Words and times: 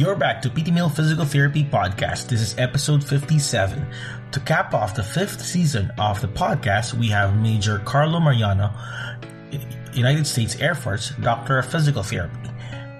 You're 0.00 0.16
back 0.16 0.40
to 0.40 0.48
PT 0.48 0.72
Meal 0.72 0.88
Physical 0.88 1.26
Therapy 1.26 1.62
Podcast. 1.62 2.28
This 2.28 2.40
is 2.40 2.56
episode 2.56 3.04
57. 3.04 3.86
To 4.32 4.40
cap 4.40 4.72
off 4.72 4.94
the 4.94 5.02
fifth 5.02 5.44
season 5.44 5.92
of 5.98 6.22
the 6.22 6.26
podcast, 6.26 6.94
we 6.94 7.08
have 7.08 7.36
Major 7.36 7.80
Carlo 7.80 8.18
Mariano, 8.18 8.72
United 9.92 10.26
States 10.26 10.58
Air 10.58 10.74
Force, 10.74 11.10
Doctor 11.20 11.58
of 11.58 11.66
Physical 11.66 12.02
Therapy. 12.02 12.48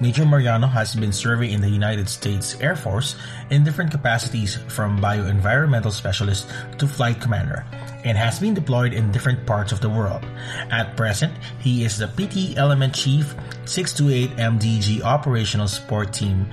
Major 0.03 0.27
Mariano 0.27 0.67
has 0.67 0.95
been 0.95 1.11
serving 1.11 1.53
in 1.53 1.63
the 1.63 1.71
United 1.71 2.07
States 2.07 2.61
Air 2.61 2.77
Force 2.77 3.17
in 3.49 3.65
different 3.65 3.91
capacities 3.91 4.57
from 4.69 5.01
bioenvironmental 5.01 5.93
specialist 5.93 6.53
to 6.77 6.87
flight 6.87 7.19
commander 7.19 7.65
and 8.05 8.19
has 8.19 8.39
been 8.39 8.53
deployed 8.53 8.93
in 8.93 9.11
different 9.11 9.47
parts 9.47 9.73
of 9.73 9.81
the 9.81 9.89
world. 9.89 10.23
At 10.71 10.99
present, 10.99 11.33
he 11.61 11.83
is 11.83 11.97
the 11.97 12.09
PT 12.09 12.59
Element 12.59 12.95
Chief 12.95 13.35
628 13.65 14.37
MDG 14.37 15.01
Operational 15.01 15.67
Support 15.67 16.13
Team 16.13 16.47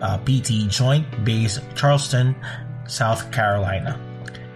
uh, 0.00 0.18
PT 0.18 0.68
Joint 0.68 1.24
Base 1.24 1.60
Charleston, 1.74 2.34
South 2.86 3.30
Carolina. 3.32 3.98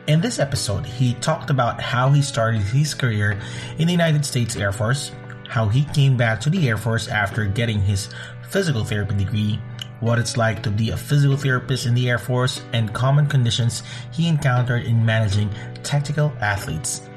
In 0.06 0.20
this 0.20 0.38
episode, 0.38 0.84
he 0.84 1.14
talked 1.14 1.48
about 1.48 1.80
how 1.80 2.10
he 2.10 2.20
started 2.20 2.60
his 2.60 2.92
career 2.92 3.40
in 3.78 3.86
the 3.86 3.92
United 3.92 4.24
States 4.24 4.56
Air 4.56 4.72
Force, 4.72 5.12
how 5.48 5.68
he 5.68 5.84
came 5.84 6.16
back 6.16 6.40
to 6.40 6.50
the 6.50 6.68
Air 6.68 6.76
Force 6.76 7.08
after 7.08 7.46
getting 7.46 7.80
his 7.80 8.10
physical 8.50 8.84
therapy 8.84 9.14
degree, 9.14 9.60
what 10.00 10.18
it's 10.18 10.36
like 10.36 10.62
to 10.62 10.70
be 10.70 10.90
a 10.90 10.96
physical 10.96 11.36
therapist 11.36 11.86
in 11.86 11.94
the 11.94 12.10
Air 12.10 12.18
Force, 12.18 12.62
and 12.74 12.92
common 12.92 13.26
conditions 13.26 13.82
he 14.12 14.28
encountered 14.28 14.84
in 14.84 15.06
managing 15.06 15.48
tactical 15.82 16.32
athletes. 16.40 17.08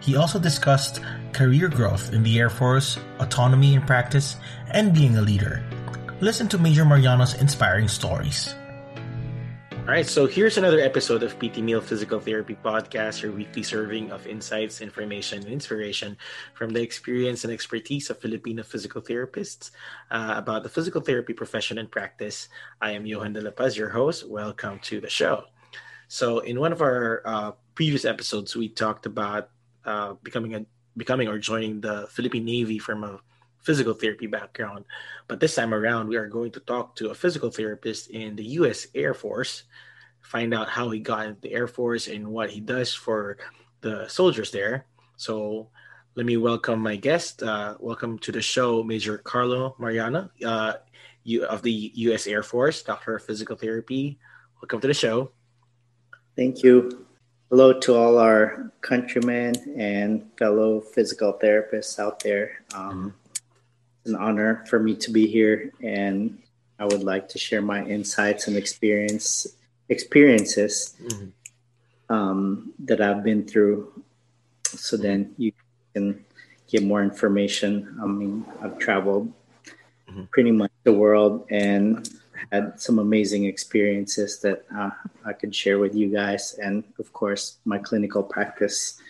He 0.00 0.16
also 0.16 0.38
discussed 0.38 1.00
career 1.32 1.68
growth 1.68 2.12
in 2.12 2.22
the 2.22 2.38
Air 2.38 2.50
Force, 2.50 2.98
autonomy 3.20 3.74
in 3.74 3.80
practice, 3.80 4.36
and 4.70 4.92
being 4.92 5.16
a 5.16 5.22
leader. 5.22 5.64
Listen 6.24 6.48
to 6.48 6.56
Major 6.56 6.86
Mariano's 6.86 7.34
inspiring 7.34 7.86
stories. 7.86 8.54
All 9.72 9.84
right, 9.84 10.06
so 10.06 10.24
here's 10.24 10.56
another 10.56 10.80
episode 10.80 11.22
of 11.22 11.38
PT 11.38 11.58
Meal 11.58 11.82
Physical 11.82 12.18
Therapy 12.18 12.56
Podcast, 12.64 13.20
your 13.20 13.30
weekly 13.30 13.62
serving 13.62 14.10
of 14.10 14.26
insights, 14.26 14.80
information, 14.80 15.44
and 15.44 15.52
inspiration 15.52 16.16
from 16.54 16.70
the 16.70 16.80
experience 16.80 17.44
and 17.44 17.52
expertise 17.52 18.08
of 18.08 18.18
Filipino 18.20 18.62
physical 18.62 19.02
therapists 19.02 19.70
uh, 20.10 20.32
about 20.38 20.62
the 20.62 20.70
physical 20.70 21.02
therapy 21.02 21.34
profession 21.34 21.76
and 21.76 21.90
practice. 21.90 22.48
I 22.80 22.92
am 22.92 23.04
Johan 23.04 23.34
de 23.34 23.42
la 23.42 23.50
Paz, 23.50 23.76
your 23.76 23.90
host. 23.90 24.26
Welcome 24.26 24.78
to 24.84 25.02
the 25.02 25.10
show. 25.10 25.44
So, 26.08 26.38
in 26.38 26.58
one 26.58 26.72
of 26.72 26.80
our 26.80 27.20
uh, 27.26 27.52
previous 27.74 28.06
episodes, 28.06 28.56
we 28.56 28.70
talked 28.70 29.04
about 29.04 29.50
uh, 29.84 30.14
becoming 30.22 30.54
a 30.54 30.64
becoming 30.96 31.28
or 31.28 31.38
joining 31.38 31.82
the 31.82 32.08
Philippine 32.08 32.46
Navy 32.46 32.78
from 32.78 33.04
a 33.04 33.20
physical 33.64 33.94
therapy 33.94 34.26
background. 34.26 34.84
But 35.26 35.40
this 35.40 35.54
time 35.54 35.74
around, 35.74 36.08
we 36.08 36.16
are 36.16 36.28
going 36.28 36.52
to 36.52 36.60
talk 36.60 36.94
to 36.96 37.10
a 37.10 37.14
physical 37.14 37.50
therapist 37.50 38.10
in 38.10 38.36
the 38.36 38.44
U.S. 38.60 38.86
Air 38.94 39.14
Force, 39.14 39.64
find 40.20 40.54
out 40.54 40.68
how 40.68 40.90
he 40.90 41.00
got 41.00 41.26
into 41.26 41.40
the 41.40 41.52
Air 41.52 41.66
Force 41.66 42.06
and 42.06 42.28
what 42.28 42.50
he 42.50 42.60
does 42.60 42.92
for 42.94 43.38
the 43.80 44.06
soldiers 44.08 44.50
there. 44.50 44.86
So 45.16 45.68
let 46.14 46.26
me 46.26 46.36
welcome 46.36 46.80
my 46.80 46.96
guest. 46.96 47.42
Uh, 47.42 47.76
welcome 47.80 48.18
to 48.20 48.32
the 48.32 48.42
show, 48.42 48.82
Major 48.82 49.18
Carlo 49.18 49.74
Mariano 49.78 50.30
uh, 50.44 50.74
you, 51.24 51.44
of 51.44 51.62
the 51.62 51.90
U.S. 51.94 52.26
Air 52.26 52.42
Force, 52.42 52.82
Doctor 52.82 53.16
of 53.16 53.24
Physical 53.24 53.56
Therapy. 53.56 54.18
Welcome 54.60 54.80
to 54.80 54.86
the 54.86 54.94
show. 54.94 55.32
Thank 56.36 56.62
you. 56.62 57.06
Hello 57.50 57.78
to 57.80 57.94
all 57.94 58.18
our 58.18 58.72
countrymen 58.80 59.54
and 59.78 60.28
fellow 60.38 60.80
physical 60.80 61.38
therapists 61.42 61.98
out 61.98 62.20
there. 62.20 62.64
Um, 62.74 63.14
an 64.06 64.16
honor 64.16 64.64
for 64.68 64.78
me 64.78 64.94
to 64.96 65.10
be 65.10 65.26
here, 65.26 65.72
and 65.82 66.38
I 66.78 66.84
would 66.84 67.02
like 67.02 67.28
to 67.30 67.38
share 67.38 67.62
my 67.62 67.84
insights 67.84 68.48
and 68.48 68.56
experience 68.56 69.46
experiences 69.88 70.96
mm-hmm. 71.02 72.14
um, 72.14 72.72
that 72.80 73.00
I've 73.00 73.22
been 73.22 73.46
through, 73.46 74.02
so 74.64 74.96
then 74.96 75.34
you 75.38 75.52
can 75.94 76.24
get 76.68 76.82
more 76.82 77.02
information. 77.02 77.98
I 78.02 78.06
mean, 78.06 78.44
I've 78.62 78.78
traveled 78.78 79.32
mm-hmm. 80.08 80.24
pretty 80.30 80.50
much 80.50 80.72
the 80.84 80.92
world 80.92 81.46
and 81.50 82.08
had 82.50 82.80
some 82.80 82.98
amazing 82.98 83.44
experiences 83.44 84.40
that 84.40 84.64
uh, 84.74 84.90
I 85.24 85.32
could 85.32 85.54
share 85.54 85.78
with 85.78 85.94
you 85.94 86.08
guys, 86.08 86.58
and 86.60 86.84
of 86.98 87.12
course, 87.12 87.58
my 87.64 87.78
clinical 87.78 88.22
practice 88.22 89.00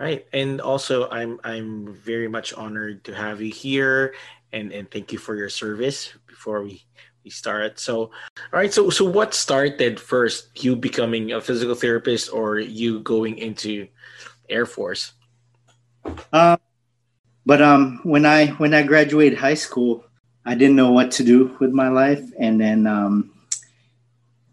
Right. 0.00 0.24
And 0.32 0.62
also 0.62 1.10
I'm 1.10 1.38
I'm 1.44 1.92
very 1.92 2.26
much 2.26 2.54
honored 2.54 3.04
to 3.04 3.14
have 3.14 3.42
you 3.42 3.52
here 3.52 4.14
and 4.50 4.72
and 4.72 4.90
thank 4.90 5.12
you 5.12 5.18
for 5.18 5.36
your 5.36 5.50
service 5.50 6.14
before 6.26 6.62
we 6.62 6.82
we 7.22 7.28
start. 7.28 7.78
So 7.78 8.08
all 8.08 8.56
right, 8.56 8.72
so 8.72 8.88
so 8.88 9.04
what 9.04 9.34
started 9.34 10.00
first? 10.00 10.64
You 10.64 10.74
becoming 10.74 11.32
a 11.32 11.40
physical 11.42 11.74
therapist 11.74 12.32
or 12.32 12.58
you 12.58 13.00
going 13.00 13.36
into 13.36 13.88
Air 14.48 14.64
Force? 14.64 15.12
Um 16.32 16.56
but 17.44 17.60
um 17.60 18.00
when 18.02 18.24
I 18.24 18.56
when 18.56 18.72
I 18.72 18.82
graduated 18.84 19.36
high 19.38 19.60
school, 19.60 20.06
I 20.46 20.54
didn't 20.54 20.76
know 20.76 20.92
what 20.92 21.10
to 21.20 21.24
do 21.24 21.54
with 21.60 21.72
my 21.72 21.88
life 21.92 22.24
and 22.40 22.58
then 22.58 22.86
um 22.86 23.36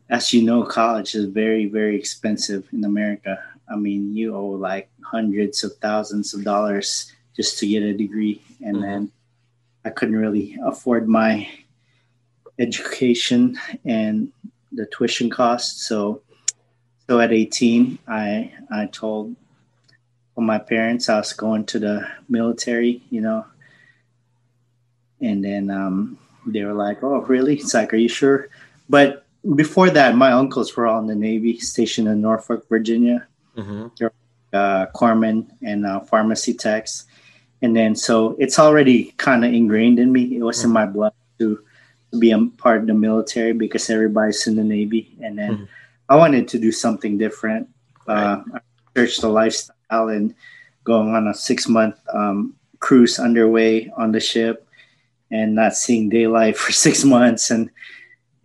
as 0.09 0.33
you 0.33 0.43
know 0.43 0.63
college 0.63 1.15
is 1.15 1.31
very 1.31 1.67
very 1.67 1.95
expensive 1.95 2.67
in 2.73 2.83
America. 2.83 3.39
I 3.69 3.75
mean, 3.75 4.15
you 4.15 4.35
owe 4.35 4.47
like 4.47 4.89
hundreds 5.03 5.63
of 5.63 5.75
thousands 5.77 6.33
of 6.33 6.43
dollars 6.43 7.11
just 7.35 7.59
to 7.59 7.67
get 7.67 7.83
a 7.83 7.93
degree, 7.93 8.41
and 8.61 8.77
mm-hmm. 8.77 8.85
then 8.85 9.11
I 9.85 9.89
couldn't 9.89 10.15
really 10.15 10.57
afford 10.63 11.07
my 11.07 11.49
education 12.59 13.59
and 13.85 14.31
the 14.71 14.85
tuition 14.85 15.29
costs. 15.29 15.85
So, 15.85 16.21
so 17.07 17.19
at 17.19 17.31
18, 17.31 17.99
I 18.07 18.51
I 18.71 18.87
told 18.87 19.35
my 20.37 20.59
parents 20.59 21.09
I 21.09 21.17
was 21.17 21.33
going 21.33 21.65
to 21.65 21.79
the 21.79 22.07
military, 22.29 23.01
you 23.09 23.21
know, 23.21 23.45
and 25.19 25.43
then 25.43 25.69
um, 25.69 26.17
they 26.45 26.63
were 26.63 26.73
like, 26.73 27.03
"Oh, 27.03 27.21
really?" 27.21 27.55
It's 27.57 27.73
like, 27.73 27.93
"Are 27.93 27.97
you 27.97 28.09
sure?" 28.09 28.49
But 28.89 29.25
before 29.55 29.89
that, 29.89 30.15
my 30.15 30.31
uncles 30.31 30.75
were 30.75 30.87
all 30.87 30.99
in 30.99 31.07
the 31.07 31.15
Navy, 31.15 31.59
stationed 31.59 32.07
in 32.07 32.21
Norfolk, 32.21 32.67
Virginia 32.69 33.27
mm-hmm. 33.57 34.05
uh, 34.53 35.45
and 35.61 35.85
uh, 35.85 35.99
pharmacy 36.01 36.53
techs. 36.53 37.05
And 37.61 37.75
then, 37.75 37.95
so 37.95 38.35
it's 38.37 38.59
already 38.59 39.11
kind 39.17 39.43
of 39.43 39.53
ingrained 39.53 39.99
in 39.99 40.11
me. 40.11 40.37
It 40.37 40.43
was 40.43 40.59
mm-hmm. 40.59 40.67
in 40.67 40.73
my 40.73 40.85
blood 40.85 41.13
to, 41.39 41.59
to 42.11 42.19
be 42.19 42.31
a 42.31 42.45
part 42.57 42.81
of 42.81 42.87
the 42.87 42.93
military 42.93 43.53
because 43.53 43.89
everybody's 43.89 44.45
in 44.45 44.55
the 44.55 44.63
Navy. 44.63 45.17
And 45.21 45.37
then 45.37 45.51
mm-hmm. 45.53 45.63
I 46.09 46.15
wanted 46.15 46.47
to 46.49 46.59
do 46.59 46.71
something 46.71 47.17
different. 47.17 47.67
Uh, 48.07 48.41
I 48.53 48.59
searched 48.95 49.21
the 49.21 49.29
lifestyle 49.29 50.09
and 50.09 50.33
going 50.83 51.13
on 51.13 51.27
a 51.27 51.33
six 51.33 51.67
month 51.67 51.95
um, 52.13 52.55
cruise 52.79 53.19
underway 53.19 53.91
on 53.97 54.11
the 54.11 54.19
ship 54.19 54.67
and 55.31 55.55
not 55.55 55.75
seeing 55.75 56.09
daylight 56.09 56.57
for 56.61 56.71
six 56.71 57.03
months 57.03 57.51
and 57.51 57.69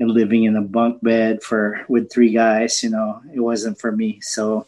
and 0.01 0.11
living 0.11 0.45
in 0.45 0.57
a 0.57 0.63
bunk 0.63 1.01
bed 1.03 1.43
for 1.43 1.85
with 1.89 2.11
three 2.11 2.33
guys 2.33 2.83
you 2.83 2.91
know 2.91 3.21
it 3.33 3.39
wasn't 3.39 3.79
for 3.79 3.93
me 3.93 4.21
so 4.21 4.67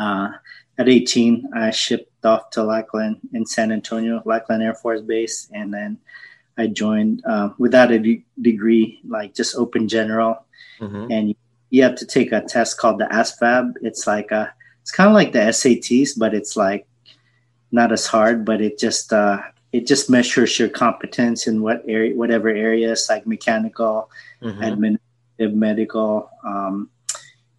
uh, 0.00 0.32
at 0.78 0.88
18, 0.88 1.50
I 1.54 1.70
shipped 1.70 2.24
off 2.24 2.48
to 2.50 2.64
Lackland 2.64 3.20
in 3.34 3.44
San 3.44 3.70
Antonio, 3.70 4.22
Lackland 4.24 4.62
Air 4.62 4.74
Force 4.74 5.02
Base, 5.02 5.48
and 5.52 5.72
then 5.72 5.98
I 6.56 6.68
joined 6.68 7.22
uh, 7.26 7.50
without 7.58 7.92
a 7.92 7.98
de- 7.98 8.24
degree, 8.40 8.98
like 9.06 9.34
just 9.34 9.56
open 9.56 9.88
general. 9.88 10.44
Mm-hmm. 10.80 11.12
And 11.12 11.34
you 11.68 11.82
have 11.82 11.96
to 11.96 12.06
take 12.06 12.32
a 12.32 12.40
test 12.40 12.78
called 12.78 12.98
the 12.98 13.04
ASVAB. 13.04 13.74
It's 13.82 14.06
like 14.06 14.30
a, 14.30 14.52
it's 14.80 14.90
kind 14.90 15.08
of 15.08 15.14
like 15.14 15.32
the 15.32 15.40
SATs, 15.40 16.18
but 16.18 16.32
it's 16.32 16.56
like 16.56 16.86
not 17.70 17.92
as 17.92 18.06
hard, 18.06 18.46
but 18.46 18.62
it 18.62 18.78
just 18.78 19.12
uh, 19.12 19.42
it 19.72 19.86
just 19.86 20.08
measures 20.08 20.58
your 20.58 20.70
competence 20.70 21.46
in 21.46 21.60
what 21.60 21.84
area, 21.86 22.16
whatever 22.16 22.48
areas, 22.48 23.06
like 23.10 23.26
mechanical, 23.26 24.10
mm-hmm. 24.42 24.62
administrative, 24.62 25.54
medical. 25.54 26.30
Um, 26.42 26.88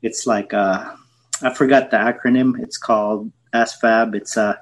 it's 0.02 0.26
like 0.26 0.54
a 0.54 0.98
I 1.44 1.54
forgot 1.54 1.92
the 1.92 1.98
acronym. 1.98 2.60
It's 2.62 2.78
called 2.78 3.32
ASVAB. 3.54 4.16
It's 4.16 4.38
a 4.38 4.60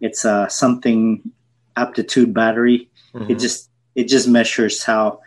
it's 0.00 0.24
a 0.24 0.48
something 0.50 1.30
aptitude 1.76 2.34
battery. 2.34 2.88
Mm-hmm. 3.14 3.30
It 3.30 3.38
just 3.38 3.70
it 3.94 4.08
just 4.08 4.28
measures 4.28 4.82
how 4.82 5.20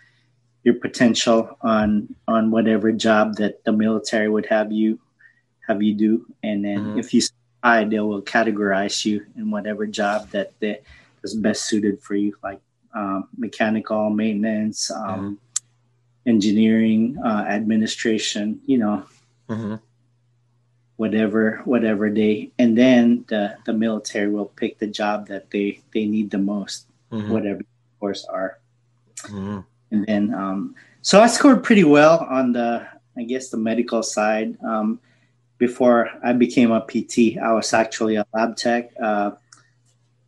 your 0.63 0.75
potential 0.75 1.57
on 1.62 2.13
on 2.28 2.51
whatever 2.51 2.92
job 2.92 3.36
that 3.38 3.63
the 3.63 3.72
military 3.72 4.30
would 4.30 4.46
have 4.48 4.72
you 4.72 5.00
have 5.68 5.81
you 5.81 5.94
do, 5.94 6.25
and 6.44 6.66
then 6.66 6.80
mm-hmm. 6.80 7.00
if 7.00 7.13
you 7.13 7.22
high, 7.63 7.84
they 7.84 8.00
will 8.00 8.22
categorize 8.22 9.06
you 9.06 9.25
in 9.36 9.52
whatever 9.52 9.86
job 9.86 10.30
that 10.31 10.54
that 10.60 10.84
is 11.24 11.34
best 11.34 11.66
suited 11.66 12.02
for 12.02 12.16
you, 12.16 12.36
like 12.44 12.60
um, 12.94 13.28
mechanical 13.38 14.10
maintenance, 14.10 14.90
um, 14.92 15.04
mm-hmm. 15.06 15.34
engineering, 16.30 17.18
uh, 17.24 17.45
administration. 17.48 18.62
You 18.66 18.78
know. 18.78 19.04
Mm-hmm 19.50 19.75
whatever 21.00 21.62
whatever 21.63 22.10
they 22.10 22.51
and 22.60 22.78
then 22.78 23.24
the 23.30 23.56
the 23.66 23.72
military 23.72 24.30
will 24.30 24.51
pick 24.60 24.78
the 24.80 24.88
job 24.88 25.28
that 25.28 25.50
they 25.50 25.80
they 25.94 26.06
need 26.06 26.30
the 26.30 26.38
most 26.38 26.88
mm-hmm. 27.10 27.31
whatever 27.31 27.62
course 28.01 28.25
are 28.25 28.60
mm-hmm. 29.31 29.60
and 29.92 30.06
then 30.06 30.34
um, 30.34 30.75
so 31.01 31.22
I 31.22 31.28
scored 31.28 31.63
pretty 31.63 31.86
well 31.86 32.19
on 32.30 32.51
the 32.51 32.86
I 33.18 33.24
guess 33.24 33.50
the 33.50 33.57
medical 33.57 34.04
side. 34.04 34.57
Um, 34.63 35.00
before 35.57 36.10
I 36.24 36.34
became 36.34 36.72
a 36.72 36.80
PT, 36.80 37.38
I 37.38 37.52
was 37.52 37.74
actually 37.74 38.16
a 38.16 38.25
lab 38.34 38.56
tech. 38.56 38.92
Uh, 39.02 39.31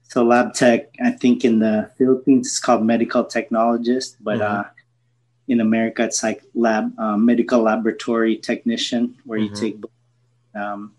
so 0.04 0.24
lab 0.24 0.54
tech, 0.54 0.94
I 1.04 1.12
think 1.12 1.46
in 1.46 1.60
the 1.60 1.90
Philippines 1.98 2.48
it's 2.48 2.60
called 2.60 2.86
medical 2.86 3.24
technologist, 3.24 4.18
but 4.20 4.40
mm-hmm. 4.40 4.60
uh, 4.60 4.64
in 5.48 5.62
America 5.62 6.04
it's 6.04 6.22
like 6.22 6.44
lab 6.54 6.92
uh, 7.00 7.16
medical 7.16 7.62
laboratory 7.62 8.36
technician, 8.36 9.16
where 9.26 9.40
mm-hmm. 9.40 9.56
you 9.56 9.62
take 9.62 9.82
um, 10.56 10.94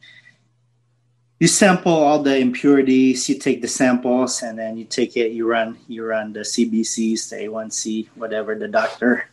you 1.38 1.48
sample 1.48 1.92
all 1.92 2.22
the 2.22 2.38
impurities, 2.38 3.28
you 3.28 3.36
take 3.36 3.62
the 3.62 3.68
samples, 3.68 4.42
and 4.42 4.56
then 4.56 4.76
you 4.76 4.84
take 4.84 5.16
it, 5.16 5.32
you 5.32 5.46
run 5.48 5.76
you 5.88 6.04
run 6.04 6.32
the 6.32 6.40
CBCs, 6.40 7.30
the 7.30 7.36
A1C, 7.36 8.08
whatever 8.14 8.54
the 8.54 8.68
doctor 8.68 9.28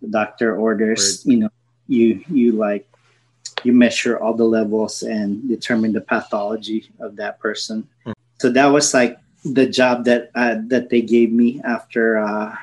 the 0.00 0.08
doctor 0.08 0.56
orders. 0.56 1.22
Right. 1.26 1.32
You 1.32 1.38
know, 1.40 1.50
you 1.88 2.24
you 2.28 2.52
like 2.52 2.88
you 3.64 3.72
measure 3.72 4.18
all 4.18 4.34
the 4.34 4.44
levels 4.44 5.02
and 5.02 5.46
determine 5.48 5.92
the 5.92 6.00
pathology 6.00 6.90
of 7.00 7.16
that 7.16 7.38
person. 7.38 7.86
Mm. 8.06 8.14
So 8.38 8.50
that 8.50 8.66
was 8.66 8.94
like 8.94 9.18
the 9.44 9.66
job 9.66 10.04
that 10.06 10.30
uh, 10.34 10.56
that 10.68 10.90
they 10.90 11.02
gave 11.02 11.32
me 11.32 11.60
after 11.64 12.18
uh, 12.18 12.56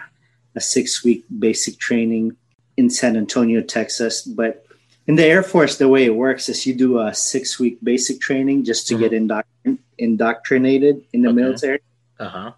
a 0.56 0.62
six 0.62 1.04
week 1.04 1.26
basic 1.40 1.78
training 1.78 2.36
in 2.78 2.90
San 2.90 3.16
Antonio, 3.18 3.62
Texas. 3.62 4.24
But 4.24 4.62
in 5.08 5.16
the 5.16 5.26
Air 5.26 5.44
Force, 5.44 5.78
the 5.78 5.90
way 5.90 6.06
it 6.06 6.16
works 6.16 6.48
is 6.50 6.66
you 6.66 6.74
do 6.74 7.00
a 7.00 7.14
six 7.14 7.60
week 7.60 7.78
basic 7.84 8.22
training 8.22 8.64
just 8.64 8.88
to 8.88 8.96
mm-hmm. 8.96 9.04
get 9.04 9.12
indoctr- 9.12 9.78
indoctrinated 9.98 11.04
in 11.12 11.22
the 11.24 11.30
okay. 11.30 11.36
military. 11.36 11.80
Uh-huh. 12.20 12.52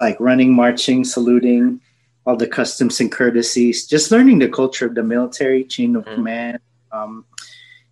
Like 0.00 0.18
running, 0.20 0.54
marching, 0.54 1.04
saluting, 1.04 1.80
all 2.26 2.36
the 2.36 2.46
customs 2.46 3.00
and 3.00 3.10
courtesies, 3.10 3.86
just 3.86 4.10
learning 4.10 4.38
the 4.38 4.48
culture 4.48 4.86
of 4.86 4.94
the 4.94 5.02
military, 5.02 5.64
chain 5.64 5.96
of 5.96 6.04
mm-hmm. 6.04 6.14
command, 6.14 6.58
um, 6.92 7.24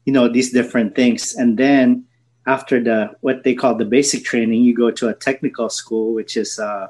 you 0.05 0.13
know, 0.13 0.29
these 0.29 0.53
different 0.53 0.95
things. 0.95 1.35
And 1.35 1.57
then 1.57 2.05
after 2.47 2.83
the 2.83 3.11
what 3.21 3.45
they 3.45 3.55
call 3.55 3.77
the 3.77 3.85
basic 3.85 4.25
training, 4.25 4.63
you 4.63 4.75
go 4.75 4.91
to 4.91 5.09
a 5.09 5.15
technical 5.15 5.69
school, 5.69 6.13
which 6.13 6.37
is 6.37 6.59
uh, 6.59 6.89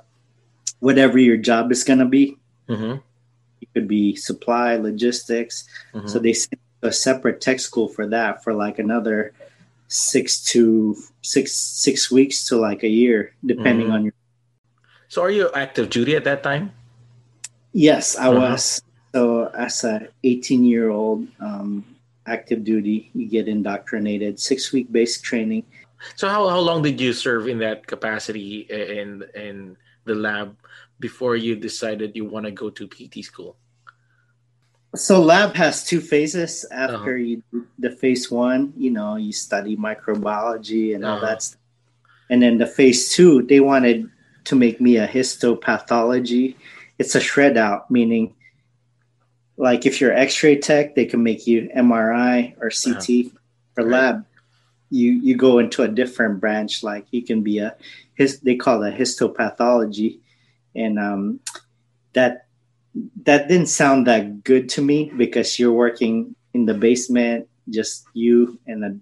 whatever 0.81 1.19
your 1.19 1.37
job 1.37 1.73
is 1.73 1.85
going 1.85 1.99
to 1.99 2.07
be. 2.07 2.37
Mm-hmm. 2.69 2.99
It 3.61 3.69
could 3.73 3.89
be 3.89 4.17
supply, 4.17 4.77
logistics. 4.77 5.69
Mm-hmm. 5.95 6.09
So 6.09 6.19
they 6.19 6.33
send 6.33 6.61
a 6.83 6.93
separate 6.93 7.41
tech 7.41 7.61
school 7.61 7.89
for 7.89 8.07
that 8.09 8.45
for 8.45 8.53
like 8.53 8.79
another 8.79 9.33
six 9.89 10.43
to 10.53 10.97
six 11.23 11.53
six 11.53 12.11
weeks 12.11 12.49
to 12.49 12.57
like 12.57 12.83
a 12.83 12.89
year, 12.89 13.35
depending 13.45 13.87
mm-hmm. 13.87 13.95
on 13.95 14.05
your. 14.05 14.15
So, 15.09 15.23
are 15.23 15.31
you 15.31 15.51
active 15.55 15.91
duty 15.91 16.17
at 16.17 16.25
that 16.25 16.43
time? 16.43 16.73
Yes, 17.73 18.17
I 18.17 18.29
uh-huh. 18.29 18.41
was. 18.41 18.83
So, 19.15 19.47
as 19.47 19.85
a 19.85 20.09
18 20.25 20.65
year 20.65 20.91
old, 20.91 21.27
um, 21.41 21.85
active 22.27 22.65
duty. 22.65 23.11
You 23.15 23.27
get 23.27 23.49
indoctrinated, 23.49 24.39
six 24.39 24.73
week 24.73 24.91
basic 24.91 25.23
training. 25.23 25.65
So 26.17 26.29
how, 26.29 26.49
how 26.49 26.59
long 26.59 26.83
did 26.83 27.01
you 27.01 27.13
serve 27.13 27.49
in 27.49 27.59
that 27.61 27.87
capacity 27.87 28.67
in 28.69 29.25
in 29.35 29.77
the 30.05 30.15
lab 30.15 30.57
before 31.01 31.37
you 31.37 31.57
decided 31.57 32.15
you 32.15 32.25
want 32.25 32.47
to 32.47 32.53
go 32.53 32.71
to 32.71 32.87
PT 32.87 33.25
school? 33.25 33.57
So 34.97 35.21
lab 35.21 35.55
has 35.55 35.85
two 35.85 36.01
phases. 36.01 36.65
After 36.71 36.97
uh-huh. 36.97 37.11
you 37.11 37.43
the 37.79 37.91
phase 37.91 38.31
one, 38.31 38.73
you 38.77 38.91
know, 38.91 39.17
you 39.17 39.33
study 39.33 39.77
microbiology 39.77 40.95
and 40.95 41.05
all 41.05 41.17
uh-huh. 41.17 41.27
that 41.27 41.43
stuff. 41.43 41.61
And 42.29 42.43
then 42.43 42.59
the 42.59 42.67
phase 42.67 43.13
two, 43.13 43.43
they 43.43 43.61
wanted 43.61 44.11
to 44.45 44.57
make 44.57 44.81
me 44.81 44.97
a 44.97 45.07
histopathology. 45.07 46.57
It's 46.99 47.15
a 47.15 47.21
shred 47.21 47.57
out, 47.57 47.91
meaning 47.91 48.35
like 49.57 49.87
if 49.87 50.01
you're 50.01 50.13
X-ray 50.13 50.59
tech, 50.59 50.95
they 50.95 51.07
can 51.07 51.23
make 51.23 51.47
you 51.47 51.71
MRI 51.77 52.55
or 52.61 52.71
CT 52.71 53.27
uh-huh. 53.27 53.39
or 53.79 53.85
lab. 53.85 54.25
You 54.91 55.13
you 55.13 55.37
go 55.37 55.59
into 55.59 55.83
a 55.83 55.89
different 55.89 56.41
branch. 56.41 56.83
Like 56.83 57.07
you 57.11 57.23
can 57.23 57.43
be 57.43 57.59
a 57.59 57.77
his 58.15 58.41
they 58.41 58.57
call 58.57 58.83
it 58.85 58.97
histopathology, 58.97 60.21
and 60.75 60.99
um, 60.99 61.41
that 62.13 62.46
that 63.25 63.49
didn't 63.49 63.69
sound 63.69 64.07
that 64.07 64.45
good 64.45 64.69
to 64.71 64.83
me 64.83 65.13
because 65.17 65.59
you're 65.59 65.73
working 65.73 66.35
in 66.55 66.67
the 66.67 66.75
basement, 66.75 67.49
just 67.69 68.07
you 68.15 68.59
and 68.67 68.85
a 68.85 68.97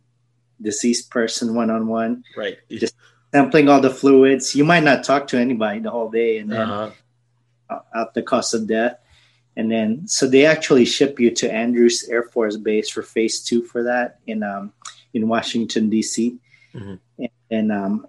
deceased 0.63 1.11
person 1.11 1.55
one 1.55 1.71
on 1.71 1.87
one, 1.87 2.25
right? 2.37 2.59
Just 2.71 2.95
sampling 3.33 3.69
all 3.69 3.81
the 3.81 3.91
fluids. 3.91 4.55
You 4.55 4.65
might 4.65 4.85
not 4.85 5.05
talk 5.05 5.27
to 5.29 5.39
anybody 5.39 5.81
the 5.81 5.91
whole 5.91 6.11
day, 6.11 6.39
and 6.39 6.51
then 6.51 6.69
uh-huh. 6.69 7.81
out 7.95 8.15
the 8.15 8.23
cost 8.23 8.55
of 8.55 8.67
death 8.67 8.99
and 9.57 9.71
then 9.71 10.07
so 10.07 10.27
they 10.27 10.47
actually 10.47 10.85
ship 10.85 11.21
you 11.21 11.31
to 11.31 11.53
Andrews 11.53 12.09
Air 12.09 12.25
Force 12.25 12.57
Base 12.57 12.91
for 12.91 13.03
Phase 13.03 13.41
Two 13.41 13.63
for 13.63 13.83
that 13.85 14.19
in 14.27 14.43
um, 14.43 14.73
in 15.13 15.29
Washington 15.29 15.89
D.C. 15.89 16.39
Mm-hmm. 16.75 16.95
And, 17.19 17.29
and 17.51 17.73
um, 17.73 18.07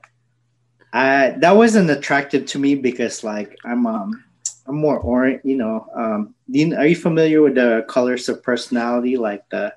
I 0.91 1.35
that 1.39 1.55
wasn't 1.55 1.89
attractive 1.89 2.45
to 2.47 2.59
me 2.59 2.75
because 2.75 3.23
like 3.23 3.57
I'm 3.63 3.85
um 3.85 4.23
I'm 4.67 4.75
more 4.75 4.99
orange, 4.99 5.41
you 5.43 5.57
know. 5.57 5.87
Um, 5.95 6.35
are 6.75 6.87
you 6.87 6.95
familiar 6.95 7.41
with 7.41 7.55
the 7.55 7.85
colors 7.87 8.29
of 8.29 8.41
personality, 8.41 9.17
like 9.17 9.47
the 9.49 9.73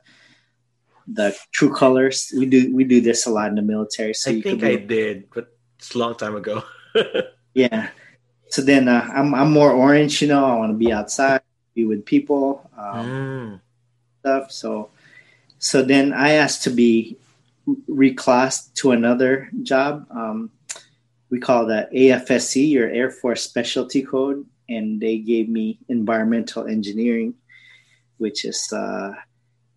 the 1.07 1.37
true 1.53 1.75
colors? 1.75 2.33
We 2.37 2.47
do 2.47 2.75
we 2.75 2.85
do 2.85 3.01
this 3.01 3.27
a 3.27 3.31
lot 3.31 3.49
in 3.49 3.57
the 3.57 3.63
military. 3.63 4.15
So 4.15 4.31
I 4.31 4.41
think 4.41 4.65
I 4.65 4.77
did, 4.77 5.29
but 5.35 5.49
it's 5.79 5.95
a 5.95 5.99
long 5.99 6.15
time 6.15 6.37
ago. 6.37 6.65
yeah. 7.55 7.91
So 8.49 8.63
then 8.63 8.89
uh, 8.89 9.09
I'm 9.15 9.35
I'm 9.35 9.53
more 9.53 9.73
orange, 9.73 10.23
you 10.23 10.29
know. 10.29 10.45
I 10.45 10.57
want 10.57 10.73
to 10.73 10.79
be 10.79 10.93
outside 10.93 11.43
be 11.79 11.85
with 11.87 12.05
people, 12.05 12.69
um, 12.77 13.07
mm. 13.07 13.61
stuff. 14.21 14.51
So, 14.51 14.91
so 15.59 15.83
then 15.83 16.13
I 16.13 16.33
asked 16.33 16.65
to 16.65 16.71
be 16.71 17.17
reclassed 17.89 18.75
to 18.81 18.91
another 18.91 19.49
job. 19.63 20.07
Um, 20.11 20.51
we 21.31 21.39
call 21.39 21.67
that 21.67 21.93
AFSC, 21.93 22.71
your 22.71 22.89
Air 22.89 23.11
Force 23.11 23.43
Specialty 23.43 24.03
Code, 24.03 24.45
and 24.69 25.01
they 25.01 25.19
gave 25.19 25.49
me 25.49 25.79
environmental 25.89 26.67
engineering, 26.67 27.35
which 28.19 28.45
is 28.45 28.73
uh, 28.73 29.13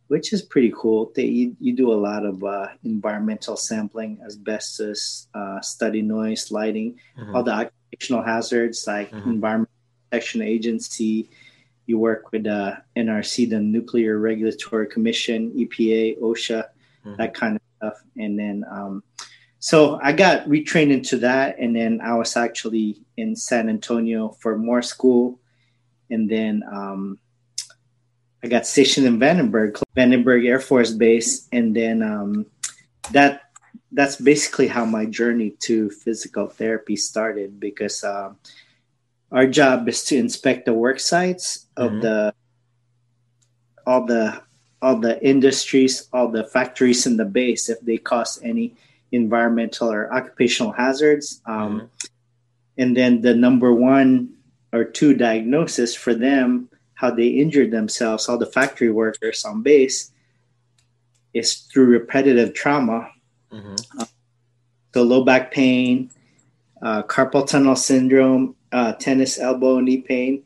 which 0.07 0.33
is 0.33 0.41
pretty 0.41 0.73
cool. 0.75 1.11
They, 1.15 1.25
you, 1.25 1.55
you 1.59 1.73
do 1.73 1.93
a 1.93 1.95
lot 1.95 2.25
of 2.25 2.43
uh, 2.43 2.67
environmental 2.83 3.55
sampling, 3.55 4.19
asbestos, 4.25 5.27
uh, 5.33 5.61
study 5.61 6.01
noise, 6.01 6.51
lighting, 6.51 6.99
mm-hmm. 7.17 7.33
all 7.33 7.43
the 7.43 7.53
occupational 7.53 8.21
hazards 8.21 8.83
like 8.85 9.09
mm-hmm. 9.11 9.29
Environmental 9.29 9.71
Protection 10.09 10.41
Agency, 10.41 11.29
you 11.85 11.97
work 11.97 12.31
with 12.33 12.45
uh, 12.45 12.75
NRC, 12.97 13.49
the 13.49 13.61
Nuclear 13.61 14.17
Regulatory 14.17 14.87
Commission, 14.87 15.51
EPA, 15.51 16.19
OSHA, 16.19 16.65
mm-hmm. 17.05 17.15
that 17.15 17.33
kind 17.33 17.55
of 17.55 17.61
stuff. 17.77 18.03
And 18.17 18.37
then, 18.37 18.65
um, 18.69 19.03
so 19.61 19.99
I 20.01 20.11
got 20.11 20.49
retrained 20.49 20.91
into 20.91 21.17
that. 21.17 21.59
And 21.59 21.75
then 21.75 22.01
I 22.01 22.15
was 22.15 22.35
actually 22.35 22.97
in 23.15 23.35
San 23.35 23.69
Antonio 23.69 24.29
for 24.41 24.57
more 24.57 24.81
school. 24.81 25.39
And 26.09 26.27
then 26.27 26.63
um, 26.69 27.19
I 28.43 28.47
got 28.47 28.65
stationed 28.65 29.05
in 29.05 29.19
Vandenberg, 29.19 29.79
Vandenberg 29.95 30.47
Air 30.47 30.59
Force 30.59 30.89
Base. 30.89 31.47
And 31.51 31.75
then 31.75 32.01
um, 32.01 32.47
that 33.11 33.51
that's 33.91 34.15
basically 34.15 34.67
how 34.67 34.83
my 34.83 35.05
journey 35.05 35.51
to 35.59 35.91
physical 35.91 36.47
therapy 36.47 36.95
started 36.95 37.59
because 37.59 38.03
uh, 38.03 38.33
our 39.31 39.45
job 39.45 39.87
is 39.87 40.03
to 40.05 40.17
inspect 40.17 40.65
the 40.65 40.73
work 40.73 40.99
sites 40.99 41.67
of 41.77 41.91
mm-hmm. 41.91 42.01
the 42.01 42.33
all 43.85 44.07
the 44.07 44.41
all 44.81 44.97
the 44.97 45.23
industries, 45.23 46.09
all 46.11 46.29
the 46.29 46.45
factories 46.45 47.05
in 47.05 47.17
the 47.17 47.25
base 47.25 47.69
if 47.69 47.79
they 47.81 47.97
cause 47.97 48.39
any 48.41 48.73
environmental 49.11 49.91
or 49.91 50.13
occupational 50.13 50.71
hazards. 50.71 51.41
Um, 51.45 51.55
mm-hmm. 51.55 51.85
And 52.77 52.97
then 52.97 53.21
the 53.21 53.35
number 53.35 53.73
one 53.73 54.33
or 54.73 54.83
two 54.83 55.13
diagnosis 55.13 55.93
for 55.95 56.13
them, 56.13 56.69
how 56.93 57.11
they 57.11 57.27
injured 57.27 57.71
themselves, 57.71 58.29
all 58.29 58.37
the 58.37 58.45
factory 58.45 58.91
workers 58.91 59.43
on 59.43 59.61
base, 59.61 60.11
is 61.33 61.53
through 61.53 61.85
repetitive 61.85 62.53
trauma. 62.53 63.09
Mm-hmm. 63.51 63.75
Uh, 63.99 64.05
so 64.93 65.03
low 65.03 65.23
back 65.23 65.51
pain, 65.51 66.11
uh, 66.81 67.03
carpal 67.03 67.47
tunnel 67.47 67.75
syndrome, 67.75 68.55
uh, 68.71 68.93
tennis 68.93 69.39
elbow, 69.39 69.79
knee 69.79 70.01
pain. 70.01 70.43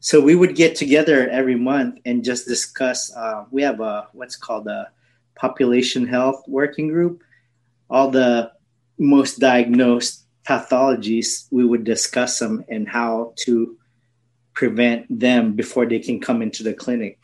So 0.00 0.20
we 0.20 0.34
would 0.34 0.54
get 0.54 0.76
together 0.76 1.28
every 1.28 1.56
month 1.56 1.98
and 2.04 2.24
just 2.24 2.46
discuss. 2.46 3.14
Uh, 3.14 3.44
we 3.50 3.62
have 3.62 3.80
a 3.80 4.08
what's 4.12 4.36
called 4.36 4.68
a 4.68 4.90
population 5.34 6.06
health 6.06 6.42
working 6.46 6.88
group. 6.88 7.22
All 7.90 8.10
the 8.10 8.52
most 8.98 9.38
diagnosed 9.38 10.24
pathologies, 10.46 11.46
we 11.50 11.64
would 11.64 11.84
discuss 11.84 12.38
them 12.38 12.64
and 12.68 12.88
how 12.88 13.34
to 13.44 13.76
prevent 14.54 15.06
them 15.08 15.52
before 15.52 15.86
they 15.86 15.98
can 15.98 16.20
come 16.20 16.42
into 16.42 16.62
the 16.62 16.74
clinic. 16.74 17.18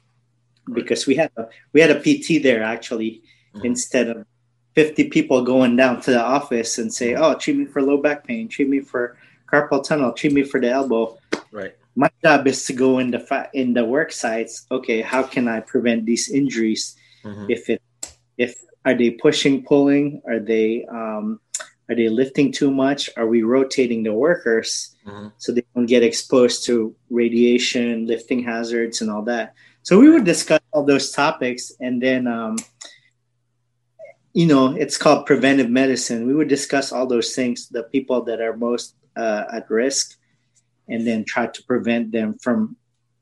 Because 0.73 1.06
we 1.06 1.14
had 1.16 1.30
a, 1.37 1.49
we 1.73 1.80
had 1.80 1.90
a 1.90 2.00
PT 2.00 2.42
there 2.42 2.62
actually 2.62 3.23
mm-hmm. 3.54 3.66
instead 3.66 4.09
of 4.09 4.26
50 4.75 5.11
people 5.11 5.42
going 5.42 5.76
down 5.76 6.00
to 6.02 6.11
the 6.11 6.23
office 6.23 6.78
and 6.78 6.92
say, 6.92 7.14
"Oh, 7.14 7.35
treat 7.35 7.56
me 7.56 7.66
for 7.66 7.83
low 7.83 7.99
back 7.99 8.26
pain, 8.26 8.49
treat 8.49 8.68
me 8.68 8.80
for 8.80 9.16
carpal 9.47 9.85
tunnel, 9.85 10.12
treat 10.12 10.33
me 10.33 10.42
for 10.42 10.61
the 10.61 10.71
elbow. 10.71 11.18
Right. 11.52 11.76
my 11.94 12.11
job 12.25 12.49
is 12.49 12.64
to 12.66 12.73
go 12.73 12.99
in 12.99 13.12
the 13.12 13.21
fa- 13.21 13.50
in 13.54 13.75
the 13.75 13.85
work 13.85 14.11
sites. 14.11 14.66
Okay, 14.71 15.00
how 15.00 15.23
can 15.23 15.47
I 15.47 15.61
prevent 15.61 16.06
these 16.06 16.28
injuries? 16.28 16.97
Mm-hmm. 17.23 17.47
If 17.49 17.71
it 17.71 17.83
if 18.37 18.59
are 18.85 18.95
they 18.95 19.11
pushing, 19.11 19.64
pulling? 19.64 20.21
Are 20.26 20.41
they 20.41 20.85
um, 20.87 21.41
are 21.88 21.95
they 21.95 22.09
lifting 22.09 22.53
too 22.53 22.71
much? 22.71 23.11
Are 23.17 23.26
we 23.26 23.43
rotating 23.43 24.03
the 24.03 24.12
workers 24.12 24.95
mm-hmm. 25.07 25.29
so 25.37 25.53
they 25.53 25.64
don't 25.75 25.87
get 25.87 26.03
exposed 26.03 26.64
to 26.67 26.95
radiation, 27.11 28.07
lifting 28.07 28.43
hazards, 28.43 29.00
and 29.00 29.11
all 29.11 29.23
that? 29.23 29.55
So 29.83 29.99
we 29.99 30.11
would 30.11 30.25
discuss 30.25 30.61
all 30.73 30.85
those 30.85 31.12
topics, 31.12 31.73
and 31.81 32.03
then 32.03 32.26
um, 32.26 32.57
you 34.33 34.47
know 34.47 34.75
it's 34.75 34.97
called 34.97 35.26
preventive 35.26 35.71
medicine. 35.71 36.26
We 36.26 36.35
would 36.35 36.49
discuss 36.49 36.93
all 36.93 37.07
those 37.07 37.35
things, 37.35 37.69
the 37.69 37.85
people 37.85 38.23
that 38.25 38.41
are 38.41 38.57
most 38.57 38.95
uh, 39.17 39.45
at 39.53 39.71
risk, 39.71 40.17
and 40.88 41.07
then 41.07 41.25
try 41.25 41.47
to 41.47 41.62
prevent 41.64 42.12
them 42.12 42.38
from 42.38 42.76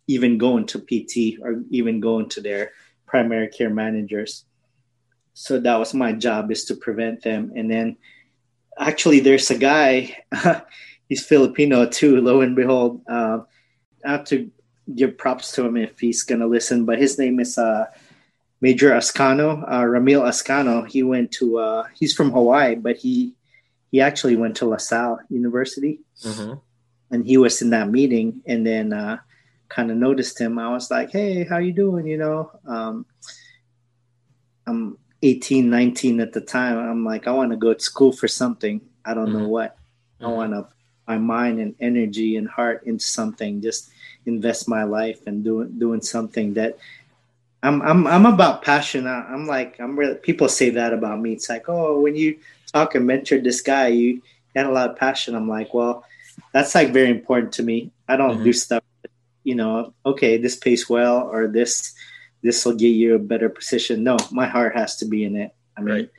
even 0.06 0.38
going 0.38 0.66
to 0.66 0.78
PT 0.78 1.40
or 1.42 1.62
even 1.70 2.00
going 2.00 2.28
to 2.30 2.40
their 2.40 2.72
primary 3.06 3.48
care 3.48 3.70
managers. 3.70 4.44
So 5.34 5.58
that 5.60 5.78
was 5.78 5.94
my 5.94 6.12
job 6.12 6.50
is 6.50 6.64
to 6.66 6.74
prevent 6.74 7.22
them. 7.22 7.52
And 7.56 7.70
then 7.70 7.96
actually 8.78 9.20
there's 9.20 9.50
a 9.50 9.58
guy, 9.58 10.16
he's 11.08 11.24
Filipino 11.24 11.86
too, 11.86 12.20
lo 12.20 12.40
and 12.40 12.56
behold. 12.56 13.02
Uh, 13.08 13.40
I 14.04 14.12
have 14.12 14.24
to 14.26 14.50
give 14.94 15.16
props 15.16 15.52
to 15.52 15.64
him 15.64 15.76
if 15.76 15.98
he's 15.98 16.22
gonna 16.22 16.46
listen, 16.46 16.84
but 16.84 16.98
his 16.98 17.18
name 17.18 17.40
is 17.40 17.56
uh, 17.56 17.86
Major 18.60 18.90
Ascano, 18.90 19.64
uh, 19.66 19.82
Ramil 19.82 20.26
Ascano. 20.26 20.88
He 20.88 21.02
went 21.02 21.32
to 21.32 21.58
uh, 21.58 21.84
he's 21.94 22.14
from 22.14 22.30
Hawaii, 22.30 22.74
but 22.74 22.96
he 22.96 23.34
he 23.90 24.00
actually 24.00 24.36
went 24.36 24.56
to 24.56 24.66
LaSalle 24.66 25.20
University. 25.28 26.00
Mm-hmm 26.24 26.54
and 27.12 27.26
he 27.26 27.36
was 27.36 27.62
in 27.62 27.70
that 27.70 27.88
meeting 27.88 28.42
and 28.46 28.66
then 28.66 28.92
uh, 28.92 29.18
kind 29.68 29.90
of 29.90 29.96
noticed 29.96 30.40
him 30.40 30.58
i 30.58 30.68
was 30.68 30.90
like 30.90 31.12
hey 31.12 31.44
how 31.44 31.58
you 31.58 31.72
doing 31.72 32.06
you 32.06 32.16
know 32.18 32.50
um, 32.66 33.06
i'm 34.66 34.98
18 35.22 35.68
19 35.70 36.20
at 36.20 36.32
the 36.32 36.40
time 36.40 36.78
i'm 36.78 37.04
like 37.04 37.26
i 37.26 37.32
want 37.32 37.50
to 37.50 37.56
go 37.56 37.72
to 37.72 37.80
school 37.80 38.12
for 38.12 38.28
something 38.28 38.80
i 39.04 39.14
don't 39.14 39.28
mm-hmm. 39.28 39.40
know 39.40 39.48
what 39.48 39.76
i 40.20 40.24
mm-hmm. 40.24 40.32
want 40.32 40.52
to 40.52 40.66
my 41.06 41.18
mind 41.18 41.60
and 41.60 41.74
energy 41.80 42.36
and 42.36 42.48
heart 42.48 42.84
into 42.84 43.04
something 43.04 43.60
just 43.60 43.90
invest 44.26 44.68
my 44.68 44.84
life 44.84 45.26
and 45.26 45.44
doing 45.44 45.78
doing 45.78 46.00
something 46.00 46.54
that 46.54 46.78
i'm 47.62 47.82
i'm, 47.82 48.06
I'm 48.06 48.26
about 48.26 48.62
passion 48.62 49.06
I, 49.06 49.24
i'm 49.26 49.46
like 49.46 49.80
i'm 49.80 49.98
really 49.98 50.14
people 50.14 50.48
say 50.48 50.70
that 50.70 50.92
about 50.92 51.20
me 51.20 51.32
it's 51.32 51.48
like 51.48 51.68
oh 51.68 52.00
when 52.00 52.14
you 52.14 52.38
talk 52.72 52.94
and 52.94 53.06
mentor 53.06 53.38
this 53.38 53.60
guy 53.60 53.88
you 53.88 54.22
had 54.54 54.66
a 54.66 54.70
lot 54.70 54.90
of 54.90 54.96
passion 54.96 55.34
i'm 55.34 55.48
like 55.48 55.74
well 55.74 56.04
that's 56.52 56.74
like 56.74 56.92
very 56.92 57.10
important 57.10 57.52
to 57.54 57.62
me. 57.62 57.90
I 58.08 58.16
don't 58.16 58.36
mm-hmm. 58.36 58.44
do 58.44 58.52
stuff, 58.52 58.82
you 59.44 59.54
know, 59.54 59.92
okay, 60.04 60.36
this 60.36 60.56
pays 60.56 60.88
well 60.88 61.22
or 61.22 61.48
this 61.48 61.94
this 62.42 62.64
will 62.64 62.74
get 62.74 62.88
you 62.88 63.14
a 63.14 63.18
better 63.18 63.48
position. 63.48 64.04
No, 64.04 64.16
my 64.30 64.46
heart 64.46 64.74
has 64.74 64.96
to 64.96 65.04
be 65.04 65.24
in 65.24 65.36
it. 65.36 65.54
I 65.76 65.80
mean, 65.80 65.94
right. 65.94 66.10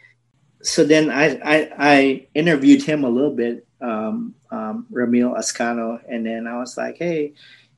so 0.62 0.84
then 0.84 1.12
I, 1.12 1.40
I, 1.44 1.72
I 1.78 2.28
interviewed 2.34 2.82
him 2.84 3.04
a 3.04 3.10
little 3.10 3.36
bit, 3.36 3.68
um, 3.82 4.36
um, 4.50 4.88
Ramil 4.92 5.38
Ascano, 5.38 6.02
and 6.08 6.26
then 6.26 6.48
I 6.48 6.58
was 6.58 6.78
like, 6.78 6.98
hey, 6.98 7.34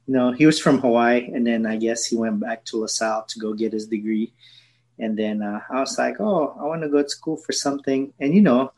you 0.07 0.13
know, 0.13 0.31
he 0.31 0.45
was 0.45 0.59
from 0.59 0.79
Hawaii, 0.79 1.31
and 1.33 1.45
then 1.45 1.65
I 1.65 1.77
guess 1.77 2.05
he 2.05 2.15
went 2.15 2.39
back 2.39 2.63
to 2.65 2.77
LaSalle 2.77 3.25
to 3.29 3.39
go 3.39 3.53
get 3.53 3.73
his 3.73 3.87
degree. 3.87 4.31
And 4.99 5.17
then 5.17 5.41
uh, 5.41 5.61
I 5.69 5.79
was 5.79 5.97
like, 5.97 6.21
oh, 6.21 6.55
I 6.59 6.63
want 6.63 6.83
to 6.83 6.89
go 6.89 7.01
to 7.01 7.09
school 7.09 7.37
for 7.37 7.51
something. 7.51 8.13
And 8.19 8.33
you 8.33 8.41
know, 8.41 8.71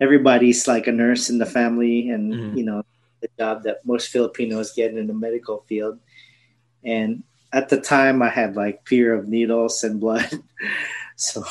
everybody's 0.00 0.66
like 0.68 0.86
a 0.86 0.92
nurse 0.92 1.28
in 1.28 1.38
the 1.38 1.46
family, 1.46 2.10
and 2.10 2.32
mm-hmm. 2.32 2.56
you 2.56 2.64
know, 2.64 2.84
the 3.20 3.28
job 3.38 3.64
that 3.64 3.84
most 3.84 4.08
Filipinos 4.08 4.72
get 4.72 4.94
in 4.94 5.06
the 5.06 5.12
medical 5.12 5.64
field. 5.68 5.98
And 6.84 7.24
at 7.52 7.68
the 7.68 7.80
time, 7.80 8.22
I 8.22 8.28
had 8.28 8.56
like 8.56 8.86
fear 8.86 9.14
of 9.14 9.28
needles 9.28 9.82
and 9.84 10.00
blood, 10.00 10.30
so 11.16 11.44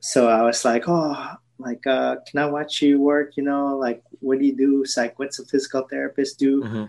so 0.00 0.28
I 0.28 0.42
was 0.42 0.64
like, 0.64 0.84
oh, 0.86 1.36
like, 1.58 1.86
uh, 1.86 2.16
can 2.26 2.40
I 2.40 2.46
watch 2.46 2.82
you 2.82 3.00
work? 3.00 3.36
You 3.36 3.44
know, 3.44 3.76
like, 3.76 4.02
what 4.20 4.38
do 4.38 4.44
you 4.44 4.56
do? 4.56 4.82
It's 4.82 4.96
like, 4.96 5.18
what's 5.18 5.38
a 5.38 5.46
physical 5.46 5.82
therapist 5.88 6.38
do? 6.38 6.62
Mm-hmm. 6.62 6.84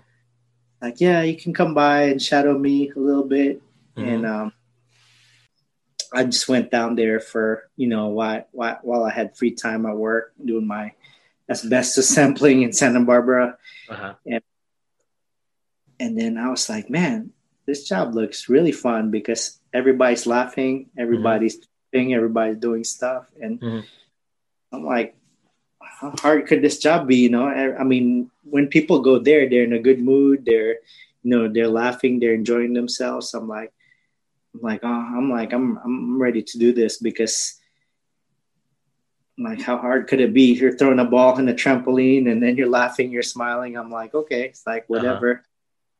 Like, 0.81 0.99
yeah, 0.99 1.21
you 1.21 1.37
can 1.37 1.53
come 1.53 1.73
by 1.73 2.03
and 2.03 2.21
shadow 2.21 2.57
me 2.57 2.91
a 2.95 2.99
little 2.99 3.23
bit, 3.23 3.61
mm-hmm. 3.95 4.07
and 4.07 4.25
um, 4.25 4.53
I 6.13 6.23
just 6.25 6.47
went 6.47 6.71
down 6.71 6.95
there 6.95 7.19
for 7.19 7.69
you 7.75 7.87
know 7.87 8.07
while, 8.07 8.47
while 8.51 8.79
while 8.81 9.03
I 9.03 9.11
had 9.11 9.37
free 9.37 9.51
time 9.51 9.85
at 9.85 9.95
work 9.95 10.33
doing 10.43 10.67
my 10.67 10.93
asbestos 11.49 12.09
sampling 12.15 12.61
in 12.63 12.73
Santa 12.73 12.99
Barbara. 12.99 13.57
Uh-huh. 13.89 14.13
And, 14.25 14.43
and 15.99 16.19
then 16.19 16.37
I 16.37 16.49
was 16.49 16.69
like, 16.69 16.89
man, 16.89 17.31
this 17.65 17.87
job 17.87 18.13
looks 18.13 18.49
really 18.49 18.71
fun 18.71 19.11
because 19.11 19.59
everybody's 19.73 20.25
laughing, 20.25 20.89
everybody's 20.97 21.57
mm-hmm. 21.93 22.13
everybody's 22.13 22.57
doing 22.57 22.83
stuff. 22.83 23.25
And 23.41 23.59
mm-hmm. 23.59 23.79
I'm 24.75 24.83
like, 24.83 25.15
how 25.81 26.13
hard 26.19 26.47
could 26.47 26.61
this 26.61 26.79
job 26.79 27.07
be? 27.07 27.17
You 27.17 27.29
know, 27.29 27.47
I, 27.47 27.79
I, 27.79 27.83
mean, 27.83 28.29
when 28.43 28.67
people 28.67 28.99
go 28.99 29.19
there, 29.19 29.49
they're 29.49 29.63
in 29.63 29.73
a 29.73 29.79
good 29.79 29.99
mood. 29.99 30.43
They're, 30.45 30.79
you 31.23 31.31
know, 31.31 31.47
they're 31.47 31.69
laughing, 31.69 32.19
they're 32.19 32.33
enjoying 32.33 32.73
themselves. 32.73 33.33
I'm 33.33 33.47
like, 33.47 33.71
I'm 34.53 34.61
like, 34.61 34.81
oh, 34.83 34.87
I'm 34.87 35.31
like, 35.31 35.53
I'm, 35.53 35.77
I'm 35.83 36.21
ready 36.21 36.43
to 36.43 36.57
do 36.59 36.73
this 36.73 36.97
because 36.97 37.59
like 39.37 39.61
how 39.61 39.77
hard 39.77 40.07
could 40.07 40.21
it 40.21 40.33
be 40.33 40.53
you're 40.53 40.77
throwing 40.77 40.99
a 40.99 41.05
ball 41.05 41.37
in 41.37 41.49
a 41.49 41.53
trampoline 41.53 42.31
and 42.31 42.41
then 42.41 42.55
you're 42.55 42.69
laughing 42.69 43.11
you're 43.11 43.21
smiling 43.21 43.75
i'm 43.75 43.91
like 43.91 44.13
okay 44.15 44.43
it's 44.43 44.65
like 44.65 44.83
uh-huh. 44.83 44.85
whatever 44.87 45.31
uh-huh. 45.33 45.41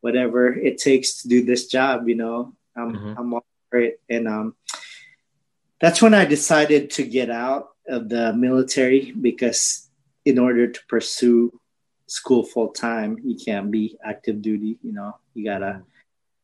Whatever 0.06 0.54
it 0.54 0.78
takes 0.78 1.08
to 1.18 1.28
do 1.28 1.44
this 1.44 1.66
job 1.66 2.08
you 2.08 2.14
know 2.14 2.54
i'm 2.78 2.94
mm-hmm. 2.94 3.14
i'm 3.18 3.34
all 3.34 3.46
for 3.72 3.80
it. 3.80 4.00
And 4.08 4.28
um 4.28 4.56
that's 5.82 6.00
when 6.04 6.14
i 6.14 6.26
decided 6.26 6.92
to 6.98 7.04
get 7.18 7.30
out 7.32 7.70
of 7.88 8.08
the 8.14 8.34
military 8.34 9.12
because 9.12 9.90
in 10.24 10.38
order 10.38 10.66
to 10.68 10.82
pursue 10.88 11.52
school 12.06 12.44
full 12.46 12.70
time 12.70 13.18
you 13.26 13.36
can't 13.36 13.72
be 13.72 13.98
active 14.12 14.38
duty 14.42 14.78
you 14.86 14.94
know. 14.94 15.18
You 15.34 15.44
gotta 15.52 15.82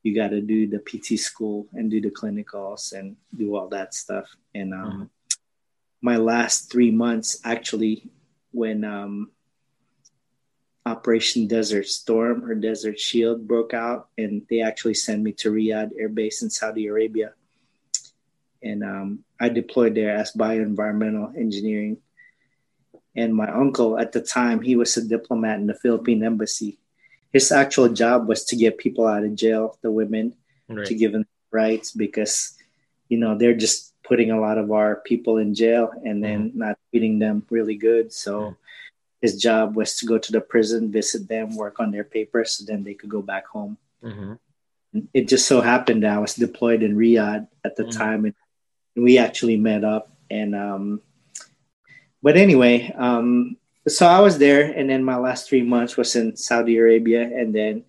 you 0.04 0.16
gotta 0.16 0.42
do 0.42 0.60
the 0.74 0.80
pt 0.80 1.20
school 1.20 1.68
and 1.74 1.92
do 1.92 2.02
the 2.02 2.10
clinicals 2.10 2.94
and 2.98 3.16
do 3.42 3.56
all 3.56 3.70
that 3.70 3.94
stuff. 3.94 4.28
And 4.56 4.74
um 4.74 4.90
mm-hmm. 4.90 5.04
my 6.02 6.18
last 6.18 6.72
three 6.72 6.90
months 6.90 7.40
actually 7.46 8.10
when 8.52 8.84
um, 8.84 9.32
Operation 10.86 11.48
Desert 11.48 11.88
Storm 11.88 12.44
or 12.44 12.56
Desert 12.56 13.00
Shield 13.00 13.48
broke 13.48 13.74
out, 13.74 14.10
and 14.18 14.42
they 14.50 14.62
actually 14.62 14.96
sent 14.96 15.22
me 15.22 15.32
to 15.34 15.52
Riyadh 15.52 15.92
Air 15.98 16.10
Base 16.10 16.42
in 16.42 16.50
Saudi 16.50 16.88
Arabia. 16.88 17.34
And 18.64 18.84
um, 18.84 19.20
I 19.40 19.50
deployed 19.50 19.96
there 19.96 20.16
as 20.16 20.34
bioenvironmental 20.34 21.36
engineering. 21.38 21.98
And 23.16 23.36
my 23.36 23.50
uncle 23.50 24.00
at 24.00 24.12
the 24.12 24.22
time, 24.22 24.62
he 24.62 24.76
was 24.76 24.96
a 24.98 25.08
diplomat 25.08 25.60
in 25.60 25.68
the 25.68 25.76
Philippine 25.76 26.24
embassy. 26.24 26.80
His 27.34 27.52
actual 27.52 27.90
job 27.90 28.28
was 28.28 28.46
to 28.46 28.56
get 28.56 28.78
people 28.78 29.08
out 29.08 29.24
of 29.24 29.36
jail, 29.36 29.78
the 29.82 29.92
women, 29.92 30.34
right. 30.68 30.86
to 30.86 30.96
give 30.96 31.12
them 31.12 31.26
rights 31.52 31.92
because, 31.92 32.58
you 33.10 33.18
know, 33.18 33.38
they're 33.38 33.56
just 33.56 33.94
putting 34.04 34.32
a 34.32 34.40
lot 34.40 34.58
of 34.58 34.72
our 34.72 34.98
people 34.98 35.38
in 35.38 35.54
jail 35.54 35.92
and 36.04 36.24
then 36.24 36.50
mm-hmm. 36.50 36.60
not 36.60 36.78
treating 36.90 37.20
them 37.20 37.46
really 37.50 37.76
good. 37.76 38.12
So 38.12 38.42
mm-hmm. 38.42 38.54
His 39.22 39.38
job 39.38 39.76
was 39.76 39.98
to 39.98 40.06
go 40.06 40.18
to 40.18 40.32
the 40.32 40.42
prison, 40.42 40.92
visit 40.92 41.30
them, 41.30 41.56
work 41.56 41.80
on 41.80 41.92
their 41.92 42.04
papers, 42.04 42.54
so 42.54 42.66
then 42.66 42.84
they 42.84 42.96
could 42.96 43.10
go 43.10 43.22
back 43.22 43.46
home. 43.46 43.78
Mm-hmm. 44.04 44.34
It 45.14 45.30
just 45.30 45.48
so 45.48 45.62
happened 45.62 46.04
that 46.04 46.14
I 46.14 46.20
was 46.20 46.34
deployed 46.34 46.84
in 46.84 46.98
Riyadh 46.98 47.48
at 47.64 47.76
the 47.76 47.84
mm-hmm. 47.84 47.98
time, 47.98 48.26
and 48.26 48.36
we 48.96 49.20
actually 49.20 49.58
met 49.58 49.84
up. 49.84 50.12
And 50.30 50.56
um, 50.56 51.02
but 52.24 52.36
anyway, 52.36 52.92
um, 52.98 53.58
so 53.88 54.08
I 54.08 54.20
was 54.20 54.38
there, 54.38 54.64
and 54.72 54.90
then 54.90 55.04
my 55.04 55.18
last 55.18 55.48
three 55.48 55.62
months 55.62 55.98
was 55.98 56.16
in 56.16 56.36
Saudi 56.36 56.78
Arabia, 56.78 57.22
and 57.22 57.54
then 57.54 57.84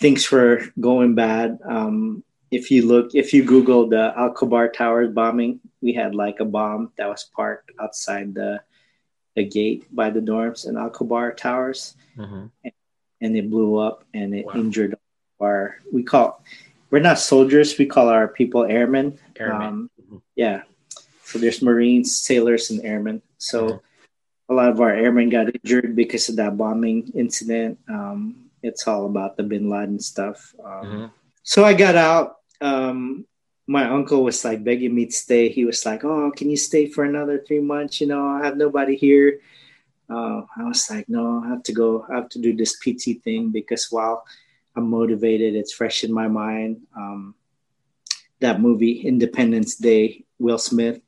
things 0.00 0.30
were 0.30 0.62
going 0.78 1.14
bad. 1.14 1.58
Um, 1.64 2.22
if 2.50 2.70
you 2.70 2.86
look, 2.86 3.14
if 3.14 3.32
you 3.32 3.42
Google 3.42 3.88
the 3.88 4.12
Al 4.16 4.34
Khobar 4.34 4.72
Towers 4.72 5.12
bombing, 5.12 5.60
we 5.80 5.92
had 5.92 6.14
like 6.14 6.40
a 6.40 6.44
bomb 6.44 6.92
that 6.96 7.08
was 7.08 7.24
parked 7.24 7.72
outside 7.80 8.34
the 8.34 8.60
the 9.38 9.44
gate 9.46 9.86
by 9.94 10.10
the 10.10 10.18
dorms 10.18 10.66
in 10.66 10.76
Al 10.76 10.90
Khobar 10.90 11.36
Towers, 11.36 11.94
mm-hmm. 12.18 12.50
and, 12.64 12.74
and, 13.22 13.36
it 13.36 13.48
blew 13.48 13.78
up 13.78 14.02
and 14.12 14.34
it 14.34 14.46
wow. 14.46 14.54
injured 14.58 14.98
our. 15.38 15.78
We 15.92 16.02
call 16.02 16.42
we're 16.90 16.98
not 16.98 17.18
soldiers. 17.18 17.78
We 17.78 17.86
call 17.86 18.08
our 18.08 18.26
people 18.26 18.64
airmen. 18.64 19.18
Airmen. 19.38 19.68
Um, 19.68 19.90
mm-hmm. 19.94 20.16
Yeah. 20.34 20.62
So 21.22 21.38
there's 21.38 21.62
Marines, 21.62 22.18
sailors, 22.18 22.70
and 22.70 22.84
airmen. 22.84 23.22
So 23.38 23.58
mm-hmm. 23.66 24.52
a 24.52 24.54
lot 24.54 24.70
of 24.70 24.80
our 24.80 24.90
airmen 24.90 25.28
got 25.28 25.54
injured 25.54 25.94
because 25.94 26.28
of 26.28 26.36
that 26.36 26.56
bombing 26.56 27.12
incident. 27.14 27.78
Um, 27.88 28.50
it's 28.62 28.88
all 28.88 29.06
about 29.06 29.36
the 29.36 29.44
Bin 29.44 29.70
Laden 29.70 30.00
stuff. 30.00 30.54
Um, 30.64 30.72
mm-hmm. 30.84 31.06
so 31.44 31.64
I 31.64 31.74
got 31.74 31.94
out 31.94 32.36
um, 32.60 33.26
my 33.68 33.84
uncle 33.84 34.24
was 34.24 34.44
like 34.44 34.64
begging 34.64 34.94
me 34.94 35.06
to 35.06 35.12
stay. 35.12 35.50
He 35.50 35.64
was 35.64 35.84
like, 35.84 36.02
"Oh, 36.02 36.32
can 36.34 36.48
you 36.48 36.56
stay 36.56 36.88
for 36.88 37.04
another 37.04 37.38
three 37.38 37.60
months? 37.60 38.00
You 38.00 38.08
know, 38.08 38.26
I 38.26 38.44
have 38.44 38.56
nobody 38.56 38.96
here. 38.96 39.40
uh, 40.08 40.42
I 40.56 40.64
was 40.64 40.88
like, 40.90 41.06
no, 41.08 41.44
I 41.44 41.48
have 41.48 41.62
to 41.64 41.72
go. 41.72 42.06
I 42.08 42.16
have 42.16 42.30
to 42.30 42.38
do 42.40 42.56
this 42.56 42.80
PT 42.80 43.20
thing 43.22 43.50
because 43.52 43.92
while 43.92 44.24
I'm 44.74 44.88
motivated, 44.88 45.54
it's 45.54 45.72
fresh 45.72 46.02
in 46.02 46.12
my 46.12 46.28
mind. 46.28 46.80
Um, 46.96 47.34
that 48.40 48.60
movie, 48.60 49.04
Independence 49.04 49.76
Day, 49.76 50.24
Will 50.38 50.56
Smith. 50.56 51.00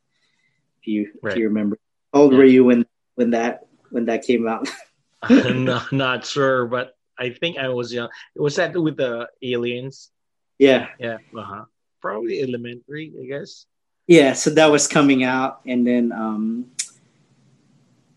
If 0.82 0.86
you 0.86 1.12
right. 1.22 1.32
if 1.32 1.38
you 1.38 1.48
remember, 1.48 1.78
how 2.12 2.28
old 2.28 2.32
yeah. 2.32 2.38
were 2.38 2.44
you 2.44 2.64
when 2.64 2.84
when 3.14 3.30
that 3.30 3.66
when 3.90 4.04
that 4.06 4.22
came 4.22 4.46
out? 4.46 4.68
I'm 5.22 5.64
not, 5.64 5.92
not 5.92 6.24
sure, 6.24 6.64
but 6.66 6.96
I 7.18 7.30
think 7.30 7.58
I 7.58 7.68
was 7.68 7.92
young. 7.92 8.08
It 8.34 8.40
was 8.40 8.56
that 8.56 8.72
with 8.76 8.96
the 8.96 9.28
aliens. 9.42 10.10
Yeah. 10.58 10.88
Yeah. 10.98 11.18
Uh 11.36 11.42
huh. 11.42 11.64
Probably 12.00 12.42
elementary, 12.42 13.12
I 13.20 13.26
guess. 13.26 13.66
Yeah. 14.06 14.32
So 14.32 14.50
that 14.50 14.70
was 14.70 14.88
coming 14.88 15.24
out, 15.24 15.60
and 15.66 15.86
then 15.86 16.12
um, 16.12 16.66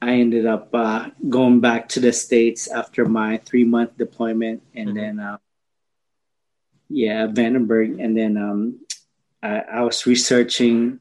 I 0.04 0.16
ended 0.16 0.46
up 0.46 0.68
uh, 0.74 1.10
going 1.30 1.62
back 1.62 1.88
to 1.90 2.02
the 2.02 2.12
states 2.12 2.68
after 2.68 3.06
my 3.06 3.38
three 3.38 3.63
month 3.63 3.98
deployment, 3.98 4.62
and 4.75 4.90
mm-hmm. 4.90 4.98
then 4.98 5.20
uh, 5.20 5.38
yeah, 6.90 7.28
Vandenberg, 7.28 8.04
and 8.04 8.18
then 8.18 8.38
um, 8.38 8.80
I, 9.42 9.60
I, 9.60 9.82
was 9.82 10.06
researching. 10.06 11.00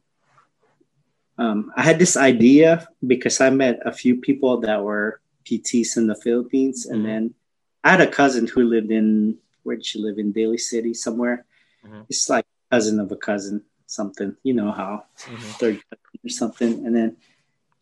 Um, 1.36 1.72
I 1.76 1.82
had 1.82 1.98
this 1.98 2.16
idea 2.16 2.86
because 3.04 3.40
I 3.40 3.50
met 3.50 3.80
a 3.84 3.92
few 3.92 4.20
people 4.20 4.60
that 4.60 4.82
were 4.82 5.20
PTs 5.44 5.96
in 5.96 6.06
the 6.06 6.14
Philippines, 6.14 6.86
and 6.86 6.98
mm-hmm. 6.98 7.06
then 7.06 7.34
I 7.82 7.90
had 7.90 8.00
a 8.00 8.06
cousin 8.06 8.46
who 8.46 8.62
lived 8.62 8.92
in 8.92 9.38
where 9.64 9.76
did 9.76 9.86
she 9.86 9.98
live 9.98 10.18
in 10.18 10.32
Daly 10.32 10.58
City 10.58 10.94
somewhere. 10.94 11.44
Mm-hmm. 11.84 12.02
It's 12.08 12.28
like 12.30 12.46
cousin 12.72 12.98
of 12.98 13.12
a 13.12 13.16
cousin, 13.16 13.62
something 13.86 14.34
you 14.42 14.54
know 14.54 14.72
how 14.72 15.04
mm-hmm. 15.18 15.50
third 15.60 15.82
or 16.24 16.30
something, 16.30 16.86
and 16.86 16.96
then 16.96 17.16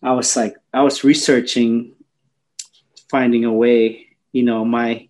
I 0.03 0.13
was 0.13 0.35
like, 0.35 0.57
I 0.75 0.83
was 0.83 1.05
researching, 1.05 1.93
finding 3.09 3.45
a 3.45 3.53
way. 3.53 4.09
You 4.33 4.43
know, 4.43 4.65
my 4.65 5.09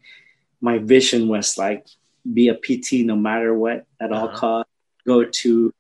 my 0.60 0.78
vision 0.78 1.28
was 1.28 1.56
like 1.56 1.86
be 2.30 2.48
a 2.48 2.54
PT 2.54 3.06
no 3.08 3.16
matter 3.16 3.54
what 3.54 3.86
at 3.98 4.12
all 4.12 4.28
uh-huh. 4.28 4.36
costs. 4.36 4.72
Go 5.06 5.24
to 5.24 5.72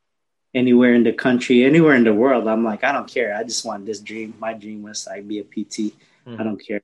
anywhere 0.54 0.94
in 0.94 1.04
the 1.04 1.12
country, 1.12 1.64
anywhere 1.64 1.94
in 1.94 2.04
the 2.04 2.14
world. 2.14 2.48
I'm 2.48 2.64
like, 2.64 2.82
I 2.84 2.92
don't 2.92 3.06
care. 3.06 3.36
I 3.36 3.44
just 3.44 3.64
want 3.66 3.84
this 3.84 4.00
dream. 4.00 4.34
My 4.38 4.54
dream 4.54 4.82
was 4.82 5.06
like 5.06 5.28
be 5.28 5.40
a 5.40 5.44
PT. 5.44 5.92
Mm-hmm. 6.24 6.40
I 6.40 6.42
don't 6.42 6.56
care. 6.56 6.80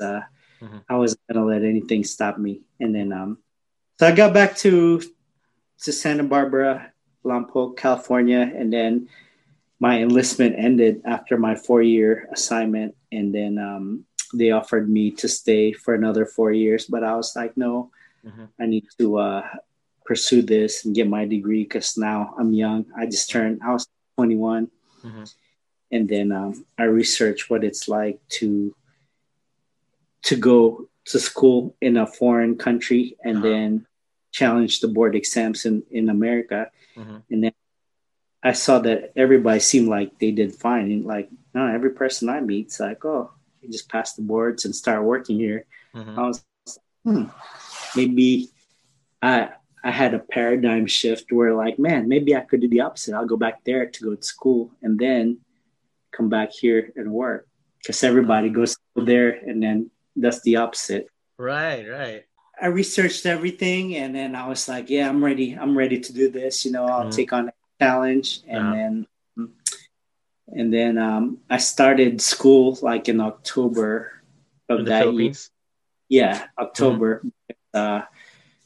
Uh, 0.00 0.20
mm-hmm. 0.62 0.78
I 0.88 0.96
wasn't 0.96 1.20
gonna 1.28 1.44
let 1.44 1.62
anything 1.62 2.04
stop 2.04 2.38
me. 2.38 2.62
And 2.80 2.94
then, 2.94 3.12
um, 3.12 3.38
so 3.98 4.08
I 4.08 4.12
got 4.12 4.32
back 4.32 4.56
to 4.64 5.02
to 5.84 5.92
Santa 5.92 6.24
Barbara, 6.24 6.92
Lompoc, 7.24 7.76
California, 7.76 8.50
and 8.54 8.72
then 8.72 9.08
my 9.80 10.00
enlistment 10.00 10.56
ended 10.58 11.02
after 11.04 11.36
my 11.36 11.54
four 11.54 11.82
year 11.82 12.28
assignment, 12.32 12.94
and 13.12 13.34
then 13.34 13.58
um, 13.58 14.04
they 14.32 14.50
offered 14.50 14.88
me 14.88 15.10
to 15.10 15.28
stay 15.28 15.72
for 15.72 15.94
another 15.94 16.24
four 16.26 16.52
years. 16.52 16.86
But 16.86 17.04
I 17.04 17.14
was 17.16 17.36
like, 17.36 17.56
no, 17.56 17.90
mm-hmm. 18.26 18.44
I 18.58 18.66
need 18.66 18.86
to 18.98 19.18
uh, 19.18 19.46
pursue 20.06 20.42
this 20.42 20.84
and 20.84 20.94
get 20.94 21.08
my 21.08 21.26
degree 21.26 21.64
because 21.64 21.98
now 21.98 22.34
I'm 22.38 22.52
young. 22.52 22.86
I 22.96 23.06
just 23.06 23.30
turned, 23.30 23.60
I 23.62 23.72
was 23.72 23.86
21. 24.16 24.70
Mm-hmm. 25.04 25.24
And 25.92 26.08
then 26.08 26.32
um, 26.32 26.64
I 26.78 26.84
researched 26.84 27.50
what 27.50 27.62
it's 27.62 27.88
like 27.88 28.20
to 28.40 28.74
to 30.22 30.36
go 30.36 30.88
to 31.04 31.20
school 31.20 31.76
in 31.82 31.98
a 31.98 32.06
foreign 32.06 32.56
country 32.56 33.14
and 33.22 33.36
uh-huh. 33.36 33.46
then 33.46 33.86
challenge 34.34 34.80
the 34.80 34.88
board 34.88 35.14
exams 35.14 35.64
in, 35.64 35.84
in 35.92 36.08
America. 36.08 36.68
Mm-hmm. 36.96 37.18
And 37.30 37.44
then 37.44 37.52
I 38.42 38.52
saw 38.52 38.80
that 38.80 39.12
everybody 39.14 39.60
seemed 39.60 39.88
like 39.88 40.18
they 40.18 40.32
did 40.32 40.52
fine. 40.52 40.90
And 40.90 41.06
like, 41.06 41.30
no, 41.54 41.66
every 41.68 41.90
person 41.90 42.28
I 42.28 42.40
meet, 42.40 42.66
it's 42.66 42.80
like, 42.80 43.04
oh, 43.04 43.30
you 43.62 43.70
just 43.70 43.88
pass 43.88 44.14
the 44.14 44.22
boards 44.22 44.64
and 44.64 44.74
start 44.74 45.04
working 45.04 45.38
here. 45.38 45.66
Mm-hmm. 45.94 46.18
I 46.18 46.22
was, 46.26 46.44
hmm, 47.04 47.26
maybe 47.94 48.50
I 49.22 49.50
I 49.84 49.90
had 49.90 50.14
a 50.14 50.18
paradigm 50.18 50.86
shift 50.86 51.30
where 51.30 51.54
like, 51.54 51.78
man, 51.78 52.08
maybe 52.08 52.34
I 52.34 52.40
could 52.40 52.60
do 52.60 52.68
the 52.68 52.80
opposite. 52.80 53.14
I'll 53.14 53.26
go 53.26 53.36
back 53.36 53.62
there 53.64 53.86
to 53.86 54.04
go 54.04 54.14
to 54.16 54.22
school 54.22 54.72
and 54.82 54.98
then 54.98 55.38
come 56.10 56.28
back 56.28 56.50
here 56.52 56.90
and 56.96 57.12
work 57.12 57.46
because 57.78 58.02
everybody 58.02 58.48
goes 58.48 58.76
there 58.96 59.30
and 59.30 59.62
then 59.62 59.90
that's 60.16 60.40
the 60.40 60.56
opposite. 60.56 61.06
Right, 61.38 61.86
right. 61.86 62.24
I 62.64 62.68
researched 62.68 63.26
everything 63.26 63.96
and 63.96 64.14
then 64.14 64.34
I 64.34 64.48
was 64.48 64.68
like, 64.68 64.88
yeah, 64.88 65.06
I'm 65.06 65.22
ready. 65.22 65.52
I'm 65.52 65.76
ready 65.76 66.00
to 66.00 66.12
do 66.14 66.30
this. 66.30 66.64
You 66.64 66.72
know, 66.72 66.86
I'll 66.86 67.02
mm-hmm. 67.02 67.10
take 67.10 67.30
on 67.34 67.48
a 67.48 67.52
challenge 67.78 68.40
and 68.48 68.58
uh-huh. 68.58 68.72
then 68.72 69.06
and 70.48 70.72
then 70.72 70.96
um, 70.96 71.38
I 71.50 71.58
started 71.58 72.22
school 72.22 72.78
like 72.80 73.10
in 73.10 73.20
October 73.20 74.22
of 74.70 74.80
in 74.80 74.84
that 74.86 75.12
year. 75.12 75.32
Yeah, 76.08 76.46
October. 76.58 77.18
Mm-hmm. 77.18 77.52
Uh, 77.74 78.02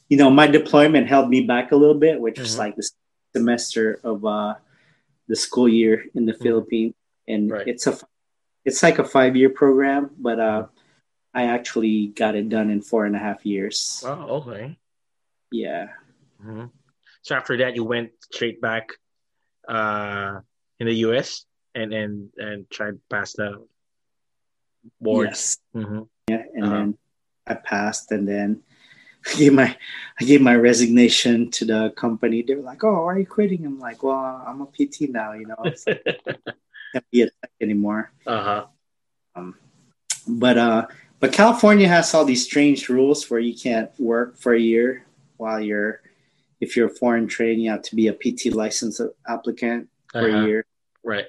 you 0.07 0.15
know, 0.15 0.29
my 0.29 0.47
deployment 0.47 1.07
held 1.07 1.29
me 1.29 1.41
back 1.41 1.73
a 1.73 1.75
little 1.75 1.99
bit, 1.99 2.21
which 2.21 2.35
mm-hmm. 2.35 2.43
was 2.43 2.57
like 2.57 2.77
the 2.77 2.89
semester 3.35 3.99
of 4.05 4.23
uh, 4.23 4.55
the 5.27 5.35
school 5.35 5.67
year 5.67 6.05
in 6.15 6.25
the 6.25 6.31
mm-hmm. 6.31 6.43
Philippines, 6.43 6.93
and 7.27 7.51
right. 7.51 7.67
it's 7.67 7.85
a 7.85 7.97
it's 8.63 8.81
like 8.81 8.99
a 8.99 9.03
five 9.03 9.35
year 9.35 9.49
program, 9.49 10.11
but 10.17 10.39
uh, 10.39 10.67
I 11.33 11.45
actually 11.45 12.07
got 12.07 12.35
it 12.35 12.49
done 12.49 12.69
in 12.69 12.81
four 12.81 13.05
and 13.05 13.15
a 13.15 13.19
half 13.19 13.45
years. 13.45 14.03
Oh, 14.05 14.41
okay. 14.41 14.77
Yeah. 15.51 15.87
Mm-hmm. 16.41 16.65
So 17.21 17.35
after 17.35 17.57
that, 17.57 17.75
you 17.75 17.83
went 17.83 18.11
straight 18.31 18.61
back 18.61 18.89
uh, 19.67 20.39
in 20.79 20.87
the 20.87 20.95
US 21.05 21.45
and 21.75 21.93
and 21.93 22.29
and 22.37 22.69
tried 22.69 22.97
to 22.97 23.01
pass 23.09 23.33
the 23.33 23.65
board. 25.01 25.29
Yes. 25.29 25.57
Mm-hmm. 25.75 26.03
Yeah, 26.27 26.43
and 26.53 26.63
uh-huh. 26.63 26.73
then 26.73 26.97
I 27.47 27.53
passed, 27.55 28.11
and 28.11 28.27
then 28.27 28.61
I 29.27 29.37
gave 29.37 29.53
my 29.53 29.75
I 30.19 30.23
gave 30.23 30.41
my 30.41 30.55
resignation 30.55 31.51
to 31.51 31.65
the 31.65 31.93
company. 31.95 32.41
They 32.41 32.55
were 32.55 32.63
like, 32.63 32.83
"Oh, 32.83 33.05
why 33.05 33.15
are 33.15 33.19
you 33.19 33.25
quitting?" 33.25 33.65
I'm 33.65 33.79
like, 33.79 34.03
"Well, 34.03 34.15
I'm 34.17 34.61
a 34.61 34.65
PT 34.65 35.09
now. 35.09 35.33
You 35.33 35.47
know, 35.47 35.57
it's 35.65 35.85
like, 35.85 36.03
can't 36.93 37.05
be 37.11 37.23
a 37.23 37.25
tech 37.25 37.51
anymore." 37.61 38.11
Uh 38.25 38.43
huh. 38.43 38.65
Um, 39.35 39.55
but 40.27 40.57
uh, 40.57 40.87
but 41.19 41.33
California 41.33 41.87
has 41.87 42.13
all 42.13 42.25
these 42.25 42.43
strange 42.43 42.89
rules 42.89 43.29
where 43.29 43.39
you 43.39 43.55
can't 43.55 43.91
work 43.99 44.37
for 44.37 44.53
a 44.53 44.59
year 44.59 45.05
while 45.37 45.59
you're 45.59 46.01
if 46.61 46.75
you're 46.75 46.87
a 46.87 46.95
foreign 46.95 47.27
trained, 47.27 47.61
you 47.61 47.71
have 47.71 47.83
to 47.83 47.95
be 47.95 48.07
a 48.07 48.13
PT 48.13 48.53
license 48.53 48.99
applicant 49.27 49.87
for 50.11 50.29
uh-huh. 50.29 50.39
a 50.39 50.45
year. 50.45 50.65
Right. 51.03 51.25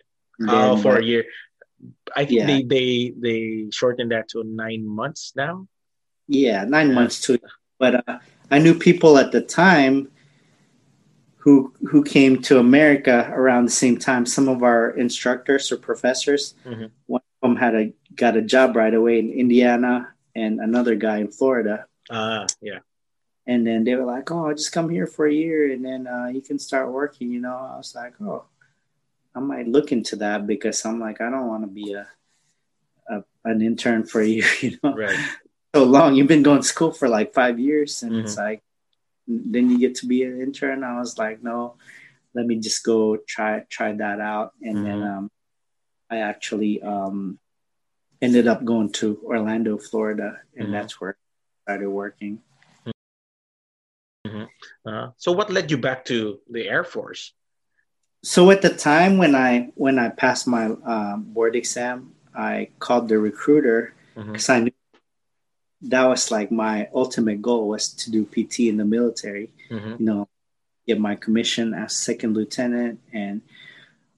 oh, 0.48 0.76
for 0.76 0.98
a 0.98 1.05
year. 1.05 1.24
I 2.14 2.24
think 2.24 2.40
yeah. 2.40 2.46
they, 2.46 2.62
they 2.62 3.14
they 3.16 3.66
shortened 3.70 4.11
that 4.12 4.29
to 4.31 4.42
nine 4.44 4.87
months 4.87 5.33
now. 5.37 5.66
Yeah, 6.26 6.64
nine 6.64 6.88
yeah. 6.88 6.94
months 6.94 7.20
too. 7.20 7.38
But 7.79 8.09
uh, 8.09 8.18
I 8.50 8.59
knew 8.59 8.74
people 8.74 9.16
at 9.18 9.33
the 9.33 9.40
time 9.40 10.11
who 11.37 11.72
who 11.88 12.03
came 12.05 12.42
to 12.42 12.59
America 12.59 13.31
around 13.33 13.64
the 13.64 13.70
same 13.70 13.96
time. 13.96 14.26
Some 14.26 14.48
of 14.48 14.62
our 14.62 14.90
instructors 14.90 15.72
or 15.72 15.76
professors, 15.76 16.55
mm-hmm. 16.66 16.87
one 17.07 17.22
them 17.42 17.57
had 17.57 17.74
a 17.74 17.92
got 18.14 18.37
a 18.37 18.42
job 18.42 18.76
right 18.76 18.92
away 18.92 19.18
in 19.18 19.31
Indiana, 19.33 20.14
and 20.35 20.61
another 20.61 20.94
guy 20.94 21.18
in 21.18 21.29
Florida. 21.29 21.87
Ah, 22.11 22.42
uh, 22.42 22.46
yeah 22.61 22.81
and 23.46 23.66
then 23.66 23.83
they 23.83 23.96
were 23.96 24.05
like, 24.05 24.31
"Oh, 24.31 24.46
I'll 24.46 24.55
just 24.55 24.70
come 24.70 24.88
here 24.88 25.09
for 25.09 25.26
a 25.26 25.33
year, 25.33 25.72
and 25.72 25.85
then 25.85 26.07
uh, 26.07 26.26
you 26.26 26.40
can 26.40 26.59
start 26.59 26.92
working." 26.92 27.33
You 27.33 27.40
know, 27.40 27.57
I 27.57 27.76
was 27.76 27.94
like, 27.96 28.14
"Oh, 28.20 28.44
I 29.35 29.40
might 29.40 29.66
look 29.66 29.90
into 29.92 30.16
that 30.16 30.46
because 30.46 30.85
I'm 30.85 31.00
like, 31.00 31.20
I 31.20 31.31
don't 31.31 31.48
want 31.48 31.62
to 31.64 31.68
be 31.68 31.94
a, 31.94 32.07
a, 33.09 33.24
an 33.44 33.62
intern 33.62 34.05
for 34.05 34.20
a 34.20 34.26
year. 34.26 34.46
You 34.61 34.79
know, 34.83 34.94
right. 34.94 35.18
so 35.74 35.85
long. 35.85 36.14
You've 36.14 36.29
been 36.29 36.42
going 36.42 36.62
to 36.62 36.66
school 36.66 36.92
for 36.92 37.09
like 37.09 37.35
five 37.35 37.59
years, 37.59 38.03
and 38.03 38.12
mm-hmm. 38.12 38.20
it's 38.20 38.37
like, 38.37 38.62
then 39.26 39.70
you 39.70 39.79
get 39.79 39.96
to 39.96 40.07
be 40.07 40.22
an 40.22 40.40
intern. 40.40 40.85
I 40.85 40.98
was 40.98 41.18
like, 41.18 41.42
no, 41.42 41.74
let 42.35 42.46
me 42.46 42.57
just 42.57 42.85
go 42.85 43.16
try 43.16 43.64
try 43.68 43.92
that 43.92 44.20
out, 44.20 44.53
and 44.62 44.76
mm-hmm. 44.76 44.85
then 44.85 45.03
um, 45.03 45.31
I 46.11 46.18
actually 46.18 46.83
um, 46.83 47.38
ended 48.20 48.49
up 48.49 48.64
going 48.64 48.90
to 48.92 49.20
Orlando, 49.25 49.79
Florida, 49.79 50.40
and 50.55 50.64
mm-hmm. 50.64 50.73
that's 50.73 51.01
where 51.01 51.16
I 51.16 51.73
started 51.73 51.90
working. 51.90 52.40
Mm-hmm. 54.27 54.44
Uh, 54.85 55.11
so, 55.16 55.33
what 55.33 55.51
led 55.51 55.70
you 55.70 55.79
back 55.79 56.05
to 56.07 56.40
the 56.51 56.68
Air 56.68 56.85
Force? 56.85 57.33
So, 58.23 58.51
at 58.51 58.61
the 58.61 58.70
time 58.70 59.16
when 59.18 59.35
I 59.35 59.70
when 59.75 59.99
I 59.99 60.11
passed 60.11 60.46
my 60.46 60.66
uh, 60.66 61.16
board 61.16 61.57
exam, 61.57 62.12
I 62.35 62.68
called 62.79 63.09
the 63.09 63.18
recruiter 63.18 63.94
because 64.14 64.44
mm-hmm. 64.44 64.53
I 64.53 64.61
knew 64.61 64.73
that 65.83 66.05
was 66.05 66.31
like 66.31 66.53
my 66.53 66.88
ultimate 66.94 67.40
goal 67.40 67.68
was 67.68 67.88
to 67.94 68.11
do 68.11 68.27
PT 68.27 68.68
in 68.68 68.77
the 68.77 68.85
military. 68.85 69.51
Mm-hmm. 69.70 69.96
You 69.99 70.07
know, 70.07 70.29
get 70.87 71.01
my 71.01 71.14
commission 71.14 71.73
as 71.73 71.96
second 71.96 72.35
lieutenant 72.35 73.01
and 73.12 73.40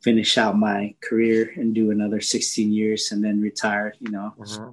finish 0.02 0.36
out 0.36 0.58
my 0.58 0.94
career 1.00 1.52
and 1.56 1.74
do 1.74 1.90
another 1.90 2.20
16 2.20 2.72
years 2.72 3.12
and 3.12 3.24
then 3.24 3.40
retire. 3.40 3.94
You 4.00 4.10
know, 4.10 4.34
mm-hmm 4.38 4.70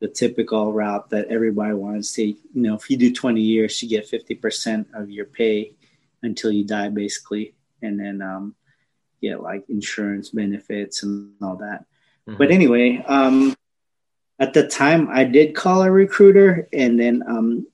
the 0.00 0.08
typical 0.08 0.72
route 0.72 1.10
that 1.10 1.26
everybody 1.26 1.74
wants 1.74 2.12
to, 2.12 2.22
you 2.24 2.36
know, 2.54 2.74
if 2.74 2.88
you 2.88 2.96
do 2.96 3.12
20 3.12 3.40
years, 3.40 3.82
you 3.82 3.88
get 3.88 4.08
50% 4.08 4.86
of 4.94 5.10
your 5.10 5.24
pay 5.26 5.74
until 6.22 6.52
you 6.52 6.64
die, 6.64 6.88
basically. 6.88 7.54
And 7.82 7.98
then, 7.98 8.22
um, 8.22 8.54
get 9.20 9.42
like 9.42 9.64
insurance 9.68 10.30
benefits 10.30 11.02
and 11.02 11.32
all 11.42 11.56
that. 11.56 11.84
Mm-hmm. 12.28 12.36
But 12.38 12.50
anyway, 12.50 13.02
um, 13.06 13.54
at 14.38 14.54
the 14.54 14.68
time 14.68 15.08
I 15.10 15.24
did 15.24 15.56
call 15.56 15.82
a 15.82 15.90
recruiter, 15.90 16.68
and 16.72 16.98
then 16.98 17.24
um, 17.26 17.66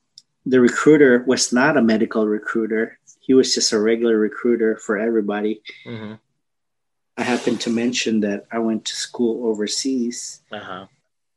the 0.47 0.61
recruiter 0.61 1.25
was 1.27 1.53
not 1.53 1.77
a 1.77 1.83
medical 1.83 2.27
recruiter. 2.27 2.99
He 3.21 3.35
was 3.35 3.55
just 3.55 3.73
a 3.73 3.79
regular 3.79 4.17
recruiter 4.17 4.77
for 4.77 4.99
everybody. 4.99 5.61
Mm-hmm. 5.87 6.15
I 7.17 7.23
happened 7.23 7.61
to 7.63 7.71
mention 7.71 8.21
that 8.21 8.47
I 8.51 8.59
went 8.59 8.85
to 8.87 8.97
school 8.97 9.47
overseas, 9.47 10.43
Uh-huh. 10.51 10.87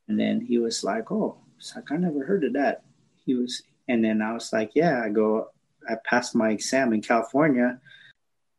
and 0.08 0.18
then 0.18 0.40
he 0.40 0.58
was 0.58 0.82
like, 0.82 1.10
"Oh, 1.12 1.36
it's 1.56 1.74
like 1.76 1.92
I 1.92 1.96
never 1.96 2.24
heard 2.24 2.44
of 2.44 2.52
that." 2.54 2.82
He 3.24 3.34
was, 3.34 3.62
and 3.88 4.04
then 4.04 4.20
I 4.22 4.32
was 4.32 4.52
like, 4.52 4.72
"Yeah." 4.74 5.02
I 5.04 5.08
go, 5.08 5.50
I 5.88 5.94
passed 6.04 6.34
my 6.34 6.50
exam 6.50 6.92
in 6.92 7.00
California. 7.00 7.80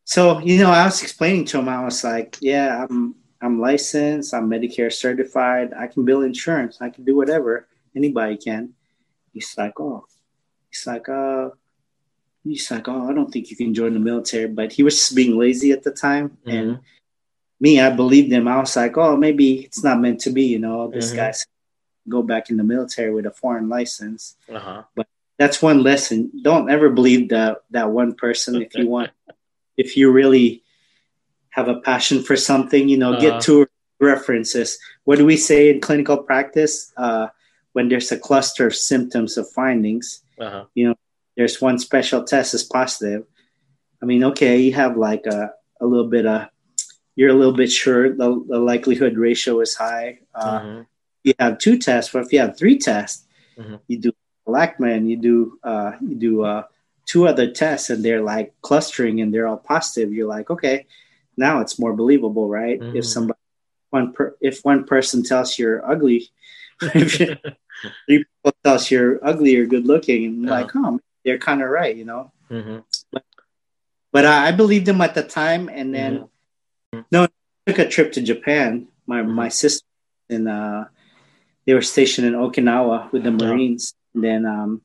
So 0.05 0.39
you 0.39 0.57
know, 0.59 0.71
I 0.71 0.85
was 0.85 1.03
explaining 1.03 1.45
to 1.51 1.59
him, 1.59 1.67
I 1.69 1.83
was 1.83 2.03
like, 2.03 2.37
"Yeah, 2.41 2.85
I'm 2.89 3.15
I'm 3.41 3.59
licensed. 3.59 4.33
I'm 4.33 4.49
Medicare 4.49 4.91
certified. 4.91 5.73
I 5.73 5.87
can 5.87 6.03
bill 6.05 6.23
insurance. 6.23 6.81
I 6.81 6.89
can 6.89 7.03
do 7.03 7.15
whatever. 7.15 7.67
Anybody 7.95 8.37
can." 8.37 8.73
He's 9.33 9.53
like, 9.57 9.77
"Oh," 9.79 10.05
he's 10.69 10.87
like, 10.87 11.09
"Uh." 11.09 11.49
He's 12.45 12.71
like, 12.71 12.87
oh, 12.87 13.09
I 13.09 13.13
don't 13.13 13.29
think 13.29 13.51
you 13.51 13.57
can 13.57 13.73
join 13.73 13.93
the 13.93 13.99
military, 13.99 14.47
but 14.47 14.71
he 14.71 14.81
was 14.81 14.95
just 14.95 15.13
being 15.13 15.37
lazy 15.37 15.71
at 15.73 15.83
the 15.83 15.91
time, 15.91 16.37
and 16.47 16.79
me, 17.59 17.79
I 17.79 17.89
believed 17.89 18.31
him. 18.31 18.47
I 18.47 18.59
was 18.59 18.75
like, 18.75 18.97
oh, 18.97 19.17
maybe 19.17 19.59
it's 19.65 19.83
not 19.83 19.99
meant 19.99 20.21
to 20.21 20.29
be. 20.31 20.43
You 20.45 20.59
know, 20.59 20.89
this 20.89 21.11
Mhm. 21.11 21.15
guy's 21.15 21.45
go 22.07 22.23
back 22.23 22.49
in 22.49 22.57
the 22.57 22.63
military 22.63 23.13
with 23.13 23.25
a 23.25 23.31
foreign 23.31 23.69
license. 23.69 24.35
Uh-huh. 24.51 24.83
But 24.95 25.07
that's 25.37 25.61
one 25.61 25.83
lesson. 25.83 26.31
Don't 26.41 26.69
ever 26.71 26.89
believe 26.89 27.29
that 27.29 27.57
that 27.71 27.91
one 27.91 28.15
person. 28.15 28.61
If 28.61 28.73
you 28.75 28.87
want, 28.87 29.11
if 29.77 29.95
you 29.97 30.11
really 30.11 30.63
have 31.51 31.67
a 31.67 31.79
passion 31.81 32.23
for 32.23 32.35
something, 32.35 32.87
you 32.89 32.97
know, 32.97 33.11
Uh-huh. 33.13 33.21
get 33.21 33.41
two 33.41 33.67
references. 33.99 34.79
What 35.03 35.17
do 35.17 35.25
we 35.25 35.35
say 35.37 35.69
in 35.69 35.81
clinical 35.81 36.17
practice? 36.17 36.91
Uh, 36.97 37.27
when 37.73 37.89
there's 37.89 38.11
a 38.11 38.17
cluster 38.17 38.65
of 38.67 38.75
symptoms 38.75 39.37
of 39.37 39.49
findings, 39.51 40.21
Uh-huh. 40.39 40.65
You 40.73 40.87
know, 40.89 40.95
there's 41.35 41.61
one 41.61 41.77
special 41.79 42.23
test 42.23 42.53
is 42.53 42.63
positive. 42.63 43.25
I 44.01 44.05
mean, 44.05 44.23
okay, 44.31 44.57
you 44.61 44.73
have 44.73 44.95
like 44.97 45.25
a, 45.27 45.51
a 45.81 45.85
little 45.85 46.07
bit 46.07 46.25
of, 46.25 46.47
you're 47.19 47.35
a 47.35 47.35
little 47.35 47.53
bit 47.53 47.69
sure 47.69 48.07
the, 48.15 48.29
the 48.47 48.57
likelihood 48.57 49.17
ratio 49.17 49.59
is 49.59 49.75
high. 49.75 50.19
Uh, 50.33 50.59
Mhm. 50.59 50.85
You 51.27 51.33
have 51.37 51.57
two 51.59 51.77
tests, 51.77 52.13
but 52.13 52.23
if 52.23 52.31
you 52.31 52.39
have 52.39 52.55
three 52.57 52.77
tests, 52.79 53.27
Mhm. 53.59 53.79
you 53.91 53.97
do 53.99 54.11
Lachman, 54.47 55.05
you 55.11 55.17
do 55.17 55.59
uh, 55.61 55.91
you 55.99 56.15
do 56.15 56.33
uh, 56.47 56.63
two 57.05 57.27
other 57.27 57.51
tests, 57.51 57.89
and 57.91 57.99
they're 58.05 58.23
like 58.23 58.55
clustering 58.61 59.19
and 59.19 59.33
they're 59.33 59.49
all 59.51 59.59
positive. 59.59 60.13
You're 60.15 60.31
like, 60.31 60.49
okay, 60.49 60.87
now 61.35 61.59
it's 61.59 61.77
more 61.77 61.91
believable, 61.93 62.47
right? 62.47 62.79
Mhm. 62.79 62.95
If 62.95 63.05
somebody 63.05 63.37
one 63.91 64.13
per, 64.15 64.33
if 64.39 64.63
one 64.63 64.85
person 64.85 65.21
tells 65.21 65.59
you're 65.59 65.83
ugly, 65.83 66.31
if 66.79 66.79
three 68.07 68.23
people 68.23 68.53
tells 68.63 68.89
you're 68.89 69.19
ugly 69.21 69.59
or 69.59 69.65
good 69.67 69.85
looking, 69.85 70.23
and 70.23 70.45
like, 70.47 70.71
oh, 70.73 71.01
they're 71.25 71.37
kind 71.37 71.61
of 71.61 71.67
right, 71.69 71.95
you 71.99 72.05
know. 72.07 72.31
Mhm. 72.49 72.87
But 74.11 74.23
I, 74.25 74.47
I 74.47 74.51
believed 74.55 74.87
him 74.87 75.01
at 75.01 75.13
the 75.19 75.23
time, 75.23 75.67
and 75.67 75.93
then 75.93 76.13
Mhm. 76.23 76.29
No, 77.11 77.23
I 77.23 77.27
took 77.67 77.79
a 77.79 77.87
trip 77.87 78.11
to 78.13 78.21
Japan. 78.21 78.87
My 79.05 79.21
Mhm. 79.21 79.33
my 79.33 79.49
sister 79.49 79.85
and 80.29 80.47
uh, 80.47 80.85
they 81.65 81.73
were 81.73 81.81
stationed 81.81 82.27
in 82.27 82.33
Okinawa 82.33 83.11
with 83.11 83.23
the. 83.23 83.31
Marines. 83.31 83.93
And 84.13 84.23
then 84.23 84.45
um, 84.45 84.81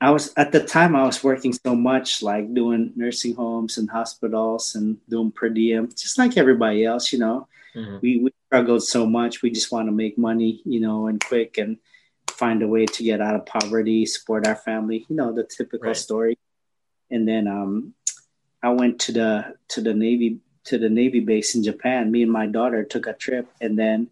I 0.00 0.10
was 0.10 0.32
at 0.36 0.52
the 0.52 0.62
time 0.62 0.94
I 0.94 1.04
was 1.04 1.22
working 1.24 1.52
so 1.52 1.74
much, 1.74 2.22
like 2.22 2.52
doing 2.54 2.92
nursing 2.96 3.34
homes 3.34 3.78
and 3.78 3.90
hospitals 3.90 4.74
and 4.74 4.98
doing 5.08 5.32
per 5.32 5.48
diem, 5.48 5.88
just 5.90 6.18
like 6.18 6.36
everybody 6.36 6.84
else. 6.84 7.12
You 7.12 7.18
know, 7.18 7.48
Mhm. 7.74 8.00
we 8.02 8.18
we 8.18 8.30
struggled 8.46 8.82
so 8.82 9.06
much. 9.06 9.42
We 9.42 9.50
just 9.50 9.72
want 9.72 9.88
to 9.88 9.92
make 9.92 10.16
money, 10.18 10.62
you 10.64 10.80
know, 10.80 11.06
and 11.08 11.22
quick 11.22 11.58
and 11.58 11.78
find 12.30 12.62
a 12.62 12.68
way 12.68 12.86
to 12.86 13.02
get 13.02 13.20
out 13.20 13.34
of 13.34 13.46
poverty, 13.46 14.06
support 14.06 14.46
our 14.46 14.56
family. 14.56 15.04
You 15.08 15.16
know, 15.16 15.32
the 15.32 15.44
typical 15.44 15.88
Right. 15.88 15.96
story. 15.96 16.38
And 17.10 17.26
then 17.26 17.48
um, 17.48 17.94
I 18.62 18.70
went 18.70 19.00
to 19.00 19.12
the 19.12 19.56
to 19.74 19.80
the 19.80 19.94
Navy 19.94 20.38
to 20.68 20.78
the 20.78 20.88
Navy 20.88 21.20
base 21.20 21.54
in 21.54 21.62
Japan. 21.64 22.12
Me 22.12 22.22
and 22.22 22.32
my 22.32 22.46
daughter 22.46 22.84
took 22.84 23.06
a 23.06 23.12
trip, 23.14 23.48
and 23.60 23.78
then 23.78 24.08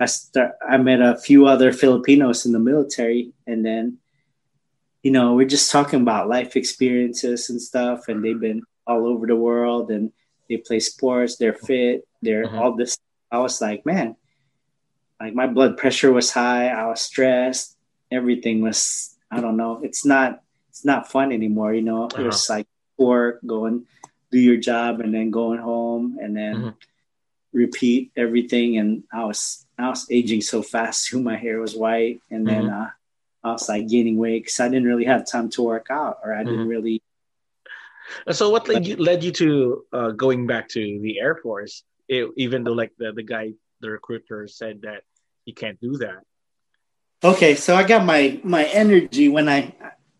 I 0.00 0.06
start. 0.06 0.56
I 0.66 0.76
met 0.78 1.00
a 1.00 1.16
few 1.16 1.46
other 1.46 1.72
Filipinos 1.72 2.46
in 2.46 2.52
the 2.52 2.58
military, 2.58 3.32
and 3.46 3.64
then 3.64 3.98
you 5.02 5.10
know 5.12 5.34
we're 5.34 5.46
just 5.48 5.70
talking 5.70 6.00
about 6.00 6.28
life 6.28 6.56
experiences 6.56 7.50
and 7.50 7.60
stuff. 7.60 8.08
And 8.08 8.24
they've 8.24 8.40
been 8.40 8.62
all 8.86 9.06
over 9.06 9.26
the 9.26 9.36
world, 9.36 9.90
and 9.90 10.12
they 10.48 10.56
play 10.56 10.80
sports. 10.80 11.36
They're 11.36 11.52
fit. 11.54 12.08
They're 12.22 12.46
Mhm. 12.48 12.58
all 12.58 12.72
this. 12.72 12.96
I 13.30 13.38
was 13.38 13.60
like, 13.60 13.84
man, 13.84 14.16
like 15.20 15.34
my 15.34 15.46
blood 15.46 15.76
pressure 15.76 16.12
was 16.12 16.30
high. 16.32 16.68
I 16.68 16.86
was 16.88 17.00
stressed. 17.00 17.76
Everything 18.10 18.60
was. 18.60 19.16
I 19.30 19.40
don't 19.40 19.56
know. 19.56 19.80
It's 19.82 20.04
not. 20.04 20.40
It's 20.68 20.84
not 20.84 21.10
fun 21.12 21.32
anymore. 21.32 21.74
You 21.74 21.82
know, 21.82 22.08
it 22.08 22.24
was 22.24 22.48
like 22.48 22.66
work, 22.96 23.40
going 23.44 23.86
do 24.32 24.38
your 24.40 24.56
job, 24.56 25.00
and 25.00 25.12
then 25.14 25.30
going 25.30 25.60
home, 25.60 26.16
and 26.20 26.34
then 26.34 26.56
Mhm. 26.56 26.74
repeat 27.52 28.10
everything. 28.16 28.78
And 28.78 29.04
I 29.12 29.24
was 29.24 29.66
I 29.78 29.88
was 29.92 30.08
aging 30.10 30.40
so 30.40 30.62
fast 30.62 31.06
too. 31.06 31.20
My 31.22 31.36
hair 31.36 31.60
was 31.60 31.76
white, 31.76 32.20
and 32.32 32.48
then 32.48 32.68
uh, 32.70 32.90
I 33.44 33.52
was 33.52 33.68
like 33.68 33.86
gaining 33.88 34.16
weight 34.16 34.42
because 34.44 34.58
I 34.58 34.68
didn't 34.68 34.88
really 34.88 35.04
have 35.04 35.26
time 35.28 35.50
to 35.50 35.62
work 35.62 35.88
out, 35.90 36.18
or 36.24 36.32
I 36.32 36.42
didn't 36.42 36.66
Mhm. 36.66 36.74
really. 36.74 36.96
So 38.32 38.50
what 38.50 38.68
led 38.68 38.86
you 38.86 38.96
led 38.96 39.22
you 39.22 39.32
to 39.32 39.84
uh, 39.92 40.10
going 40.10 40.46
back 40.46 40.68
to 40.70 40.80
the 40.80 41.20
Air 41.20 41.36
Force, 41.36 41.84
it, 42.08 42.28
even 42.36 42.64
though 42.64 42.72
like 42.72 42.92
the, 42.98 43.12
the 43.12 43.22
guy, 43.22 43.52
the 43.80 43.90
recruiter 43.90 44.48
said 44.48 44.82
that 44.82 45.02
you 45.44 45.54
can't 45.54 45.80
do 45.80 45.96
that. 45.98 46.24
Okay, 47.24 47.54
so 47.54 47.76
I 47.76 47.84
got 47.84 48.04
my 48.04 48.40
my 48.42 48.64
energy 48.64 49.28
when 49.28 49.48
I 49.48 49.72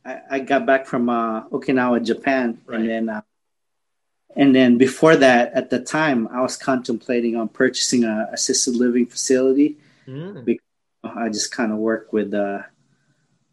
I, 0.05 0.15
I 0.31 0.39
got 0.41 0.67
back 0.67 0.87
from 0.87 1.09
uh, 1.09 1.49
Okinawa, 1.51 2.05
Japan, 2.05 2.61
Right. 2.67 2.81
and 2.81 2.89
then. 2.89 3.09
Uh, 3.09 3.23
and 4.37 4.55
then 4.55 4.79
before 4.79 5.17
that, 5.17 5.53
at 5.53 5.71
the 5.71 5.81
time, 5.81 6.29
I 6.29 6.41
was 6.41 6.57
contemplating 6.57 7.37
on 7.37 7.49
purchasing 7.49 8.05
a 8.05 8.29
assisted 8.33 8.77
living 8.77 9.07
facility. 9.07 9.77
Mm. 10.07 10.59
I 11.05 11.29
just 11.29 11.51
kind 11.53 11.73
of 11.73 11.79
work 11.79 12.13
with. 12.13 12.33
Uh, 12.35 12.63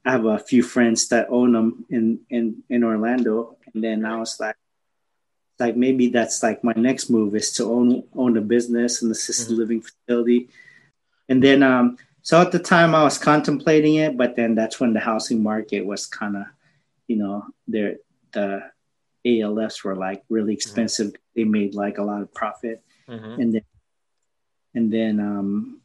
I 0.05 0.11
have 0.11 0.25
a 0.25 0.39
few 0.39 0.63
friends 0.63 1.09
that 1.09 1.27
own 1.29 1.53
them 1.53 1.85
in 1.89 2.19
in 2.29 2.63
in 2.69 2.83
Orlando, 2.83 3.57
and 3.73 3.83
then 3.83 4.05
I 4.05 4.17
was 4.17 4.39
like, 4.39 4.55
like 5.59 5.75
maybe 5.75 6.09
that's 6.09 6.41
like 6.41 6.63
my 6.63 6.73
next 6.75 7.09
move 7.09 7.35
is 7.35 7.51
to 7.53 7.65
own 7.65 8.03
own 8.15 8.37
a 8.37 8.41
business 8.41 9.01
and 9.01 9.11
assisted 9.11 9.53
Mhm. 9.53 9.57
living 9.57 9.81
facility, 9.81 10.49
and 11.27 11.43
then 11.43 11.63
um. 11.63 11.97
So 12.21 12.39
at 12.39 12.51
the 12.51 12.59
time, 12.59 12.93
I 12.93 13.03
was 13.03 13.17
contemplating 13.17 13.95
it, 13.95 14.15
but 14.15 14.35
then 14.35 14.53
that's 14.53 14.79
when 14.79 14.93
the 14.93 14.99
housing 14.99 15.41
market 15.41 15.81
was 15.81 16.05
kind 16.05 16.35
of, 16.35 16.43
you 17.07 17.15
know, 17.15 17.45
there 17.65 17.95
the 18.33 18.69
ALFs 19.29 19.83
were 19.83 19.95
like 19.95 20.23
really 20.29 20.53
expensive. 20.53 21.11
They 21.35 21.43
made 21.43 21.73
like 21.75 21.97
a 21.97 22.03
lot 22.03 22.21
of 22.21 22.33
profit 22.33 22.83
Mhm. 23.07 23.41
and 23.41 23.49
then 23.53 23.65
and 24.75 24.93
then 24.93 25.19
um, 25.19 25.81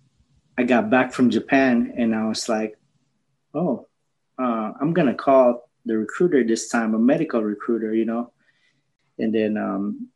I 0.59 0.63
got 0.65 0.91
back 0.91 1.13
from 1.13 1.31
Japan 1.31 1.95
and 1.97 2.15
I 2.15 2.25
was 2.29 2.49
like, 2.49 2.77
oh, 3.55 3.87
uh, 4.39 4.73
I'm 4.81 4.93
gonna 4.93 5.15
call 5.15 5.69
the 5.87 5.97
recruiter 5.97 6.45
this 6.45 6.69
time, 6.69 6.95
a 6.95 6.99
medical 6.99 7.43
recruiter, 7.43 7.95
you 7.95 8.05
know, 8.05 8.33
and 9.19 9.35
then 9.35 9.57
um, 9.57 10.09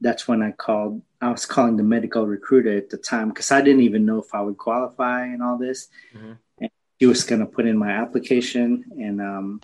that's 0.00 0.28
when 0.28 0.40
I 0.42 0.52
called. 0.52 1.02
I 1.20 1.30
was 1.30 1.46
calling 1.46 1.76
the 1.76 1.82
medical 1.96 2.26
recruiter 2.26 2.76
at 2.76 2.90
the 2.90 2.98
time 2.98 3.28
because 3.30 3.50
I 3.50 3.60
didn't 3.62 3.82
even 3.82 4.04
know 4.04 4.18
if 4.18 4.34
I 4.34 4.40
would 4.42 4.58
qualify 4.58 5.24
and 5.32 5.42
all 5.42 5.56
this. 5.58 5.88
Mhm. 6.14 6.38
And 6.60 6.70
he 6.98 7.06
was 7.06 7.24
gonna 7.24 7.46
put 7.46 7.66
in 7.66 7.76
my 7.76 7.90
application, 7.90 8.84
and 9.04 9.20
um, 9.20 9.60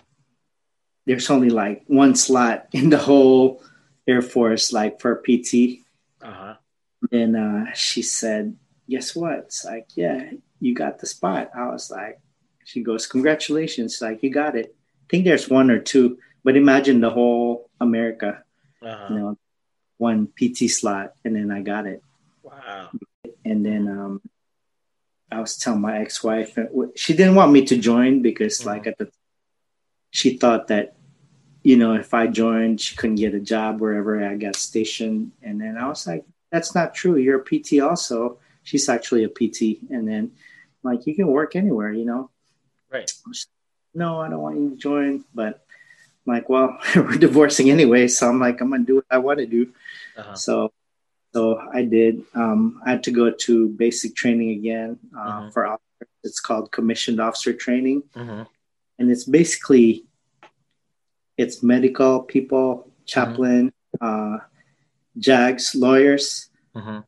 there's 1.05 1.29
only 1.29 1.49
like 1.49 1.83
one 1.87 2.15
slot 2.15 2.67
in 2.73 2.89
the 2.89 2.97
whole 2.97 3.63
Air 4.07 4.21
Force, 4.21 4.73
like 4.73 4.99
for 4.99 5.15
PT. 5.17 5.81
Uh-huh. 6.21 6.55
And 7.11 7.35
uh, 7.35 7.73
she 7.73 8.01
said, 8.01 8.55
Guess 8.89 9.15
what? 9.15 9.39
It's 9.49 9.63
like, 9.65 9.87
Yeah, 9.95 10.31
you 10.59 10.73
got 10.75 10.99
the 10.99 11.07
spot. 11.07 11.51
I 11.55 11.67
was 11.69 11.89
like, 11.89 12.19
She 12.65 12.81
goes, 12.83 13.07
Congratulations. 13.07 14.01
Like, 14.01 14.21
you 14.23 14.29
got 14.29 14.55
it. 14.55 14.75
I 14.75 15.05
think 15.09 15.25
there's 15.25 15.49
one 15.49 15.69
or 15.71 15.79
two, 15.79 16.17
but 16.43 16.55
imagine 16.57 17.01
the 17.01 17.09
whole 17.09 17.69
America, 17.79 18.43
Uh-huh. 18.81 19.07
you 19.09 19.19
know, 19.19 19.37
one 19.97 20.27
PT 20.37 20.69
slot. 20.69 21.13
And 21.25 21.35
then 21.35 21.51
I 21.51 21.61
got 21.61 21.85
it. 21.85 22.01
Wow. 22.43 22.89
And 23.45 23.65
then 23.65 23.87
um, 23.87 24.21
I 25.31 25.39
was 25.39 25.57
telling 25.57 25.81
my 25.81 25.99
ex 25.99 26.23
wife, 26.23 26.57
she 26.95 27.13
didn't 27.15 27.35
want 27.35 27.51
me 27.51 27.65
to 27.65 27.77
join 27.77 28.21
because, 28.21 28.59
Mhm. 28.61 28.65
like, 28.65 28.87
at 28.87 28.97
the 28.97 29.09
she 30.11 30.37
thought 30.37 30.67
that 30.67 30.95
you 31.63 31.75
know 31.77 31.93
if 31.93 32.13
i 32.13 32.27
joined 32.27 32.79
she 32.79 32.95
couldn't 32.95 33.15
get 33.15 33.33
a 33.33 33.39
job 33.39 33.79
wherever 33.81 34.23
i 34.23 34.35
got 34.35 34.55
stationed 34.55 35.31
and 35.41 35.59
then 35.61 35.77
i 35.77 35.87
was 35.87 36.05
like 36.07 36.23
that's 36.51 36.75
not 36.75 36.93
true 36.93 37.15
you're 37.17 37.39
a 37.39 37.43
pt 37.43 37.79
also 37.81 38.37
she's 38.63 38.87
actually 38.89 39.23
a 39.23 39.29
pt 39.29 39.79
and 39.89 40.07
then 40.07 40.31
like 40.83 41.05
you 41.07 41.15
can 41.15 41.27
work 41.27 41.55
anywhere 41.55 41.91
you 41.91 42.05
know 42.05 42.29
Right. 42.91 43.09
no 43.95 44.19
i 44.19 44.27
don't 44.29 44.41
want 44.41 44.59
you 44.59 44.69
to 44.71 44.75
join 44.75 45.23
but 45.33 45.63
I'm 46.27 46.33
like 46.35 46.49
well 46.49 46.77
we're 46.95 47.17
divorcing 47.17 47.69
anyway 47.71 48.07
so 48.07 48.27
i'm 48.29 48.39
like 48.39 48.59
i'm 48.61 48.69
gonna 48.71 48.83
do 48.83 48.95
what 48.95 49.05
i 49.09 49.17
want 49.17 49.39
to 49.39 49.45
do 49.47 49.71
Uh-huh. 50.17 50.35
so 50.35 50.55
So 51.33 51.55
I 51.79 51.87
did. 51.87 52.27
Um, 52.35 52.81
I 52.85 52.91
had 52.91 53.03
to 53.07 53.11
go 53.15 53.31
to 53.47 53.53
basic 53.83 54.11
training 54.19 54.49
again 54.59 54.99
uh, 55.15 55.47
Mhm. 55.47 55.53
for 55.55 55.61
officers. 55.63 56.11
It's 56.27 56.41
called 56.43 56.75
commissioned 56.75 57.19
officer 57.23 57.53
training, 57.55 58.03
Mm-hmm. 58.19 58.43
And 59.01 59.09
it's 59.09 59.23
basically 59.23 60.05
it's 61.35 61.63
medical 61.63 62.21
people, 62.21 62.87
chaplain, 63.05 63.73
uh, 63.99 64.37
JAGs, 65.17 65.73
lawyers. 65.73 66.49
Mm-hmm. 66.75 66.99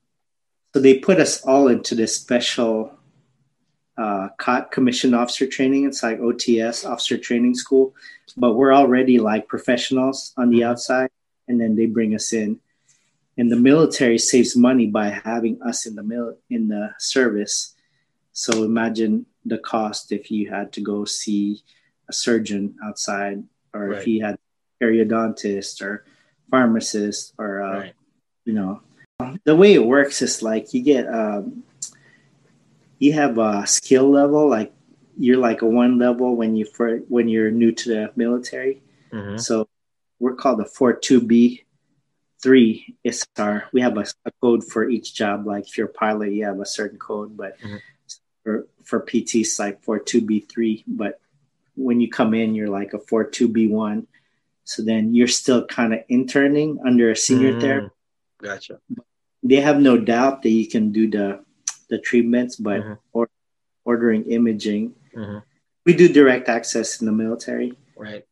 So 0.74 0.80
they 0.80 0.98
put 0.98 1.20
us 1.20 1.44
all 1.44 1.68
into 1.68 1.94
this 1.94 2.16
special 2.16 2.98
uh, 3.96 4.30
COT, 4.40 4.72
commissioned 4.72 5.14
officer 5.14 5.46
training. 5.46 5.86
It's 5.86 6.02
like 6.02 6.20
OTS, 6.20 6.84
officer 6.90 7.16
training 7.16 7.54
school, 7.54 7.94
but 8.36 8.54
we're 8.54 8.74
already 8.74 9.20
like 9.20 9.48
professionals 9.48 10.34
on 10.36 10.50
the 10.50 10.62
Mhm. 10.62 10.70
outside, 10.70 11.12
and 11.48 11.62
then 11.62 11.76
they 11.76 11.86
bring 11.86 12.16
us 12.16 12.34
in. 12.34 12.60
And 13.38 13.52
the 13.52 13.56
military 13.72 14.18
saves 14.18 14.56
money 14.58 14.88
by 14.88 15.10
having 15.10 15.62
us 15.62 15.86
in 15.86 15.94
the 15.94 16.02
mil- 16.02 16.40
in 16.50 16.70
the 16.70 16.96
service. 16.98 17.76
So 18.32 18.64
imagine 18.64 19.28
the 19.46 19.60
cost 19.60 20.12
if 20.12 20.32
you 20.32 20.50
had 20.50 20.72
to 20.74 20.82
go 20.82 21.06
see 21.06 21.62
a 22.10 22.14
surgeon 22.14 22.76
outside, 22.84 23.44
or 23.74 23.88
Right. 23.90 23.98
if 24.00 24.06
he 24.06 24.20
had 24.20 24.38
periodontist 24.82 25.82
or 25.82 26.04
pharmacist 26.52 27.34
or 27.38 27.62
uh, 27.62 27.80
Right. 27.80 27.94
you 28.46 28.54
know 28.54 28.82
the 29.46 29.56
way 29.56 29.74
it 29.74 29.86
works 29.86 30.22
is 30.22 30.42
like 30.44 30.74
you 30.74 30.82
get 30.84 31.08
um 31.08 31.64
you 33.00 33.14
have 33.14 33.38
a 33.38 33.66
skill 33.68 34.10
level 34.12 34.50
like 34.50 34.74
you're 35.18 35.38
like 35.38 35.62
a 35.62 35.66
one 35.66 35.98
level 35.98 36.36
when 36.36 36.56
you 36.56 36.66
for 36.66 36.98
when 37.08 37.28
you're 37.30 37.52
new 37.52 37.72
to 37.72 37.90
the 37.90 38.12
military 38.16 38.82
Mm-hmm. 39.14 39.38
so 39.38 39.68
we're 40.20 40.36
called 40.36 40.60
a 40.60 40.66
42b 40.66 41.64
3 42.42 42.96
is 43.04 43.24
our 43.38 43.66
we 43.72 43.80
have 43.82 43.98
a, 43.98 44.06
a 44.26 44.32
code 44.42 44.64
for 44.66 44.90
each 44.90 45.14
job 45.14 45.46
like 45.48 45.68
if 45.68 45.78
you're 45.78 45.88
a 45.88 45.94
pilot 45.94 46.34
you 46.34 46.44
have 46.46 46.60
a 46.60 46.66
certain 46.66 46.98
code 47.00 47.38
but 47.38 47.58
Mhm. 47.62 47.80
for 48.44 48.68
for 48.84 49.00
pt 49.00 49.36
it's 49.36 49.60
like 49.60 49.82
42b3 49.86 50.84
but 50.88 51.22
when 51.76 52.00
you 52.02 52.10
come 52.10 52.34
in 52.34 52.54
you're 52.56 52.70
like 52.70 52.94
a 52.94 53.00
42b1 53.00 54.06
so 54.64 54.82
then 54.84 55.14
you're 55.14 55.28
still 55.28 55.66
kind 55.66 55.94
of 55.94 56.00
interning 56.10 56.80
under 56.86 57.12
a 57.12 57.16
senior 57.16 57.54
Mm. 57.54 57.62
therapist 57.62 57.96
Gotcha. 58.42 58.80
they 59.44 59.60
have 59.62 59.80
no 59.80 59.98
doubt 59.98 60.42
that 60.44 60.50
you 60.52 60.68
can 60.68 60.92
do 60.92 61.10
the 61.10 61.40
the 61.90 62.00
treatments, 62.00 62.56
but 62.56 62.82
Mhm. 62.82 62.98
or, 63.12 63.30
ordering 63.86 64.24
imaging, 64.32 64.96
Mm-hmm. 65.14 65.40
we 65.86 65.94
do 65.94 66.08
direct 66.08 66.48
access 66.50 67.00
in 67.02 67.06
the 67.06 67.12
military. 67.12 67.78
Right. 67.96 68.26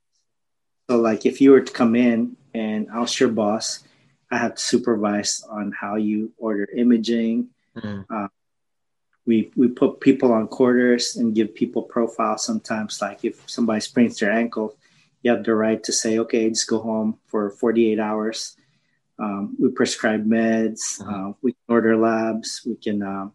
So, 0.89 0.97
like, 0.99 1.25
if 1.25 1.41
you 1.41 1.51
were 1.51 1.61
to 1.61 1.71
come 1.73 1.95
in 1.95 2.37
and 2.55 2.89
I 2.89 2.99
was 2.99 3.19
your 3.19 3.29
boss, 3.29 3.83
I 4.31 4.37
have 4.37 4.55
to 4.55 4.61
supervise 4.61 5.43
on 5.47 5.73
how 5.73 5.95
you 5.95 6.31
order 6.37 6.67
imaging. 6.75 7.49
Mm-hmm. 7.75 8.01
We 9.31 9.47
we 9.55 9.67
put 9.69 10.01
people 10.03 10.33
on 10.35 10.51
quarters 10.51 11.15
and 11.15 11.31
give 11.33 11.55
people 11.55 11.83
profiles. 11.83 12.43
Sometimes, 12.43 12.99
like 12.99 13.23
if 13.23 13.35
somebody 13.47 13.79
sprains 13.79 14.19
their 14.19 14.33
ankle, 14.43 14.75
you 15.23 15.31
have 15.31 15.45
the 15.47 15.55
right 15.55 15.81
to 15.87 15.93
say, 15.95 16.19
"Okay, 16.19 16.49
just 16.51 16.67
go 16.67 16.79
home 16.83 17.15
for 17.31 17.43
48 17.55 17.95
hours." 17.97 18.57
Um, 19.23 19.55
we 19.61 19.69
prescribe 19.71 20.27
meds. 20.27 20.99
Mhm. 20.99 21.07
Uh, 21.07 21.29
we 21.41 21.53
can 21.55 21.67
order 21.71 21.95
labs. 21.95 22.49
We 22.67 22.75
can 22.75 22.99
um, 23.13 23.31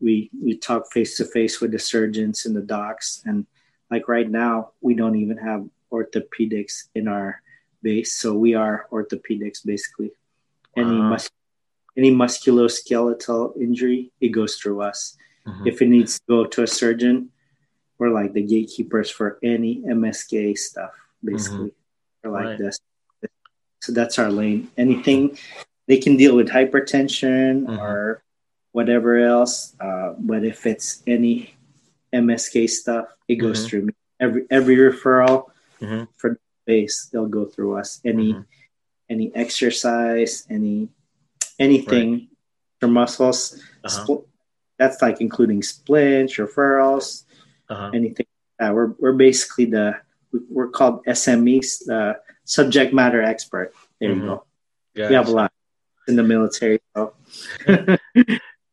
we 0.00 0.30
we 0.40 0.56
talk 0.56 0.88
face 0.96 1.18
to 1.18 1.24
face 1.36 1.60
with 1.60 1.72
the 1.76 1.82
surgeons 1.92 2.46
and 2.46 2.56
the 2.56 2.64
docs. 2.64 3.20
And 3.28 3.44
like 3.92 4.08
right 4.08 4.30
now, 4.44 4.72
we 4.80 4.94
don't 4.96 5.20
even 5.20 5.36
have 5.36 5.68
orthopedics 5.92 6.88
in 6.94 7.08
our 7.12 7.42
base, 7.84 8.16
so 8.16 8.32
we 8.32 8.54
are 8.56 8.88
orthopedics 8.88 9.60
basically. 9.60 10.16
Any 10.76 10.96
Wow. 10.96 11.10
mus- 11.12 11.33
any 11.96 12.10
musculoskeletal 12.10 13.56
injury, 13.60 14.10
it 14.20 14.28
goes 14.28 14.56
through 14.56 14.82
us. 14.82 15.16
Mhm. 15.46 15.66
If 15.66 15.82
it 15.82 15.88
needs 15.88 16.18
to 16.18 16.24
go 16.28 16.44
to 16.44 16.62
a 16.62 16.66
surgeon, 16.66 17.30
we're 17.98 18.10
like 18.10 18.32
the 18.32 18.42
gatekeepers 18.42 19.10
for 19.10 19.38
any 19.42 19.82
MSK 19.86 20.54
stuff, 20.56 20.92
basically. 21.22 21.72
We're 22.22 22.30
like 22.32 22.44
Right. 22.44 22.58
this. 22.58 22.78
So 23.82 23.92
that's 23.92 24.18
our 24.18 24.30
lane. 24.30 24.70
Anything 24.78 25.36
they 25.86 25.98
can 25.98 26.16
deal 26.16 26.34
with 26.34 26.48
hypertension 26.48 27.66
Mhm. 27.66 27.78
or 27.78 28.22
whatever 28.72 29.18
else. 29.18 29.76
Uh, 29.78 30.14
but 30.18 30.42
if 30.44 30.64
it's 30.66 31.02
any 31.06 31.54
MSK 32.12 32.66
stuff, 32.66 33.06
it 33.28 33.36
goes 33.36 33.64
Mhm. 33.64 33.68
through 33.68 33.82
me. 33.82 33.92
Every 34.18 34.46
every 34.50 34.76
referral 34.76 35.50
Mhm. 35.80 36.08
for 36.16 36.30
the 36.30 36.38
base, 36.64 37.04
they'll 37.12 37.26
go 37.28 37.44
through 37.44 37.76
us. 37.76 38.00
Any 38.04 38.32
Mhm. 38.32 38.46
any 39.10 39.34
exercise, 39.36 40.46
any 40.48 40.88
anything 41.58 42.28
your 42.80 42.90
muscles. 42.90 43.60
Uh-huh. 43.84 44.04
Spl- 44.06 44.24
that's 44.78 45.00
like 45.00 45.20
including 45.20 45.62
splints, 45.62 46.36
referrals, 46.36 47.24
Uh-huh. 47.70 47.90
anything. 47.94 48.26
Uh, 48.60 48.72
we're 48.74 48.92
we're 48.98 49.12
basically 49.16 49.64
the 49.66 49.94
we're 50.50 50.68
called 50.68 51.04
SMEs, 51.06 51.84
the 51.86 52.18
subject 52.44 52.92
matter 52.92 53.22
expert. 53.22 53.72
There 54.00 54.10
Mhm. 54.10 54.16
you 54.16 54.26
go. 54.26 54.44
We 54.94 55.14
have 55.14 55.28
a 55.28 55.30
lot 55.32 55.52
in 56.08 56.16
the 56.16 56.22
military. 56.26 56.80
So. 56.96 57.14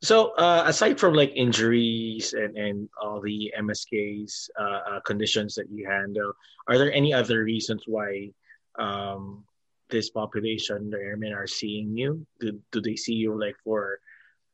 So, 0.04 0.34
uh, 0.34 0.64
aside 0.66 0.98
from 1.00 1.14
like 1.14 1.30
injuries 1.38 2.34
and, 2.34 2.58
and 2.58 2.90
all 3.00 3.22
the 3.22 3.54
MSKs 3.54 4.50
uh, 4.60 4.98
uh, 4.98 5.00
conditions 5.02 5.54
that 5.54 5.70
you 5.70 5.86
handle, 5.86 6.34
are 6.68 6.80
there 6.80 6.92
any 6.92 7.14
other 7.14 7.44
reasons 7.46 7.84
why 7.86 8.34
um, 8.82 9.46
this 9.92 10.10
population, 10.10 10.90
the 10.90 10.98
airmen, 10.98 11.34
are 11.34 11.46
seeing 11.46 11.96
you? 11.96 12.26
Do, 12.40 12.60
do 12.72 12.82
they 12.82 12.96
see 12.96 13.14
you 13.14 13.38
like 13.40 13.56
for 13.64 14.00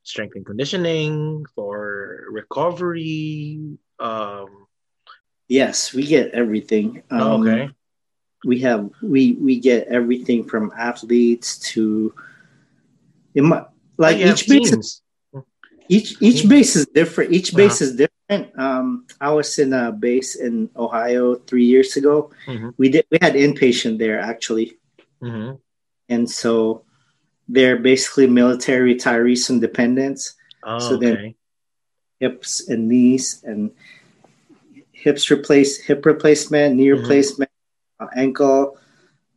strength 0.04 0.36
and 0.36 0.46
conditioning, 0.46 1.46
for 1.56 2.26
recovery? 2.32 3.60
Um, 4.00 4.68
yes, 5.48 5.94
we 5.94 6.06
get 6.06 6.32
everything. 6.32 7.04
Um, 7.10 7.48
okay. 7.48 7.70
We 8.46 8.60
have 8.62 8.90
we 9.02 9.34
we 9.34 9.60
get 9.60 9.88
everything 9.88 10.44
from 10.44 10.72
athletes 10.78 11.60
to. 11.74 12.14
It 13.34 13.44
might, 13.44 13.66
like 13.98 14.18
each 14.18 14.48
base, 14.48 14.74
is, 14.74 15.02
each 15.90 16.22
each 16.22 16.48
base 16.48 16.76
is 16.76 16.86
different. 16.88 17.34
Each 17.34 17.50
Uh-huh. 17.50 17.58
base 17.58 17.82
is 17.82 17.96
different. 17.96 18.58
Um, 18.58 19.06
I 19.20 19.32
was 19.34 19.58
in 19.58 19.74
a 19.74 19.92
base 19.92 20.36
in 20.36 20.70
Ohio 20.76 21.36
three 21.36 21.66
years 21.66 21.98
ago. 21.98 22.30
Mhm. 22.46 22.74
We 22.78 22.90
did 22.90 23.06
we 23.10 23.18
had 23.22 23.34
inpatient 23.34 23.98
there 23.98 24.20
actually. 24.20 24.78
Mhm. 25.22 25.60
and 26.10 26.30
so 26.30 26.84
they're 27.50 27.78
basically 27.78 28.28
military 28.28 28.96
retirees 28.96 29.50
and 29.50 29.62
dependents 29.62 30.36
Oh, 30.64 30.80
So 30.80 30.98
then- 30.98 31.18
okay. 31.18 31.36
hips 32.20 32.68
and 32.68 32.88
knees 32.90 33.42
and 33.44 33.72
hips 34.92 35.30
replace 35.32 35.78
hip 35.80 36.06
replacement 36.06 36.76
knee 36.76 36.88
Mhm. 36.88 37.00
replacement 37.02 37.52
uh, 38.00 38.08
ankle 38.16 38.78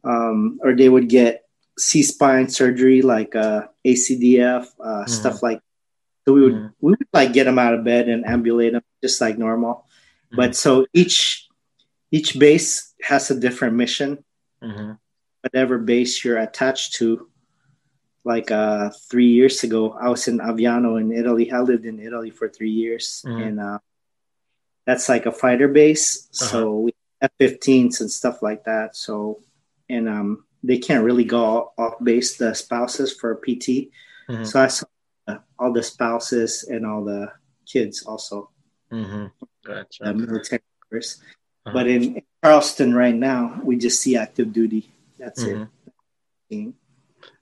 um, 0.04 0.58
or 0.64 0.74
they 0.74 0.88
would 0.88 1.08
get 1.08 1.44
c-spine 1.78 2.48
surgery 2.48 3.00
like 3.02 3.36
uh, 3.36 3.68
acdf 3.86 4.66
uh, 4.80 5.04
stuff 5.06 5.42
like 5.42 5.60
so 6.26 6.32
we 6.34 6.40
would 6.42 6.54
Mhm. 6.54 6.72
we 6.80 6.90
would 6.92 7.08
like 7.12 7.32
get 7.32 7.44
them 7.44 7.58
out 7.58 7.74
of 7.74 7.84
bed 7.84 8.08
and 8.08 8.24
ambulate 8.26 8.72
them 8.72 8.82
just 9.02 9.20
like 9.20 9.38
normal 9.38 9.86
but 10.32 10.56
so 10.56 10.86
each 10.92 11.48
each 12.10 12.38
base 12.38 12.92
has 13.02 13.30
a 13.30 13.38
different 13.38 13.76
mission 13.76 14.24
Mhm. 14.62 14.98
Whatever 15.42 15.78
base 15.78 16.24
you're 16.24 16.38
attached 16.38 16.94
to. 16.94 17.26
Like 18.24 18.50
uh, 18.50 18.90
three 19.10 19.28
years 19.32 19.64
ago, 19.64 19.92
I 19.98 20.08
was 20.10 20.28
in 20.28 20.38
Aviano 20.38 21.00
in 21.00 21.10
Italy. 21.10 21.50
I 21.50 21.60
lived 21.60 21.86
in 21.86 21.98
Italy 22.00 22.30
for 22.30 22.48
three 22.48 22.70
years, 22.70 23.24
Mhm. 23.26 23.46
and 23.46 23.60
uh, 23.60 23.78
that's 24.84 25.08
like 25.08 25.24
a 25.24 25.32
fighter 25.32 25.68
base. 25.68 26.28
So 26.30 26.80
we 26.80 26.94
have 27.22 27.30
F-15s 27.40 28.00
and 28.00 28.10
stuff 28.10 28.42
like 28.42 28.64
that. 28.64 28.94
So, 28.94 29.40
and 29.88 30.06
um, 30.08 30.44
they 30.62 30.76
can't 30.76 31.02
really 31.04 31.24
go 31.24 31.72
off 31.78 31.94
base 32.04 32.36
the 32.36 32.52
spouses 32.54 33.14
for 33.14 33.34
PT. 33.36 33.90
Mhm. 34.28 34.46
So 34.46 34.60
I 34.60 34.68
saw 34.68 34.86
uh, 35.26 35.38
all 35.58 35.72
the 35.72 35.82
spouses 35.82 36.64
and 36.64 36.84
all 36.84 37.02
the 37.04 37.32
kids 37.64 38.02
also, 38.04 38.50
Mhm. 38.92 39.32
Gotcha. 39.64 40.04
the 40.04 40.12
military 40.12 40.60
members. 40.90 41.22
Uh-huh. 41.64 41.72
But 41.72 41.86
in, 41.88 42.16
in 42.16 42.22
Charleston 42.44 42.92
right 42.94 43.14
now, 43.14 43.60
we 43.64 43.76
just 43.76 44.00
see 44.02 44.16
active 44.16 44.52
duty. 44.52 44.90
That's 45.20 45.44
Mhm. 45.44 45.68
it. 46.50 46.74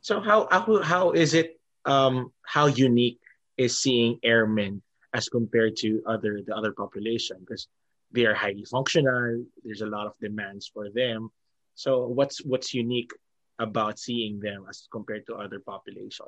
So 0.00 0.20
how 0.20 0.48
how 0.50 0.82
how 0.82 1.04
is 1.12 1.32
it 1.34 1.60
um 1.86 2.32
how 2.42 2.66
unique 2.66 3.20
is 3.56 3.78
seeing 3.80 4.18
airmen 4.22 4.82
as 5.14 5.28
compared 5.28 5.76
to 5.86 6.02
other 6.06 6.42
the 6.42 6.54
other 6.54 6.72
population 6.72 7.38
because 7.40 7.68
they 8.10 8.26
are 8.26 8.34
highly 8.34 8.64
functional 8.64 9.44
there's 9.64 9.80
a 9.80 9.86
lot 9.96 10.06
of 10.06 10.14
demands 10.20 10.66
for 10.68 10.90
them 10.90 11.30
so 11.74 12.06
what's 12.06 12.44
what's 12.44 12.74
unique 12.74 13.12
about 13.58 13.98
seeing 13.98 14.40
them 14.40 14.66
as 14.68 14.88
compared 14.92 15.24
to 15.26 15.34
other 15.36 15.60
population 15.60 16.26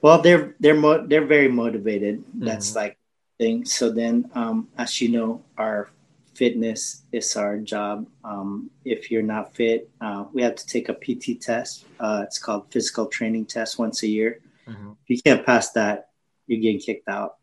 Well, 0.00 0.22
they're 0.22 0.54
they're 0.60 0.78
mo- 0.78 1.06
they're 1.06 1.26
very 1.26 1.48
motivated. 1.50 2.22
That's 2.34 2.70
Mhm. 2.72 2.76
like 2.76 2.94
thing. 3.38 3.64
So 3.66 3.90
then, 3.90 4.30
um, 4.34 4.68
as 4.78 5.00
you 5.02 5.08
know, 5.10 5.42
our 5.58 5.90
fitness 6.38 7.02
is 7.10 7.34
our 7.34 7.58
job. 7.58 8.06
Um, 8.22 8.70
if 8.84 9.10
you're 9.10 9.26
not 9.26 9.56
fit, 9.56 9.90
uh, 10.00 10.24
we 10.32 10.42
have 10.42 10.54
to 10.54 10.66
take 10.66 10.88
a 10.88 10.94
PT 10.94 11.40
test. 11.40 11.84
Uh, 11.98 12.22
it's 12.24 12.38
called 12.38 12.70
physical 12.70 13.06
training 13.06 13.46
test 13.46 13.76
once 13.76 14.04
a 14.04 14.06
year. 14.06 14.38
Mm-hmm. 14.68 14.92
If 15.02 15.10
you 15.10 15.20
can't 15.20 15.44
pass 15.44 15.72
that, 15.72 16.10
you're 16.46 16.60
getting 16.60 16.78
kicked 16.78 17.08
out. 17.08 17.36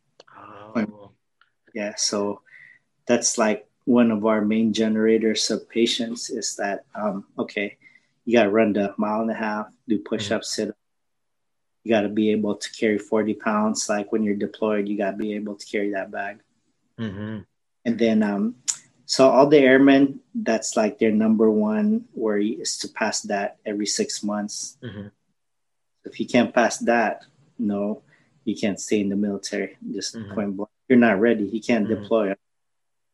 Oh. 0.77 1.12
Yeah, 1.73 1.93
so 1.97 2.41
that's 3.05 3.38
like 3.38 3.67
one 3.84 4.12
of 4.12 4.25
our 4.25 4.39
main 4.41 4.71
generators 4.71 5.51
of 5.51 5.67
patients 5.69 6.29
is 6.29 6.55
that 6.55 6.86
um, 6.95 7.25
okay, 7.38 7.77
you 8.23 8.31
got 8.31 8.43
to 8.43 8.49
run 8.49 8.71
the 8.71 8.95
mile 8.97 9.21
and 9.21 9.31
a 9.31 9.36
half, 9.36 9.67
do 9.89 9.99
push 9.99 10.31
ups, 10.31 10.51
mm-hmm. 10.51 10.62
sit 10.62 10.69
up. 10.69 10.77
You 11.84 11.91
got 11.91 12.01
to 12.01 12.10
be 12.10 12.31
able 12.31 12.55
to 12.55 12.71
carry 12.71 12.97
40 12.97 13.34
pounds. 13.36 13.89
Like 13.89 14.12
when 14.12 14.23
you're 14.23 14.36
deployed, 14.36 14.88
you 14.88 14.97
got 14.97 15.12
to 15.12 15.17
be 15.17 15.34
able 15.36 15.55
to 15.55 15.65
carry 15.65 15.91
that 15.91 16.12
bag. 16.12 16.39
Mm-hmm. 16.97 17.39
And 17.84 17.99
then, 17.99 18.23
um, 18.23 18.55
so 19.05 19.29
all 19.29 19.47
the 19.47 19.59
airmen, 19.59 20.19
that's 20.33 20.75
like 20.75 20.97
their 20.97 21.11
number 21.11 21.49
one 21.49 22.05
worry 22.13 22.49
is 22.49 22.77
to 22.79 22.87
pass 22.89 23.21
that 23.23 23.57
every 23.65 23.85
six 23.85 24.23
months. 24.23 24.77
Mm-hmm. 24.83 25.07
If 26.05 26.19
you 26.19 26.27
can't 26.27 26.53
pass 26.53 26.79
that, 26.79 27.23
no, 27.59 28.01
you 28.43 28.55
can't 28.55 28.79
stay 28.79 29.01
in 29.01 29.09
the 29.09 29.15
military. 29.15 29.77
Just 29.93 30.15
mm-hmm. 30.15 30.33
point 30.33 30.57
blank, 30.57 30.69
you're 30.89 30.99
not 30.99 31.19
ready. 31.19 31.45
You 31.45 31.61
can't 31.61 31.87
mm-hmm. 31.87 32.01
deploy. 32.01 32.33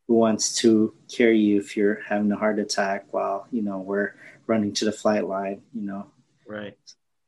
Who 0.07 0.15
wants 0.15 0.55
to 0.57 0.93
carry 1.09 1.39
you 1.39 1.59
if 1.59 1.77
you're 1.77 2.01
having 2.07 2.31
a 2.31 2.35
heart 2.35 2.59
attack 2.59 3.05
while 3.11 3.47
you 3.51 3.61
know 3.61 3.79
we're 3.79 4.13
running 4.47 4.73
to 4.73 4.85
the 4.85 4.91
flight 4.91 5.25
line? 5.27 5.61
You 5.73 5.81
know, 5.83 6.07
right. 6.45 6.77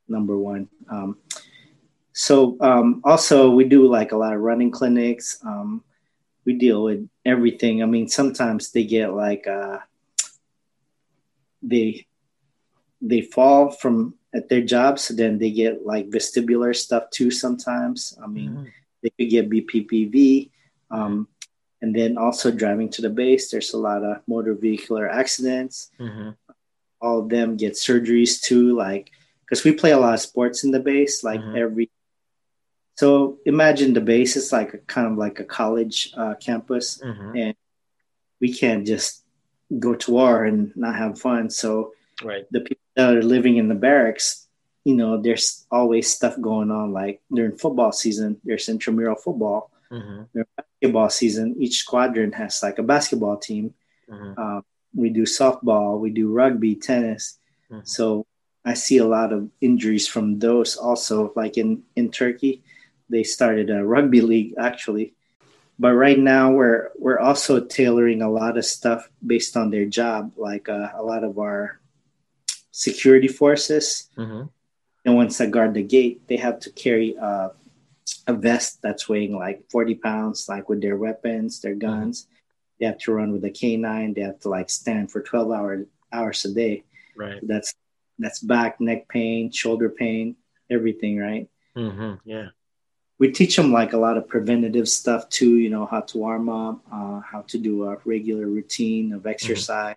Number 0.07 0.37
one. 0.37 0.69
Um, 0.89 1.17
so 2.13 2.57
um, 2.61 3.01
also 3.03 3.49
we 3.49 3.63
do 3.65 3.87
like 3.87 4.11
a 4.11 4.17
lot 4.17 4.33
of 4.33 4.41
running 4.41 4.71
clinics. 4.71 5.39
Um, 5.45 5.83
we 6.45 6.53
deal 6.53 6.83
with 6.83 7.07
everything. 7.25 7.81
I 7.81 7.85
mean, 7.85 8.07
sometimes 8.07 8.71
they 8.71 8.83
get 8.83 9.13
like 9.13 9.47
uh, 9.47 9.79
they 11.61 12.05
they 13.01 13.21
fall 13.21 13.71
from 13.71 14.15
at 14.33 14.49
their 14.49 14.61
jobs, 14.61 15.03
so 15.03 15.13
then 15.13 15.37
they 15.37 15.51
get 15.51 15.85
like 15.85 16.09
vestibular 16.09 16.75
stuff 16.75 17.09
too. 17.11 17.31
Sometimes, 17.31 18.17
I 18.21 18.27
mean, 18.27 18.51
mm-hmm. 18.51 18.65
they 19.01 19.09
could 19.11 19.29
get 19.29 19.49
BPPV, 19.49 20.49
um, 20.91 21.27
and 21.81 21.95
then 21.95 22.17
also 22.17 22.51
driving 22.51 22.89
to 22.91 23.01
the 23.01 23.09
base. 23.09 23.51
There's 23.51 23.73
a 23.73 23.77
lot 23.77 24.03
of 24.03 24.21
motor 24.27 24.53
vehicular 24.53 25.09
accidents. 25.09 25.91
Mm-hmm. 25.99 26.31
All 27.01 27.19
of 27.19 27.29
them 27.29 27.57
get 27.57 27.73
surgeries 27.73 28.41
too, 28.41 28.75
like 28.75 29.11
because 29.41 29.63
we 29.63 29.73
play 29.73 29.91
a 29.91 29.99
lot 29.99 30.13
of 30.13 30.19
sports 30.19 30.63
in 30.63 30.71
the 30.71 30.79
base, 30.79 31.23
like 31.23 31.39
mm-hmm. 31.39 31.57
every 31.57 31.91
so 32.95 33.39
imagine 33.45 33.93
the 33.93 34.01
base 34.01 34.35
is 34.35 34.51
like 34.51 34.73
a 34.73 34.77
kind 34.77 35.07
of 35.07 35.17
like 35.17 35.39
a 35.39 35.43
college 35.43 36.13
uh, 36.15 36.35
campus, 36.35 36.99
mm-hmm. 37.03 37.35
and 37.35 37.55
we 38.39 38.53
can't 38.53 38.85
just 38.85 39.23
go 39.79 39.95
to 39.95 40.11
war 40.11 40.45
and 40.45 40.75
not 40.75 40.95
have 40.95 41.19
fun. 41.19 41.49
So 41.49 41.93
right. 42.23 42.45
the 42.51 42.61
people 42.61 42.83
that 42.95 43.15
are 43.15 43.23
living 43.23 43.57
in 43.57 43.67
the 43.67 43.75
barracks, 43.75 44.47
you 44.83 44.95
know, 44.95 45.19
there's 45.19 45.65
always 45.71 46.11
stuff 46.11 46.39
going 46.39 46.69
on. 46.69 46.93
Like 46.93 47.21
during 47.33 47.57
football 47.57 47.91
season, 47.91 48.39
there's 48.43 48.69
intramural 48.69 49.15
football. 49.15 49.71
Mm-hmm. 49.91 50.23
During 50.33 50.47
basketball 50.55 51.09
season, 51.09 51.55
each 51.59 51.79
squadron 51.79 52.31
has 52.33 52.61
like 52.61 52.77
a 52.77 52.83
basketball 52.83 53.37
team. 53.37 53.73
Mm-hmm. 54.09 54.33
Uh, 54.37 54.61
we 54.93 55.09
do 55.09 55.23
softball, 55.23 55.99
we 55.99 56.11
do 56.11 56.31
rugby, 56.31 56.75
tennis. 56.75 57.39
Mm-hmm. 57.71 57.85
So 57.85 58.27
I 58.63 58.75
see 58.75 58.97
a 58.97 59.07
lot 59.07 59.33
of 59.33 59.49
injuries 59.61 60.07
from 60.07 60.37
those 60.37 60.77
also, 60.77 61.33
like 61.35 61.57
in 61.57 61.81
in 61.95 62.11
Turkey 62.11 62.61
they 63.09 63.23
started 63.23 63.69
a 63.69 63.85
rugby 63.85 64.21
league 64.21 64.53
actually. 64.57 65.13
But 65.79 65.93
right 65.93 66.19
now 66.19 66.51
we're 66.51 66.89
we're 66.97 67.19
also 67.19 67.59
tailoring 67.59 68.21
a 68.21 68.29
lot 68.29 68.57
of 68.57 68.65
stuff 68.65 69.09
based 69.25 69.57
on 69.57 69.71
their 69.71 69.85
job, 69.85 70.33
like 70.37 70.69
uh, 70.69 70.89
a 70.95 71.03
lot 71.03 71.23
of 71.23 71.39
our 71.39 71.79
security 72.71 73.27
forces. 73.27 74.09
Mm-hmm. 74.17 74.43
And 75.05 75.15
once 75.15 75.37
they 75.37 75.47
guard 75.47 75.73
the 75.73 75.83
gate, 75.83 76.27
they 76.27 76.37
have 76.37 76.59
to 76.61 76.71
carry 76.71 77.17
uh, 77.17 77.49
a 78.27 78.33
vest 78.33 78.81
that's 78.81 79.09
weighing 79.09 79.35
like 79.35 79.65
40 79.69 79.95
pounds, 79.95 80.47
like 80.47 80.69
with 80.69 80.81
their 80.81 80.95
weapons, 80.95 81.59
their 81.59 81.71
mm-hmm. 81.73 81.89
guns. 81.89 82.23
Mm-hmm. 82.23 82.29
They 82.79 82.85
have 82.85 82.99
to 82.99 83.13
run 83.13 83.31
with 83.31 83.43
a 83.43 83.51
canine. 83.51 84.13
They 84.13 84.21
have 84.21 84.39
to 84.41 84.49
like 84.49 84.69
stand 84.69 85.11
for 85.11 85.21
12 85.21 85.51
hours 85.51 85.87
hours 86.11 86.45
a 86.45 86.53
day. 86.53 86.83
Right. 87.17 87.39
That's 87.41 87.73
that's 88.19 88.39
back, 88.39 88.79
neck 88.79 89.09
pain, 89.09 89.51
shoulder 89.51 89.89
pain, 89.89 90.35
everything. 90.69 91.17
Right. 91.17 91.49
Mm-hmm. 91.75 92.29
Yeah 92.29 92.49
we 93.23 93.31
teach 93.31 93.55
them 93.55 93.71
like 93.71 93.93
a 93.93 93.97
lot 93.97 94.17
of 94.17 94.27
preventative 94.27 94.89
stuff 94.89 95.29
too 95.29 95.55
you 95.55 95.69
know 95.69 95.85
how 95.85 96.01
to 96.01 96.17
warm 96.17 96.49
up 96.49 96.81
uh, 96.91 97.21
how 97.21 97.41
to 97.47 97.57
do 97.57 97.85
a 97.85 97.95
regular 98.03 98.47
routine 98.47 99.13
of 99.13 99.21
mm-hmm. 99.21 99.29
exercise 99.29 99.95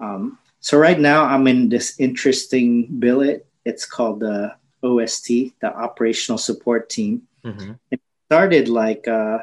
mm-hmm. 0.00 0.04
um, 0.04 0.38
so 0.58 0.76
right 0.76 0.98
now 0.98 1.22
i'm 1.22 1.46
in 1.46 1.68
this 1.68 1.94
interesting 2.00 2.86
billet 2.98 3.46
it's 3.64 3.86
called 3.86 4.18
the 4.18 4.52
ost 4.82 5.28
the 5.28 5.70
operational 5.86 6.36
support 6.36 6.90
team 6.90 7.22
mm-hmm. 7.44 7.74
it 7.92 8.00
started 8.26 8.66
like 8.66 9.06
uh, 9.06 9.38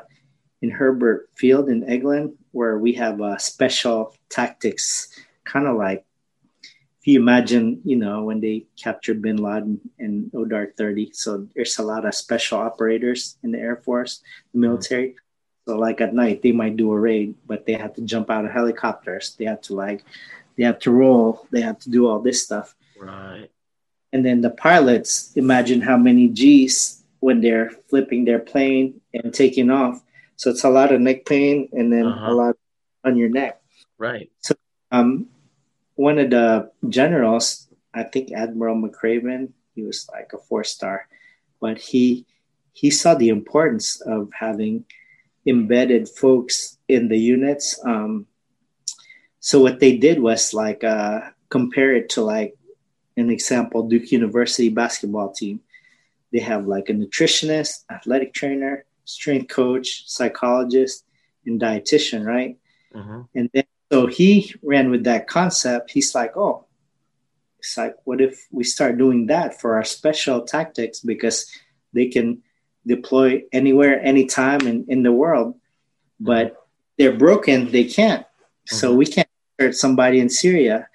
in 0.61 0.69
hurlburt 0.69 1.29
field 1.35 1.69
in 1.69 1.85
eglin 1.85 2.35
where 2.51 2.77
we 2.77 2.91
have 2.91 3.21
a 3.21 3.39
special 3.39 4.13
tactics 4.27 5.07
kind 5.45 5.67
of 5.67 5.77
like 5.77 6.03
if 7.03 7.07
you 7.07 7.19
imagine, 7.19 7.81
you 7.83 7.97
know, 7.97 8.23
when 8.23 8.39
they 8.39 8.65
captured 8.81 9.21
bin 9.21 9.35
Laden 9.35 9.81
in 9.99 10.31
ODAR 10.33 10.71
30, 10.77 11.11
so 11.11 11.45
there's 11.53 11.77
a 11.77 11.83
lot 11.83 12.05
of 12.05 12.15
special 12.15 12.59
operators 12.59 13.37
in 13.43 13.51
the 13.51 13.59
Air 13.59 13.75
Force, 13.75 14.23
the 14.53 14.59
military. 14.61 15.09
Mm-hmm. 15.09 15.71
So 15.71 15.77
like 15.77 15.99
at 15.99 16.13
night, 16.13 16.41
they 16.41 16.53
might 16.53 16.77
do 16.77 16.93
a 16.93 16.97
raid, 16.97 17.35
but 17.45 17.65
they 17.65 17.73
have 17.73 17.93
to 17.95 18.01
jump 18.03 18.29
out 18.29 18.45
of 18.45 18.51
helicopters. 18.51 19.35
They 19.37 19.43
have 19.43 19.59
to 19.63 19.75
like, 19.75 20.05
they 20.57 20.63
have 20.63 20.79
to 20.79 20.91
roll. 20.91 21.45
They 21.51 21.59
have 21.59 21.77
to 21.79 21.89
do 21.89 22.07
all 22.07 22.19
this 22.19 22.41
stuff. 22.41 22.73
Right. 22.97 23.49
And 24.13 24.25
then 24.25 24.39
the 24.39 24.51
pilots, 24.51 25.35
imagine 25.35 25.81
how 25.81 25.97
many 25.97 26.29
G's 26.29 27.03
when 27.19 27.41
they're 27.41 27.71
flipping 27.89 28.23
their 28.23 28.39
plane 28.39 29.01
and 29.13 29.33
taking 29.33 29.69
off. 29.69 30.01
So 30.37 30.51
it's 30.51 30.63
a 30.63 30.69
lot 30.69 30.93
of 30.93 31.01
neck 31.01 31.25
pain 31.25 31.67
and 31.73 31.91
then 31.91 32.05
uh-huh. 32.05 32.31
a 32.31 32.33
lot 32.33 32.55
on 33.03 33.17
your 33.17 33.27
neck. 33.27 33.61
Right. 33.97 34.31
So 34.39 34.55
um, 34.89 35.27
one 35.95 36.19
of 36.19 36.29
the 36.29 36.71
generals, 36.89 37.67
I 37.93 38.03
think 38.03 38.31
Admiral 38.31 38.75
McRaven, 38.75 39.49
he 39.75 39.83
was 39.83 40.07
like 40.11 40.31
a 40.33 40.37
four 40.37 40.63
star, 40.63 41.07
but 41.59 41.77
he 41.77 42.25
he 42.73 42.89
saw 42.89 43.13
the 43.13 43.29
importance 43.29 44.01
of 44.01 44.29
having 44.33 44.85
embedded 45.45 46.09
folks 46.09 46.77
in 46.87 47.07
the 47.07 47.17
units. 47.17 47.79
Um, 47.85 48.25
so 49.39 49.59
what 49.59 49.79
they 49.79 49.97
did 49.97 50.19
was 50.19 50.53
like 50.53 50.83
uh, 50.83 51.21
compare 51.49 51.93
it 51.93 52.09
to 52.09 52.21
like 52.21 52.55
an 53.17 53.29
example 53.29 53.87
Duke 53.87 54.11
University 54.11 54.69
basketball 54.69 55.33
team. 55.33 55.59
They 56.31 56.39
have 56.39 56.65
like 56.65 56.89
a 56.89 56.93
nutritionist, 56.93 57.83
athletic 57.91 58.33
trainer, 58.33 58.85
strength 59.05 59.49
coach, 59.49 60.09
psychologist, 60.09 61.05
and 61.45 61.61
dietitian, 61.61 62.25
right? 62.25 62.57
Mm-hmm. 62.95 63.21
And 63.35 63.49
then 63.53 63.65
so 63.93 64.07
he 64.07 64.51
ran 64.63 64.89
with 64.89 65.03
that 65.03 65.27
concept. 65.27 65.91
He's 65.91 66.15
like, 66.15 66.35
oh, 66.35 66.65
it's 67.59 67.77
like, 67.77 67.93
what 68.05 68.21
if 68.21 68.47
we 68.49 68.63
start 68.63 68.97
doing 68.97 69.27
that 69.27 69.61
for 69.61 69.75
our 69.75 69.83
special 69.83 70.41
tactics 70.41 70.99
because 70.99 71.45
they 71.93 72.07
can 72.07 72.41
deploy 72.87 73.43
anywhere, 73.51 74.01
anytime 74.01 74.61
in, 74.61 74.85
in 74.87 75.03
the 75.03 75.11
world, 75.11 75.53
but 76.19 76.55
they're 76.97 77.15
broken, 77.15 77.71
they 77.71 77.83
can't. 77.83 78.23
Mm-hmm. 78.23 78.77
So 78.77 78.95
we 78.95 79.05
can't 79.05 79.29
hurt 79.59 79.75
somebody 79.75 80.19
in 80.19 80.27
Syria. 80.27 80.87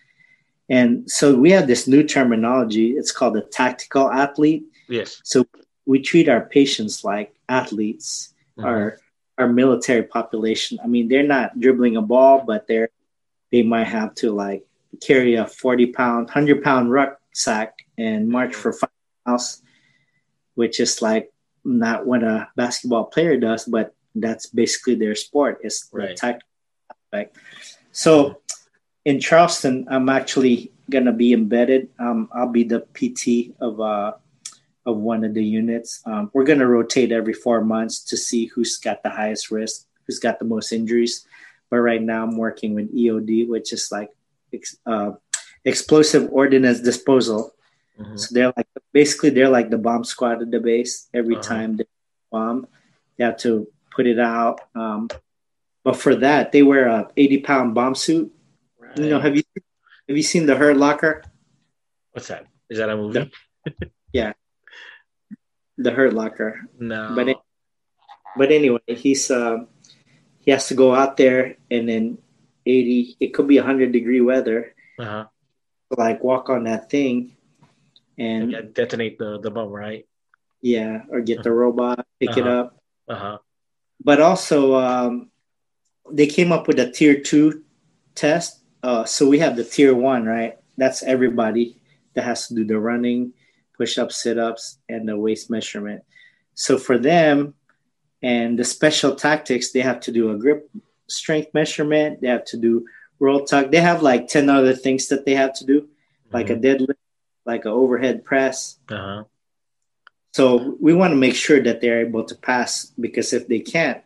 And 0.69 1.09
so 1.09 1.37
we 1.37 1.53
have 1.53 1.69
this 1.69 1.87
new 1.87 2.03
terminology. 2.03 2.97
It's 2.97 3.13
called 3.13 3.37
a 3.37 3.43
tactical 3.43 4.11
athlete. 4.11 4.65
Yes. 4.89 5.21
So 5.23 5.47
we 5.87 6.03
treat 6.03 6.29
our 6.29 6.47
patients 6.47 7.05
like 7.05 7.33
athletes, 7.49 8.35
mm-hmm. 8.59 8.67
our 8.67 8.99
our 9.39 9.49
military 9.49 10.03
population. 10.03 10.79
I 10.83 10.87
mean, 10.87 11.09
they're 11.09 11.23
not 11.23 11.59
dribbling 11.59 11.97
a 11.97 12.03
ball, 12.03 12.45
but 12.47 12.67
they're 12.67 12.91
they 13.51 13.63
might 13.63 13.87
have 13.87 14.15
to 14.17 14.33
like 14.33 14.67
carry 15.01 15.35
a 15.37 15.47
40 15.47 15.87
pound, 15.93 16.27
100 16.27 16.63
pound 16.63 16.91
rucksack 16.91 17.79
and 17.97 18.29
march 18.29 18.55
for 18.55 18.73
five 18.73 18.91
miles, 19.27 19.63
which 20.55 20.81
is 20.81 21.01
like 21.01 21.33
not 21.65 22.07
what 22.07 22.23
a 22.23 22.49
basketball 22.57 23.05
player 23.05 23.39
does, 23.39 23.65
but 23.65 23.95
that's 24.15 24.47
basically 24.47 24.97
their 24.97 25.15
sport 25.15 25.61
is 25.63 25.89
right. 25.93 26.11
the 26.11 26.15
tactical 26.15 26.49
aspect. 26.91 27.37
So 27.93 28.41
in 29.05 29.21
Charleston, 29.21 29.87
I'm 29.91 30.09
actually 30.09 30.73
gonna 30.91 31.13
be 31.13 31.33
embedded. 31.33 31.89
Um, 31.99 32.29
I'll 32.33 32.49
be 32.49 32.65
the 32.65 32.81
PT 32.93 33.55
of 33.61 33.81
uh, 33.81 34.13
of 34.89 34.97
one 34.97 35.23
of 35.23 35.35
the 35.35 35.45
units. 35.45 36.01
Um, 36.07 36.31
we're 36.33 36.45
going 36.45 36.61
to 36.61 36.67
rotate 36.67 37.13
every 37.13 37.35
four 37.35 37.61
months 37.61 38.01
to 38.05 38.17
see 38.17 38.47
who's 38.47 38.79
got 38.79 39.03
the 39.03 39.11
highest 39.11 39.51
risk, 39.51 39.85
who's 40.07 40.19
got 40.19 40.39
the 40.39 40.47
most 40.47 40.73
injuries. 40.73 41.27
But 41.69 41.81
right 41.81 42.01
now, 42.01 42.25
I'm 42.25 42.39
working 42.39 42.75
with 42.75 42.95
EOD, 42.97 43.49
which 43.49 43.75
is 43.75 43.93
like 43.93 44.09
uh, 44.87 45.13
explosive 45.63 46.33
ordnance 46.33 46.81
disposal. 46.81 47.55
Mm-hmm. 48.01 48.17
So 48.17 48.35
they're 48.35 48.53
like 48.57 48.67
basically 48.93 49.31
they're 49.31 49.51
like 49.51 49.69
the 49.69 49.77
bomb 49.77 50.05
squad 50.05 50.41
at 50.41 50.51
the 50.51 50.61
base. 50.61 51.09
Every 51.13 51.37
uh-huh. 51.37 51.45
time 51.45 51.77
they 51.77 51.85
bomb, 52.33 52.67
they 53.17 53.25
have 53.25 53.37
to 53.39 53.69
put 53.91 54.07
it 54.07 54.19
out. 54.19 54.63
Um, 54.75 55.11
but 55.85 55.97
for 55.97 56.15
that 56.17 56.53
they 56.53 56.63
wear 56.63 56.89
a 56.89 57.11
80 57.15 57.39
pound 57.41 57.75
bomb 57.75 57.95
suit. 57.95 58.33
Right. 58.79 58.97
You 58.97 59.11
know, 59.11 59.21
have 59.21 59.37
you 59.37 59.43
have 60.09 60.17
you 60.17 60.23
seen 60.23 60.47
the 60.47 60.57
Hurt 60.57 60.79
Locker? 60.79 61.25
What's 62.13 62.29
that? 62.29 62.47
Is 62.71 62.79
that 62.79 62.89
a 62.89 62.97
movie? 62.97 63.31
The 64.15 64.35
Hurt 65.85 66.13
Locker. 66.13 66.61
no. 66.79 67.15
But 67.15 67.29
it, 67.29 67.37
but 68.37 68.51
anyway, 68.53 68.81
he's 68.89 69.31
uh, 69.31 69.65
he 70.41 70.51
has 70.51 70.69
to 70.69 70.75
go 70.75 70.95
out 70.95 71.17
there 71.17 71.57
and 71.71 71.89
then 71.89 72.19
80. 72.67 73.17
It 73.21 73.35
could 73.35 73.47
be 73.49 73.59
100 73.59 73.93
degree 73.93 74.21
weather. 74.21 74.75
uh-huh. 74.99 75.27
Like 75.91 76.23
walk 76.23 76.51
on 76.51 76.65
that 76.65 76.91
thing, 76.91 77.33
and 78.19 78.53
Yeah, 78.53 78.61
detonate 78.73 79.17
the 79.19 79.39
the 79.41 79.51
bomb, 79.51 79.73
right? 79.73 80.05
yeah, 80.61 81.07
or 81.09 81.23
get 81.23 81.43
the 81.43 81.53
robot, 81.53 82.05
pick 82.21 82.37
it 82.37 82.45
Uh-huh. 82.47 82.69
up. 82.69 82.77
Uh 83.09 83.15
huh. 83.17 83.39
But 84.05 84.21
also, 84.21 84.75
um, 84.77 85.31
they 86.13 86.27
came 86.27 86.53
up 86.53 86.69
with 86.69 86.79
a 86.79 86.91
tier 86.91 87.21
two 87.23 87.63
test. 88.15 88.61
Uh, 88.83 89.05
so 89.05 89.27
we 89.27 89.39
have 89.41 89.57
the 89.57 89.65
tier 89.65 89.95
one, 89.95 90.27
right? 90.27 90.59
That's 90.77 91.03
everybody 91.03 91.81
that 92.15 92.25
has 92.25 92.49
to 92.49 92.55
do 92.55 92.65
the 92.69 92.79
running, 92.79 93.33
push 93.79 93.97
ups, 93.99 94.23
sit 94.23 94.39
ups, 94.39 94.79
and 94.89 95.09
the 95.09 95.17
waist 95.17 95.49
measurement. 95.51 96.03
So 96.55 96.77
for 96.77 96.99
them 96.99 97.55
and 98.23 98.59
the 98.59 98.65
special 98.65 99.15
tactics, 99.15 99.71
they 99.73 99.81
have 99.81 100.01
to 100.01 100.13
do 100.13 100.31
a 100.31 100.37
grip 100.37 100.69
strength 101.07 101.55
measurement. 101.55 102.21
They 102.21 102.29
have 102.29 102.45
to 102.47 102.57
do 102.57 102.87
roll 103.21 103.45
tuck. 103.45 103.71
They 103.71 103.81
have 103.81 104.03
like 104.03 104.29
10 104.29 104.51
other 104.51 104.75
things 104.75 105.09
that 105.09 105.25
they 105.25 105.35
have 105.35 105.55
to 105.55 105.65
do, 105.65 105.89
like 106.33 106.51
a 106.51 106.57
deadlift, 106.57 106.95
like 107.47 107.65
an 107.65 107.73
overhead 107.73 108.25
press. 108.25 108.79
Uh 108.89 108.97
huh. 108.97 109.25
So 110.33 110.77
we 110.81 110.93
want 110.95 111.13
to 111.13 111.17
make 111.17 111.35
sure 111.35 111.61
that 111.63 111.81
they're 111.81 112.07
able 112.07 112.25
to 112.25 112.35
pass 112.35 112.93
because 113.01 113.33
if 113.33 113.49
they 113.49 113.61
can't, 113.61 114.03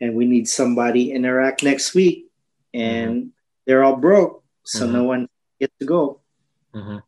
and 0.00 0.14
we 0.14 0.26
need 0.26 0.48
somebody 0.48 1.12
in 1.12 1.24
Iraq 1.24 1.62
next 1.62 1.94
week, 1.94 2.26
and 2.74 3.30
they're 3.64 3.84
all 3.84 3.96
broke, 3.96 4.42
so 4.64 4.86
no 4.92 5.04
one 5.04 5.28
gets 5.60 5.72
to 5.78 5.86
go. 5.86 6.20
hmm 6.74 6.98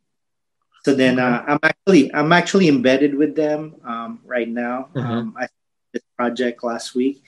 So 0.86 0.94
then 0.94 1.18
uh, 1.18 1.42
I'm 1.48 1.58
actually 1.64 2.14
I'm 2.14 2.30
actually 2.30 2.68
embedded 2.68 3.16
with 3.18 3.34
them 3.34 3.74
um, 3.82 4.20
right 4.24 4.46
now. 4.48 4.86
Mhm. 4.94 5.02
Um, 5.02 5.34
I 5.34 5.50
started 5.50 5.90
this 5.94 6.06
project 6.16 6.62
last 6.62 6.94
week, 6.94 7.24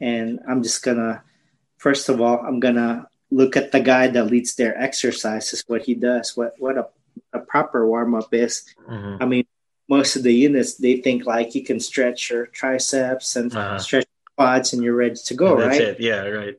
and 0.00 0.38
I'm 0.46 0.62
just 0.62 0.84
gonna 0.86 1.24
first 1.82 2.08
of 2.08 2.20
all 2.20 2.38
I'm 2.46 2.60
gonna 2.60 3.08
look 3.32 3.56
at 3.56 3.72
the 3.72 3.80
guy 3.82 4.06
that 4.06 4.30
leads 4.30 4.54
their 4.54 4.78
exercises, 4.78 5.64
what 5.66 5.82
he 5.82 5.94
does, 5.98 6.36
what 6.36 6.54
what 6.62 6.78
a, 6.78 6.86
a 7.32 7.40
proper 7.40 7.88
warm 7.90 8.14
up 8.14 8.30
is. 8.32 8.70
hmm 8.86 9.18
I 9.18 9.26
mean, 9.26 9.46
most 9.90 10.14
of 10.14 10.22
the 10.22 10.32
units 10.34 10.74
they 10.78 11.02
think 11.02 11.26
like 11.26 11.56
you 11.58 11.64
can 11.66 11.80
stretch 11.80 12.30
your 12.30 12.46
triceps 12.54 13.34
and 13.34 13.50
Uh-huh. 13.50 13.78
stretch 13.82 14.06
your 14.06 14.30
quads 14.38 14.72
and 14.72 14.78
you're 14.78 14.94
ready 14.94 15.18
to 15.18 15.34
go, 15.34 15.58
That's 15.58 15.74
right? 15.74 15.88
it. 15.90 15.98
Yeah. 15.98 16.22
Right. 16.30 16.54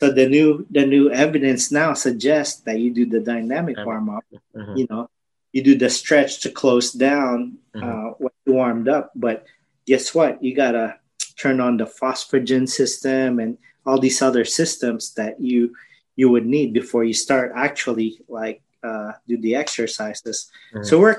So 0.00 0.08
the 0.10 0.24
new 0.32 0.64
the 0.72 0.86
new 0.88 1.12
evidence 1.12 1.70
now 1.70 1.92
suggests 1.92 2.64
that 2.64 2.80
you 2.80 2.88
do 2.88 3.04
the 3.04 3.20
dynamic 3.20 3.76
warm 3.84 4.08
up. 4.08 4.24
hmm 4.56 4.80
You 4.80 4.86
know, 4.88 5.12
you 5.52 5.62
do 5.62 5.74
the 5.76 5.90
stretch 5.90 6.40
to 6.40 6.50
close 6.50 6.92
down 6.92 7.58
Mhm. 7.74 7.82
uh, 7.84 8.14
when 8.18 8.32
you 8.46 8.52
warmed 8.54 8.88
up, 8.88 9.12
but 9.14 9.44
guess 9.86 10.14
what? 10.14 10.42
You 10.42 10.54
gotta 10.54 10.98
turn 11.36 11.60
on 11.60 11.76
the 11.76 11.86
phosphagen 11.86 12.68
system 12.68 13.38
and 13.38 13.58
all 13.84 13.98
these 13.98 14.22
other 14.22 14.44
systems 14.44 15.14
that 15.14 15.40
you 15.40 15.74
you 16.14 16.28
would 16.28 16.44
need 16.46 16.72
before 16.74 17.04
you 17.04 17.14
start 17.14 17.52
actually 17.56 18.20
like 18.28 18.60
uh, 18.84 19.12
do 19.28 19.36
the 19.38 19.54
exercises. 19.54 20.50
Mhm. 20.74 20.84
So 20.84 21.00
we're 21.00 21.18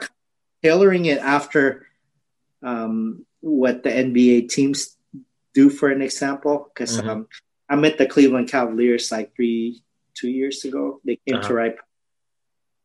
tailoring 0.62 1.06
it 1.06 1.18
after 1.20 1.88
um, 2.62 3.26
what 3.42 3.84
the 3.84 3.90
NBA 3.90 4.42
teams 4.50 4.96
do, 5.54 5.70
for 5.70 5.90
an 5.90 6.02
example. 6.02 6.70
Because 6.74 6.98
Mhm. 7.00 7.08
um, 7.10 7.28
I 7.70 7.76
met 7.76 7.98
the 7.98 8.06
Cleveland 8.06 8.50
Cavaliers 8.50 9.12
like 9.12 9.36
three, 9.36 9.82
two 10.14 10.30
years 10.30 10.64
ago. 10.64 11.02
They 11.04 11.18
came 11.26 11.42
to 11.42 11.46
Uh-huh. 11.46 11.54
Ripe, 11.56 11.80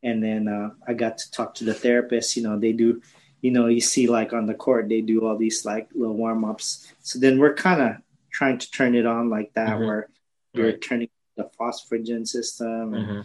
and 0.02 0.22
then 0.22 0.48
uh, 0.48 0.70
I 0.86 0.94
got 0.94 1.18
to 1.18 1.30
talk 1.30 1.54
to 1.56 1.64
the 1.64 1.74
therapist. 1.74 2.36
You 2.36 2.42
know, 2.44 2.58
they 2.58 2.72
do. 2.72 3.02
You 3.40 3.52
know, 3.52 3.66
you 3.66 3.80
see 3.80 4.08
like 4.08 4.32
on 4.32 4.46
the 4.46 4.54
court, 4.54 4.88
they 4.88 5.00
do 5.00 5.24
all 5.24 5.36
these 5.36 5.64
like 5.64 5.88
little 5.94 6.16
warm 6.16 6.44
ups. 6.44 6.92
So 7.02 7.20
then 7.20 7.38
we're 7.38 7.54
kind 7.54 7.80
of 7.80 7.96
trying 8.32 8.58
to 8.58 8.70
turn 8.72 8.96
it 8.96 9.06
on 9.06 9.30
like 9.30 9.52
that, 9.54 9.78
Mhm. 9.78 9.86
where 9.86 10.08
you're 10.54 10.66
Right. 10.72 10.80
turning 10.80 11.08
the 11.36 11.48
phosphagen 11.58 12.26
system 12.26 12.94
and 12.94 13.06
hmm 13.06 13.20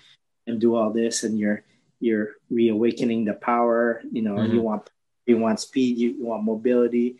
and 0.45 0.59
do 0.59 0.75
all 0.75 0.91
this 0.91 1.23
and 1.23 1.39
you're 1.39 1.63
you're 2.01 2.35
reawakening 2.49 3.23
the 3.23 3.33
power 3.33 4.01
you 4.11 4.21
know 4.21 4.43
you 4.43 4.59
Mhm. 4.59 4.63
want 4.63 4.89
you 5.25 5.37
want 5.37 5.57
speed 5.57 5.97
you, 5.97 6.09
you 6.19 6.25
want 6.25 6.43
mobility 6.43 7.15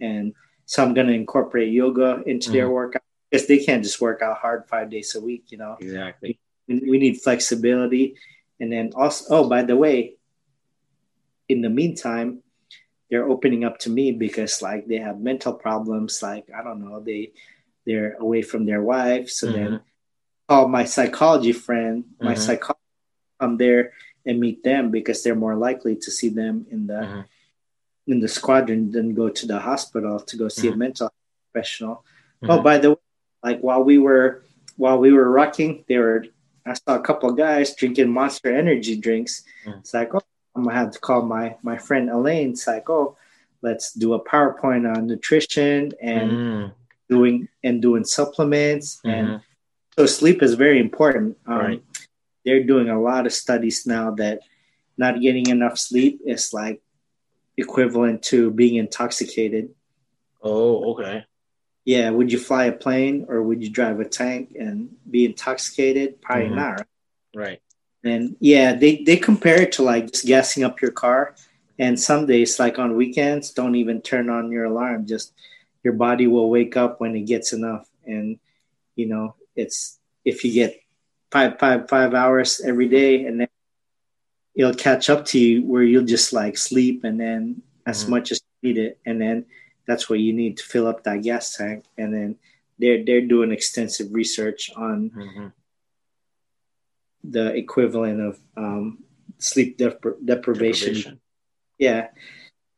and 0.00 0.32
so 0.64 0.80
i'm 0.84 0.94
going 0.94 1.08
to 1.08 1.12
incorporate 1.12 1.72
yoga 1.72 2.22
into 2.24 2.52
their 2.52 2.70
workout 2.70 3.02
because 3.30 3.48
they 3.48 3.58
can't 3.58 3.82
just 3.82 4.00
work 4.00 4.22
out 4.22 4.38
hard 4.38 4.64
five 4.68 4.88
days 4.90 5.16
a 5.16 5.20
week 5.20 5.50
you 5.50 5.58
know 5.58 5.76
Exactly. 5.80 6.38
we, 6.68 6.78
we 6.88 6.98
need 6.98 7.20
flexibility 7.20 8.14
and 8.60 8.72
then 8.72 8.92
also 8.94 9.24
oh 9.30 9.48
by 9.48 9.62
the 9.62 9.76
way 9.76 10.14
in 11.48 11.60
the 11.62 11.70
meantime 11.70 12.42
they're 13.10 13.28
opening 13.28 13.64
up 13.64 13.78
to 13.78 13.90
me 13.90 14.12
because 14.12 14.60
like 14.60 14.86
they 14.86 14.98
have 14.98 15.20
mental 15.20 15.52
problems 15.52 16.22
like 16.22 16.46
i 16.56 16.62
don't 16.62 16.80
know 16.84 17.00
they 17.00 17.32
they're 17.86 18.14
away 18.20 18.42
from 18.42 18.66
their 18.66 18.82
wife 18.82 19.30
so 19.30 19.46
then 19.52 19.80
call 20.48 20.68
my 20.68 20.84
psychology 20.84 21.52
friend 21.52 22.04
my 22.20 22.34
Mhm. 22.34 22.38
psychologist 22.46 22.84
come 23.40 23.56
there 23.56 23.92
and 24.26 24.40
meet 24.40 24.62
them 24.62 24.90
because 24.90 25.22
they're 25.22 25.34
more 25.46 25.56
likely 25.56 25.94
to 25.96 26.10
see 26.10 26.28
them 26.28 26.66
in 26.70 26.86
the 26.86 27.00
Mhm. 27.06 27.24
in 28.08 28.20
the 28.20 28.28
squadron 28.28 28.90
than 28.90 29.14
go 29.14 29.28
to 29.28 29.46
the 29.46 29.58
hospital 29.60 30.18
to 30.20 30.36
go 30.36 30.48
see 30.48 30.68
a 30.68 30.72
Mhm. 30.72 30.78
mental 30.78 31.08
professional 31.52 32.04
oh 32.48 32.60
by 32.62 32.76
the 32.78 32.90
way 32.90 32.96
like 33.42 33.60
while 33.60 33.82
we 33.84 33.96
were 33.98 34.42
while 34.76 34.98
we 34.98 35.12
were 35.12 35.30
rocking 35.30 35.84
they 35.88 35.98
were 35.98 36.24
i 36.66 36.74
saw 36.74 36.96
a 36.96 37.00
couple 37.02 37.30
of 37.30 37.36
guys 37.36 37.74
drinking 37.74 38.08
monster 38.10 38.54
energy 38.54 38.96
drinks 38.96 39.42
Mhm. 39.66 39.78
it's 39.80 39.94
like 39.94 40.14
oh 40.14 40.20
i'm 40.54 40.64
gonna 40.64 40.76
have 40.76 40.90
to 40.92 40.98
call 41.00 41.22
my 41.22 41.56
my 41.62 41.76
friend 41.78 42.08
elaine 42.10 42.50
it's 42.50 42.66
like 42.66 42.88
oh 42.90 43.16
let's 43.62 43.92
do 43.92 44.14
a 44.14 44.24
powerpoint 44.24 44.84
on 44.96 45.06
nutrition 45.06 45.92
and 46.00 46.30
Mm. 46.30 46.72
doing 47.08 47.48
and 47.64 47.80
doing 47.82 48.04
supplements 48.04 49.00
and 49.04 49.26
Mhm. 49.28 49.42
so 49.96 50.06
sleep 50.06 50.42
is 50.42 50.54
very 50.54 50.78
important 50.78 51.36
um, 51.46 51.58
Right. 51.58 51.82
they're 52.44 52.62
doing 52.64 52.88
a 52.88 53.00
lot 53.00 53.26
of 53.26 53.32
studies 53.32 53.86
now 53.86 54.10
that 54.22 54.40
not 54.96 55.20
getting 55.20 55.46
enough 55.48 55.78
sleep 55.78 56.20
is 56.24 56.52
like 56.52 56.80
equivalent 57.56 58.22
to 58.30 58.50
being 58.50 58.76
intoxicated 58.76 59.70
Oh, 60.40 60.92
okay. 60.92 61.24
Yeah 61.88 62.10
would 62.16 62.30
you 62.32 62.38
fly 62.48 62.64
a 62.68 62.72
plane 62.84 63.24
or 63.30 63.38
would 63.42 63.60
you 63.64 63.70
drive 63.78 63.98
a 63.98 64.04
tank 64.20 64.52
and 64.64 64.74
be 65.14 65.24
intoxicated 65.30 66.20
probably 66.20 66.50
Mhm. 66.52 66.60
not 66.62 66.76
right? 66.78 67.42
Right. 67.44 67.60
and 68.04 68.36
yeah 68.40 68.68
they, 68.82 68.92
they 69.08 69.16
compare 69.16 69.60
it 69.64 69.72
to 69.76 69.82
like 69.92 70.04
just 70.12 70.26
gassing 70.32 70.64
up 70.68 70.82
your 70.82 70.92
car 71.04 71.20
and 71.84 71.94
some 72.08 72.22
days 72.26 72.58
like 72.62 72.76
on 72.78 72.90
weekends 73.02 73.44
don't 73.58 73.76
even 73.82 74.02
turn 74.10 74.26
on 74.36 74.52
your 74.54 74.66
alarm 74.72 75.06
just 75.14 75.32
your 75.84 75.94
body 76.06 76.26
will 76.26 76.50
wake 76.56 76.76
up 76.76 77.00
when 77.00 77.16
it 77.16 77.24
gets 77.32 77.48
enough 77.58 77.88
and 78.14 78.38
you 79.00 79.06
know 79.12 79.34
it's 79.56 79.78
if 80.30 80.44
you 80.44 80.52
get 80.52 80.70
five 81.32 81.58
five 81.62 81.80
five 81.88 82.12
hours 82.22 82.60
every 82.70 82.88
day 83.00 83.24
and 83.26 83.34
then 83.40 83.48
it'll 84.54 84.74
catch 84.88 85.08
up 85.08 85.24
to 85.30 85.38
you 85.38 85.62
where 85.70 85.82
you'll 85.90 86.04
just 86.16 86.32
like 86.32 86.56
sleep 86.58 87.04
and 87.08 87.16
then 87.24 87.62
as 87.86 88.04
Mhm. 88.04 88.08
much 88.12 88.26
as 88.32 88.38
you 88.44 88.68
need 88.68 88.78
it 88.86 88.98
and 89.06 89.16
then 89.24 89.46
that's 89.88 90.08
what 90.08 90.20
you 90.20 90.32
need 90.32 90.58
to 90.58 90.64
fill 90.64 90.86
up 90.86 91.02
that 91.02 91.22
gas 91.22 91.56
tank 91.56 91.84
and 91.96 92.14
then 92.14 92.36
they're 92.78 93.02
they're 93.04 93.26
doing 93.26 93.50
extensive 93.50 94.06
research 94.12 94.70
on 94.76 95.10
hmm 95.12 95.48
the 97.24 97.52
equivalent 97.54 98.20
of 98.20 98.38
um, 98.56 98.98
sleep 99.38 99.76
depri- 99.76 100.14
deprivation. 100.24 100.94
Deprivation. 100.94 101.20
Yeah, 101.76 102.08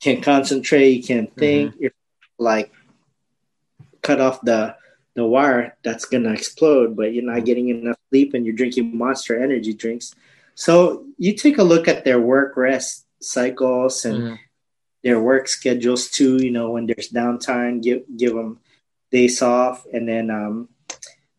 can't 0.01 0.23
concentrate, 0.25 0.91
you 0.91 1.03
can't 1.03 1.31
think. 1.37 1.75
You're 1.79 1.93
like 2.39 2.73
cut 4.03 4.21
off 4.21 4.41
the 4.41 4.75
the 5.15 5.25
wire 5.27 5.77
that's 5.85 6.07
gonna 6.07 6.33
explode, 6.33 6.97
but 6.97 7.13
you're 7.13 7.23
not 7.23 7.45
getting 7.45 7.69
enough 7.69 7.99
sleep, 8.09 8.35
and 8.35 8.45
you're 8.47 8.57
drinking 8.57 8.97
Monster 8.97 9.41
Energy 9.41 9.75
drinks. 9.75 10.15
So 10.55 11.05
you 11.19 11.35
take 11.35 11.59
a 11.59 11.63
look 11.63 11.87
at 11.87 12.05
their 12.05 12.19
work 12.19 12.57
rest 12.57 13.07
cycles 13.21 14.05
and 14.05 14.23
Mhm. 14.23 14.39
Their 15.03 15.21
work 15.21 15.49
schedules 15.49 16.11
too. 16.11 16.37
You 16.43 16.51
know, 16.51 16.71
when 16.73 16.87
there's 16.87 17.11
downtime, 17.11 17.83
give 17.83 18.03
give 18.17 18.35
them 18.35 18.61
days 19.11 19.43
off, 19.43 19.87
and 19.93 20.09
then. 20.09 20.31
Um, 20.31 20.69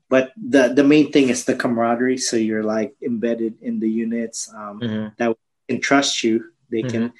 but 0.09 0.33
the 0.35 0.73
the 0.75 0.83
main 0.83 1.11
thing 1.11 1.29
is 1.29 1.45
the 1.45 1.55
camaraderie. 1.55 2.17
So 2.17 2.35
you're 2.35 2.63
like 2.63 2.93
embedded 3.01 3.61
in 3.61 3.79
the 3.79 3.89
units. 3.89 4.51
Um, 4.53 4.79
Mhm. 4.81 5.35
can 5.69 5.79
trust 5.79 6.23
you. 6.23 6.51
They 6.69 6.83
can, 6.83 7.13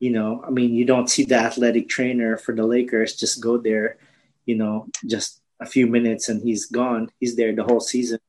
you 0.00 0.10
know, 0.10 0.40
I 0.46 0.48
mean, 0.48 0.72
you 0.72 0.86
don't 0.86 1.10
see 1.10 1.24
the 1.24 1.36
athletic 1.36 1.88
trainer 1.88 2.38
for 2.38 2.54
the 2.54 2.64
Lakers 2.64 3.16
just 3.16 3.42
go 3.42 3.58
there, 3.58 3.98
you 4.46 4.56
know, 4.56 4.88
just 5.04 5.42
a 5.60 5.66
few 5.66 5.86
minutes 5.86 6.30
and 6.30 6.40
he's 6.40 6.64
gone. 6.64 7.10
He's 7.20 7.36
there 7.36 7.52
the 7.54 7.64
whole 7.64 7.80
season. 7.80 8.20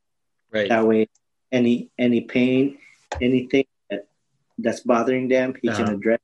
Right. 0.52 0.68
That 0.68 0.86
way, 0.86 1.08
any 1.52 1.88
any 1.98 2.22
pain, 2.28 2.80
anything 3.22 3.64
that 3.90 4.08
that's 4.58 4.82
bothering 4.82 5.30
them, 5.30 5.56
he 5.62 5.70
can 5.72 5.88
Uh-huh. 5.88 5.96
address. 5.96 6.20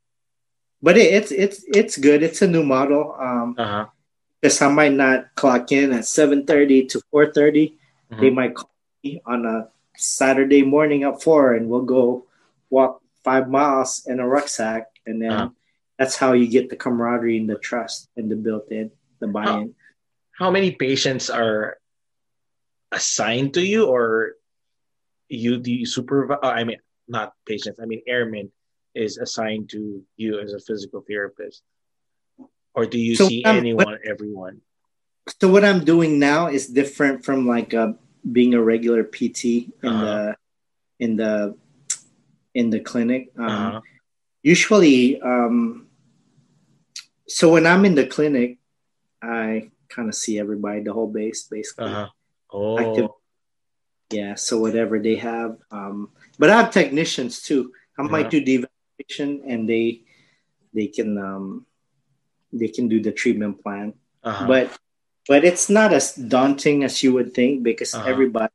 But 0.81 0.97
it, 0.97 1.13
it's 1.13 1.31
it's 1.31 1.65
it's 1.67 1.97
good. 1.97 2.23
It's 2.23 2.41
a 2.41 2.47
new 2.47 2.63
model. 2.63 3.15
Um, 3.19 3.55
Uh 3.57 3.65
huh. 3.65 3.85
I 4.61 4.69
might 4.69 4.93
not 4.93 5.33
clock 5.35 5.71
in 5.71 5.91
at 5.91 6.05
seven 6.05 6.45
thirty 6.45 6.85
to 6.87 7.01
four 7.11 7.25
mm-hmm. 7.27 8.21
They 8.21 8.29
might 8.29 8.55
call 8.55 8.69
me 9.03 9.21
on 9.25 9.45
a 9.45 9.69
Saturday 9.97 10.63
morning 10.63 11.03
at 11.03 11.21
four, 11.21 11.53
and 11.53 11.67
we'll 11.69 11.81
go 11.81 12.25
walk 12.69 13.01
five 13.23 13.49
miles 13.49 14.05
in 14.05 14.19
a 14.19 14.27
rucksack, 14.27 14.87
and 15.05 15.21
then 15.21 15.31
uh-huh. 15.31 15.49
that's 15.97 16.15
how 16.15 16.33
you 16.33 16.47
get 16.47 16.69
the 16.69 16.75
camaraderie 16.75 17.37
and 17.37 17.49
the 17.49 17.57
trust 17.57 18.07
and 18.15 18.31
the 18.31 18.35
built-in, 18.35 18.91
the 19.19 19.27
buy-in. 19.27 19.75
How, 20.31 20.45
how 20.45 20.51
many 20.51 20.71
patients 20.71 21.29
are 21.29 21.77
assigned 22.91 23.55
to 23.55 23.65
you, 23.65 23.87
or 23.87 24.37
you 25.27 25.57
do 25.57 25.73
you 25.73 25.85
supervise? 25.85 26.39
I 26.43 26.63
mean, 26.63 26.79
not 27.07 27.33
patients. 27.45 27.79
I 27.81 27.85
mean, 27.85 28.01
airmen 28.07 28.51
is 28.97 29.17
assigned 29.17 29.69
to 29.69 30.03
you 30.17 30.39
as 30.39 30.53
a 30.53 30.59
physical 30.59 31.03
therapist, 31.07 31.61
or 32.73 32.85
do 32.85 32.99
you 32.99 33.15
so 33.15 33.27
see 33.27 33.43
anyone, 33.45 33.85
what, 33.85 33.99
everyone? 34.05 34.61
So 35.39 35.49
what 35.49 35.65
I'm 35.65 35.83
doing 35.83 36.19
now 36.19 36.47
is 36.47 36.67
different 36.67 37.25
from 37.25 37.47
like 37.47 37.73
a, 37.73 37.81
uh, 37.81 37.93
being 38.29 38.53
a 38.53 38.61
regular 38.61 39.03
PT 39.03 39.45
in 39.45 39.73
uh-huh. 39.83 40.05
the 40.05 40.35
in 40.99 41.15
the 41.15 41.55
in 42.53 42.69
the 42.69 42.79
clinic. 42.79 43.31
Um, 43.37 43.45
uh-huh. 43.45 43.81
Usually, 44.43 45.21
um, 45.21 45.87
so 47.27 47.51
when 47.51 47.67
I'm 47.67 47.85
in 47.85 47.95
the 47.95 48.05
clinic, 48.05 48.57
I 49.21 49.71
kind 49.89 50.09
of 50.09 50.15
see 50.15 50.39
everybody, 50.39 50.81
the 50.81 50.93
whole 50.93 51.11
base, 51.11 51.43
basically. 51.43 51.85
Uh-huh. 51.85 52.07
Oh. 52.51 52.79
Active, 52.79 53.09
yeah. 54.09 54.35
So 54.35 54.59
whatever 54.59 54.99
they 54.99 55.15
have, 55.15 55.57
um, 55.71 56.09
but 56.39 56.49
I 56.49 56.61
have 56.61 56.71
technicians 56.71 57.41
too. 57.41 57.73
I 57.97 58.03
uh-huh. 58.03 58.11
might 58.11 58.29
do 58.29 58.43
evaluation, 58.99 59.43
and 59.47 59.69
they 59.69 60.01
they 60.73 60.87
can 60.87 61.17
um, 61.17 61.65
they 62.53 62.67
can 62.67 62.87
do 62.87 63.01
the 63.01 63.11
treatment 63.11 63.61
plan. 63.63 63.93
Uh-huh. 64.23 64.47
But 64.47 64.77
but 65.27 65.43
it's 65.43 65.69
not 65.69 65.93
as 65.93 66.15
daunting 66.15 66.83
as 66.83 67.03
you 67.03 67.13
would 67.13 67.33
think 67.33 67.63
because 67.63 67.93
uh-huh. 67.93 68.09
everybody, 68.09 68.53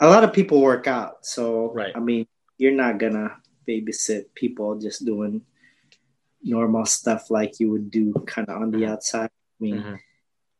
a 0.00 0.08
lot 0.08 0.24
of 0.24 0.32
people 0.32 0.60
work 0.60 0.86
out. 0.86 1.26
So 1.26 1.72
right. 1.72 1.92
I 1.94 2.00
mean, 2.00 2.26
you're 2.58 2.72
not 2.76 2.98
gonna 2.98 3.36
babysit 3.68 4.34
people 4.34 4.78
just 4.78 5.04
doing 5.04 5.42
normal 6.42 6.86
stuff 6.86 7.30
like 7.30 7.58
you 7.58 7.70
would 7.72 7.90
do 7.90 8.12
kind 8.26 8.48
of 8.48 8.62
on 8.62 8.70
the 8.70 8.78
mm-hmm. 8.78 8.92
outside. 8.92 9.30
I 9.30 9.58
mean, 9.60 9.76
mm-hmm. 9.76 9.94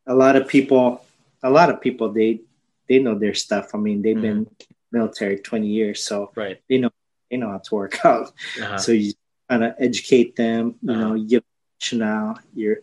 a 0.06 0.14
lot 0.14 0.36
of 0.36 0.48
people, 0.48 1.04
a 1.42 1.50
lot 1.50 1.70
of 1.70 1.80
people, 1.80 2.12
they 2.12 2.40
they 2.88 2.98
know 2.98 3.18
their 3.18 3.34
stuff. 3.34 3.74
I 3.74 3.78
mean, 3.78 4.02
they've 4.02 4.16
mm-hmm. 4.16 4.44
been 4.44 4.50
military 4.92 5.38
20 5.38 5.66
years, 5.66 6.02
so 6.02 6.32
right. 6.34 6.60
they 6.68 6.78
know 6.78 6.90
they 7.30 7.36
know 7.36 7.50
how 7.50 7.58
to 7.58 7.74
work 7.74 7.98
out. 8.04 8.32
Uh-huh. 8.60 8.78
So 8.78 8.92
you 8.92 9.12
kind 9.48 9.64
of 9.64 9.74
educate 9.78 10.36
them. 10.36 10.76
You 10.82 10.92
uh-huh. 10.92 11.00
know, 11.00 11.14
you 11.14 11.28
give 11.28 11.44
now 11.92 12.36
you're 12.54 12.78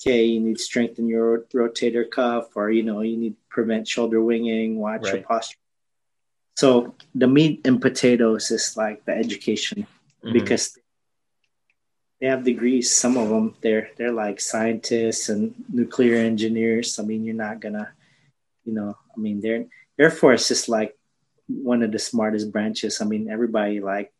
okay. 0.00 0.24
You 0.24 0.40
need 0.40 0.58
to 0.58 0.62
strengthen 0.62 1.08
your 1.08 1.40
rotator 1.52 2.08
cuff, 2.08 2.56
or 2.56 2.70
you 2.70 2.84
know, 2.84 3.00
you 3.00 3.16
need 3.16 3.30
to 3.30 3.42
prevent 3.50 3.88
shoulder 3.88 4.22
winging. 4.22 4.78
Watch 4.78 5.04
right. 5.04 5.14
your 5.14 5.22
posture 5.24 5.58
so 6.58 6.96
the 7.14 7.28
meat 7.28 7.60
and 7.66 7.80
potatoes 7.80 8.50
is 8.50 8.76
like 8.76 9.04
the 9.04 9.12
education 9.12 9.86
mm-hmm. 10.24 10.32
because 10.32 10.76
they 12.20 12.26
have 12.26 12.42
degrees. 12.42 12.90
Some 12.90 13.16
of 13.16 13.28
them 13.28 13.54
they're 13.60 13.90
they're 13.96 14.10
like 14.10 14.40
scientists 14.40 15.28
and 15.28 15.54
nuclear 15.68 16.16
engineers. 16.16 16.98
I 16.98 17.04
mean, 17.04 17.22
you're 17.22 17.38
not 17.38 17.60
gonna, 17.60 17.94
you 18.64 18.74
know, 18.74 18.98
I 19.16 19.20
mean, 19.20 19.40
they're 19.40 19.66
Air 20.00 20.10
Force 20.10 20.50
is 20.50 20.68
like 20.68 20.97
one 21.48 21.82
of 21.82 21.92
the 21.92 21.98
smartest 21.98 22.52
branches. 22.52 23.00
I 23.00 23.04
mean, 23.04 23.30
everybody 23.30 23.80
like 23.80 24.12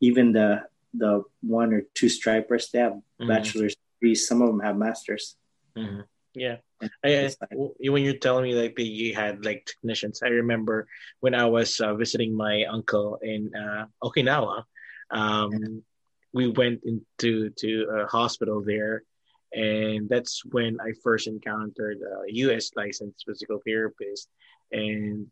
even 0.00 0.32
the 0.32 0.62
the 0.94 1.22
one 1.42 1.72
or 1.72 1.82
two 1.94 2.08
stripers 2.08 2.70
they 2.70 2.80
have 2.80 2.92
mm-hmm. 2.92 3.28
bachelor's 3.28 3.76
degrees. 4.00 4.26
Some 4.26 4.42
of 4.42 4.48
them 4.48 4.60
have 4.60 4.76
masters. 4.76 5.36
Mm-hmm. 5.76 6.00
Yeah. 6.34 6.56
I, 7.04 7.30
like, 7.40 7.50
when 7.52 8.02
you're 8.02 8.14
telling 8.14 8.44
me 8.44 8.54
like 8.54 8.76
that 8.76 8.86
you 8.86 9.14
had 9.14 9.44
like 9.44 9.66
technicians, 9.66 10.22
I 10.22 10.28
remember 10.28 10.88
when 11.20 11.34
I 11.34 11.44
was 11.44 11.78
uh, 11.80 11.94
visiting 11.94 12.34
my 12.34 12.64
uncle 12.64 13.18
in 13.22 13.52
uh, 13.54 13.86
Okinawa. 14.02 14.64
Um, 15.10 15.52
yeah. 15.52 15.68
We 16.32 16.48
went 16.48 16.82
into 16.84 17.50
to 17.50 17.82
a 17.90 18.06
hospital 18.06 18.62
there, 18.64 19.02
and 19.52 20.08
that's 20.08 20.44
when 20.44 20.78
I 20.80 20.92
first 21.02 21.26
encountered 21.26 21.98
a 21.98 22.32
U.S. 22.32 22.70
licensed 22.76 23.24
physical 23.26 23.60
therapist, 23.66 24.28
and 24.70 25.26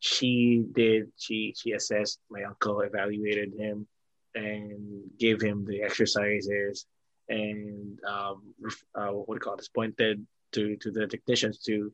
she 0.00 0.64
did 0.72 1.10
she 1.16 1.54
she 1.56 1.72
assessed 1.72 2.18
my 2.30 2.42
uncle, 2.44 2.80
evaluated 2.80 3.54
him, 3.54 3.86
and 4.34 5.02
gave 5.18 5.40
him 5.40 5.64
the 5.64 5.82
exercises 5.82 6.86
and 7.28 7.98
um, 8.04 8.54
uh, 8.94 9.08
what 9.08 9.26
do 9.26 9.34
you 9.34 9.40
call 9.40 9.56
this 9.56 9.68
pointed 9.68 10.26
to 10.52 10.76
to 10.76 10.90
the 10.90 11.06
technicians 11.06 11.58
to 11.58 11.92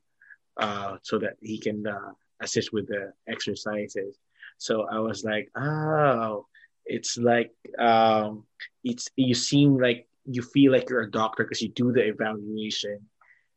uh, 0.56 0.96
so 1.02 1.18
that 1.18 1.34
he 1.40 1.58
can 1.58 1.86
uh, 1.86 2.12
assist 2.40 2.72
with 2.72 2.86
the 2.88 3.12
exercises. 3.28 4.18
So 4.58 4.86
I 4.88 5.00
was 5.00 5.24
like, 5.24 5.50
oh, 5.56 6.46
it's 6.86 7.16
like 7.18 7.52
um, 7.78 8.44
it's 8.84 9.08
you 9.16 9.34
seem 9.34 9.78
like 9.78 10.06
you 10.26 10.42
feel 10.42 10.72
like 10.72 10.88
you're 10.88 11.02
a 11.02 11.10
doctor 11.10 11.44
because 11.44 11.60
you 11.60 11.70
do 11.70 11.92
the 11.92 12.06
evaluation, 12.06 13.00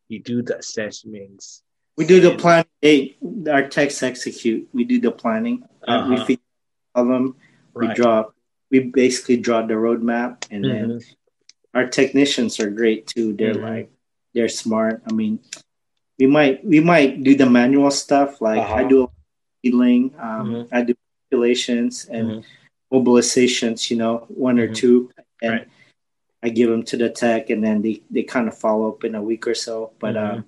you 0.08 0.20
do 0.22 0.42
the 0.42 0.58
assessments. 0.58 1.64
We 1.98 2.06
do 2.06 2.22
the 2.22 2.36
planning. 2.36 2.70
Hey, 2.82 3.18
our 3.50 3.68
techs 3.68 4.04
execute. 4.04 4.70
We 4.72 4.86
do 4.86 5.02
the 5.02 5.12
planning. 5.12 5.64
Uh-huh. 5.88 6.10
we 6.10 6.26
feed 6.26 6.40
them. 6.96 7.36
Right. 7.74 7.90
We 7.90 7.94
draw. 7.96 8.26
We 8.70 8.80
basically 8.80 9.38
draw 9.38 9.66
the 9.66 9.74
roadmap, 9.74 10.46
and 10.52 10.64
mm-hmm. 10.64 10.90
then 10.90 11.02
our 11.74 11.88
technicians 11.88 12.60
are 12.60 12.70
great 12.70 13.08
too. 13.08 13.34
They're 13.34 13.54
mm-hmm. 13.54 13.64
like 13.64 13.92
they're 14.34 14.50
smart. 14.50 15.02
I 15.10 15.14
mean, 15.14 15.40
we 16.20 16.28
might 16.28 16.64
we 16.64 16.80
might 16.80 17.24
do 17.24 17.36
the 17.36 17.50
manual 17.50 17.92
stuff 17.92 18.42
like 18.42 18.60
uh-huh. 18.60 18.76
I 18.76 18.84
do 18.84 19.12
healing, 19.64 20.14
um, 20.20 20.48
mm-hmm. 20.48 20.76
I 20.76 20.82
do 20.84 20.94
manipulations 21.32 22.06
and 22.06 22.44
mm-hmm. 22.44 22.96
mobilizations. 22.96 23.90
You 23.90 23.98
know, 23.98 24.26
one 24.30 24.60
or 24.60 24.66
mm-hmm. 24.66 24.74
two, 24.74 25.12
and 25.42 25.52
right. 25.52 25.68
I 26.44 26.50
give 26.50 26.70
them 26.70 26.84
to 26.84 26.98
the 26.98 27.10
tech, 27.10 27.50
and 27.50 27.64
then 27.64 27.82
they 27.82 28.04
they 28.12 28.24
kind 28.24 28.48
of 28.48 28.58
follow 28.58 28.90
up 28.90 29.04
in 29.04 29.16
a 29.16 29.24
week 29.24 29.48
or 29.48 29.56
so. 29.56 29.94
But 30.00 30.18
uh, 30.18 30.42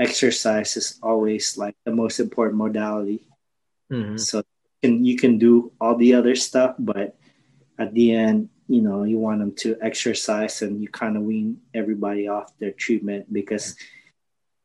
exercise 0.00 0.76
is 0.76 0.98
always 1.02 1.56
like 1.56 1.76
the 1.84 1.92
most 1.92 2.18
important 2.18 2.56
modality. 2.56 3.22
Mm-hmm. 3.92 4.16
So 4.16 4.42
can 4.82 5.04
you 5.04 5.16
can 5.16 5.38
do 5.38 5.72
all 5.80 5.96
the 5.96 6.14
other 6.14 6.34
stuff, 6.34 6.74
but 6.78 7.16
at 7.78 7.94
the 7.94 8.12
end 8.12 8.48
you 8.70 8.80
know 8.80 9.02
you 9.02 9.18
want 9.18 9.40
them 9.40 9.52
to 9.52 9.76
exercise 9.82 10.62
and 10.62 10.80
you 10.80 10.88
kind 10.88 11.16
of 11.16 11.24
wean 11.24 11.58
everybody 11.74 12.28
off 12.28 12.56
their 12.58 12.70
treatment 12.70 13.26
because 13.32 13.74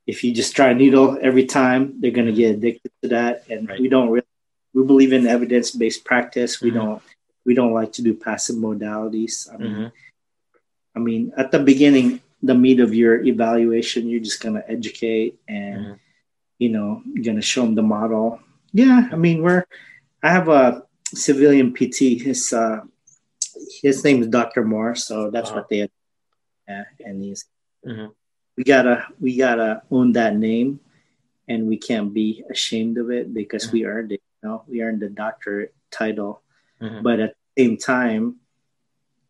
if 0.05 0.23
you 0.23 0.31
just 0.31 0.55
try 0.55 0.69
a 0.69 0.75
needle 0.75 1.17
every 1.21 1.45
time 1.45 1.95
they're 1.99 2.11
going 2.11 2.27
to 2.27 2.33
get 2.33 2.53
addicted 2.55 2.91
to 3.01 3.09
that 3.09 3.43
and 3.49 3.67
right. 3.67 3.79
we 3.79 3.89
don't 3.89 4.09
really 4.09 4.27
we 4.75 4.83
believe 4.83 5.11
in 5.11 5.25
evidence-based 5.25 6.05
practice 6.05 6.61
we 6.61 6.69
mm-hmm. 6.69 6.77
don't 6.77 7.03
we 7.45 7.55
don't 7.55 7.73
like 7.73 7.91
to 7.91 8.03
do 8.03 8.13
passive 8.13 8.57
modalities 8.57 9.51
i 9.51 9.57
mean 9.57 9.73
mm-hmm. 9.73 9.87
i 10.95 10.99
mean 10.99 11.33
at 11.35 11.49
the 11.49 11.59
beginning 11.59 12.21
the 12.45 12.55
meat 12.55 12.79
of 12.79 12.93
your 12.93 13.23
evaluation 13.23 14.07
you're 14.07 14.19
just 14.19 14.41
going 14.41 14.55
to 14.55 14.69
educate 14.69 15.39
and 15.47 15.77
mm-hmm. 15.77 15.93
you 16.59 16.69
know 16.69 17.01
to 17.23 17.41
show 17.41 17.61
them 17.63 17.75
the 17.75 17.81
model 17.81 18.39
yeah 18.71 19.09
i 19.11 19.15
mean 19.15 19.41
we're 19.41 19.65
i 20.23 20.29
have 20.29 20.47
a 20.47 20.83
civilian 21.13 21.73
pt 21.73 22.21
his 22.21 22.53
uh 22.53 22.81
his 23.81 24.03
name 24.03 24.21
is 24.21 24.27
Dr. 24.27 24.63
Moore, 24.63 24.95
so 24.95 25.29
that's 25.29 25.51
what 25.51 25.69
they. 25.69 25.89
Yeah, 26.67 26.83
and 26.99 27.21
he's. 27.21 27.45
Mm-hmm. 27.85 28.07
We 28.57 28.63
gotta 28.63 29.05
we 29.19 29.37
gotta 29.37 29.81
own 29.91 30.13
that 30.13 30.35
name, 30.35 30.79
and 31.47 31.67
we 31.67 31.77
can't 31.77 32.13
be 32.13 32.43
ashamed 32.49 32.97
of 32.97 33.11
it 33.11 33.33
because 33.33 33.65
mm-hmm. 33.65 33.73
we 33.73 33.85
earned 33.85 34.11
it. 34.13 34.21
You 34.41 34.49
know, 34.49 34.63
we 34.67 34.81
earned 34.81 35.01
the 35.01 35.09
doctorate 35.09 35.75
title, 35.91 36.41
mm-hmm. 36.81 37.03
but 37.03 37.19
at 37.19 37.35
the 37.55 37.63
same 37.63 37.77
time, 37.77 38.37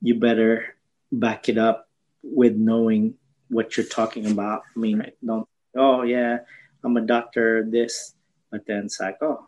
you 0.02 0.16
better 0.16 0.76
back 1.12 1.50
it 1.50 1.58
up 1.58 1.90
with 2.26 2.56
knowing 2.56 3.16
what 3.50 3.78
you're 3.78 3.86
talking 3.86 4.26
about. 4.32 4.64
I 4.76 4.80
mean, 4.80 5.00
right. 5.00 5.14
don't. 5.24 5.48
Oh 5.78 6.02
yeah, 6.02 6.40
I'm 6.84 6.98
a 6.98 7.02
doctor. 7.02 7.64
This, 7.64 8.16
but 8.52 8.66
then 8.66 8.86
it's 8.86 9.00
like, 9.00 9.18
oh, 9.22 9.48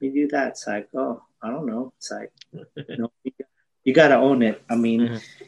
we 0.00 0.10
do 0.10 0.28
that. 0.28 0.48
It's 0.48 0.66
like, 0.66 0.88
oh, 0.94 1.22
I 1.42 1.50
don't 1.50 1.66
know. 1.66 1.92
It's 1.98 2.10
like, 2.10 2.32
you 2.52 2.96
know, 2.96 3.12
you 3.84 3.92
got 3.92 4.08
to 4.08 4.16
own 4.16 4.42
it. 4.42 4.62
I 4.68 4.76
mean, 4.76 5.00
mm-hmm. 5.00 5.44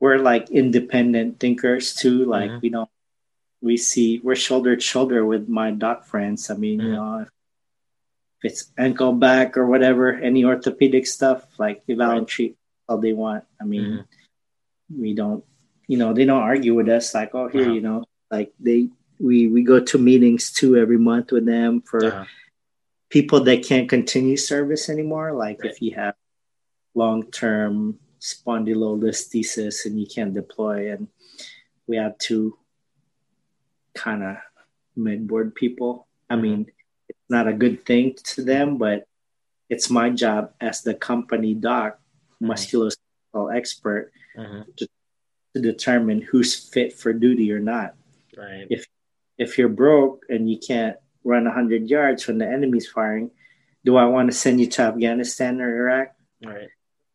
we're 0.00 0.18
like 0.18 0.50
independent 0.50 1.40
thinkers 1.40 1.94
too. 1.94 2.24
Like 2.24 2.50
mm-hmm. 2.50 2.60
we 2.62 2.68
don't, 2.70 2.90
we 3.60 3.76
see 3.76 4.20
we're 4.22 4.36
shoulder 4.36 4.76
to 4.76 4.82
shoulder 4.82 5.24
with 5.24 5.48
my 5.48 5.70
doc 5.70 6.06
friends. 6.06 6.50
I 6.50 6.54
mean, 6.54 6.80
mm-hmm. 6.80 6.86
you 6.88 6.92
know, 6.94 7.18
if, 7.20 7.28
it's 8.44 8.70
ankle 8.78 9.12
back 9.12 9.56
or 9.56 9.66
whatever, 9.66 10.14
any 10.14 10.44
orthopedic 10.44 11.06
stuff, 11.06 11.44
like 11.58 11.82
evaluate 11.88 12.20
right. 12.20 12.28
treat 12.28 12.56
all 12.88 12.98
they 12.98 13.12
want. 13.12 13.44
I 13.60 13.64
mean, 13.64 13.82
mm-hmm. 13.82 15.02
we 15.02 15.14
don't, 15.14 15.44
you 15.88 15.96
know, 15.96 16.12
they 16.12 16.24
don't 16.24 16.42
argue 16.42 16.74
with 16.74 16.88
us 16.88 17.14
like, 17.14 17.34
oh, 17.34 17.48
here, 17.48 17.62
uh-huh. 17.62 17.72
you 17.72 17.80
know, 17.80 18.04
like 18.30 18.52
they, 18.60 18.88
we 19.18 19.48
we 19.48 19.64
go 19.64 19.80
to 19.80 19.98
meetings 19.98 20.52
too 20.52 20.76
every 20.76 20.98
month 20.98 21.32
with 21.32 21.46
them 21.46 21.80
for 21.82 22.04
uh-huh. 22.04 22.24
people 23.08 23.42
that 23.44 23.64
can't 23.64 23.88
continue 23.88 24.36
service 24.36 24.88
anymore. 24.88 25.32
Like 25.32 25.62
right. 25.62 25.72
if 25.72 25.82
you 25.82 25.94
have 25.96 26.14
long-term 26.94 27.98
spondylolisthesis 28.20 29.86
and 29.86 29.98
you 29.98 30.06
can't 30.06 30.34
deploy 30.34 30.92
and 30.92 31.08
we 31.86 31.96
have 31.96 32.18
two 32.18 32.56
kind 33.94 34.22
of 34.22 34.36
midboard 34.94 35.54
people. 35.54 36.06
I 36.28 36.36
mean, 36.36 36.66
it's 37.08 37.18
not 37.30 37.48
a 37.48 37.52
good 37.52 37.86
thing 37.86 38.14
to 38.34 38.44
them, 38.44 38.76
but 38.76 39.06
it's 39.68 39.90
my 39.90 40.10
job 40.10 40.52
as 40.60 40.82
the 40.82 40.94
company 40.94 41.54
doc, 41.54 41.98
musculoskeletal 42.42 43.54
expert, 43.54 44.12
Mhm. 44.36 44.76
to, 44.76 44.88
to 45.58 45.72
determine 45.72 46.22
who's 46.22 46.54
fit 46.54 46.92
for 46.92 47.12
duty 47.12 47.52
or 47.52 47.58
not. 47.60 47.94
Right. 48.36 48.66
If 48.70 48.86
if 49.38 49.58
you're 49.58 49.68
broke 49.68 50.26
and 50.28 50.50
you 50.50 50.58
can't 50.58 50.96
run 51.22 51.44
100 51.44 51.88
yards 51.90 52.26
when 52.26 52.38
the 52.38 52.46
enemy's 52.46 52.88
firing, 52.88 53.30
do 53.84 53.96
I 53.96 54.06
want 54.06 54.30
to 54.30 54.36
send 54.36 54.60
you 54.60 54.66
to 54.78 54.82
Afghanistan 54.82 55.60
or 55.60 55.70
Iraq? 55.70 56.14
Right. 56.44 56.68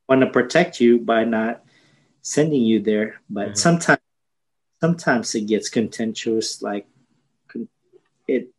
want 0.09 0.19
to 0.19 0.27
protect 0.27 0.81
you 0.81 0.99
by 0.99 1.23
not 1.23 1.63
sending 2.21 2.61
you 2.61 2.79
there. 2.83 3.21
But 3.29 3.51
Mhm. 3.55 3.57
sometimes, 3.57 4.01
sometimes 4.83 5.33
it 5.33 5.47
gets 5.47 5.69
contentious. 5.69 6.61
Like 6.61 6.85
it, 8.27 8.51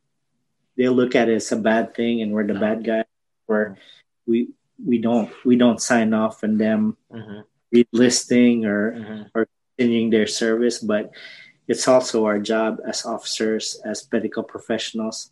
they 0.77 0.89
look 0.89 1.15
at 1.15 1.29
it 1.29 1.37
as 1.37 1.53
a 1.53 1.57
bad 1.61 1.95
thing, 1.95 2.23
and 2.23 2.33
we're 2.33 2.47
the 2.47 2.57
bad 2.59 2.83
guy. 2.83 3.05
Where 3.47 3.77
we 4.27 4.49
we 4.83 4.99
don't 4.99 5.31
we 5.45 5.57
don't 5.57 5.81
sign 5.81 6.13
off 6.15 6.43
on 6.43 6.57
them 6.57 6.97
Mhm. 7.13 7.45
relisting 7.73 8.65
or 8.65 8.93
Mhm. 8.93 9.31
Continuing 9.77 10.11
their 10.11 10.27
service. 10.27 10.79
But 10.79 11.11
it's 11.69 11.89
also 11.89 12.25
our 12.27 12.39
job 12.39 12.81
as 12.87 13.05
officers, 13.05 13.81
as 13.85 14.07
medical 14.13 14.43
professionals. 14.43 15.31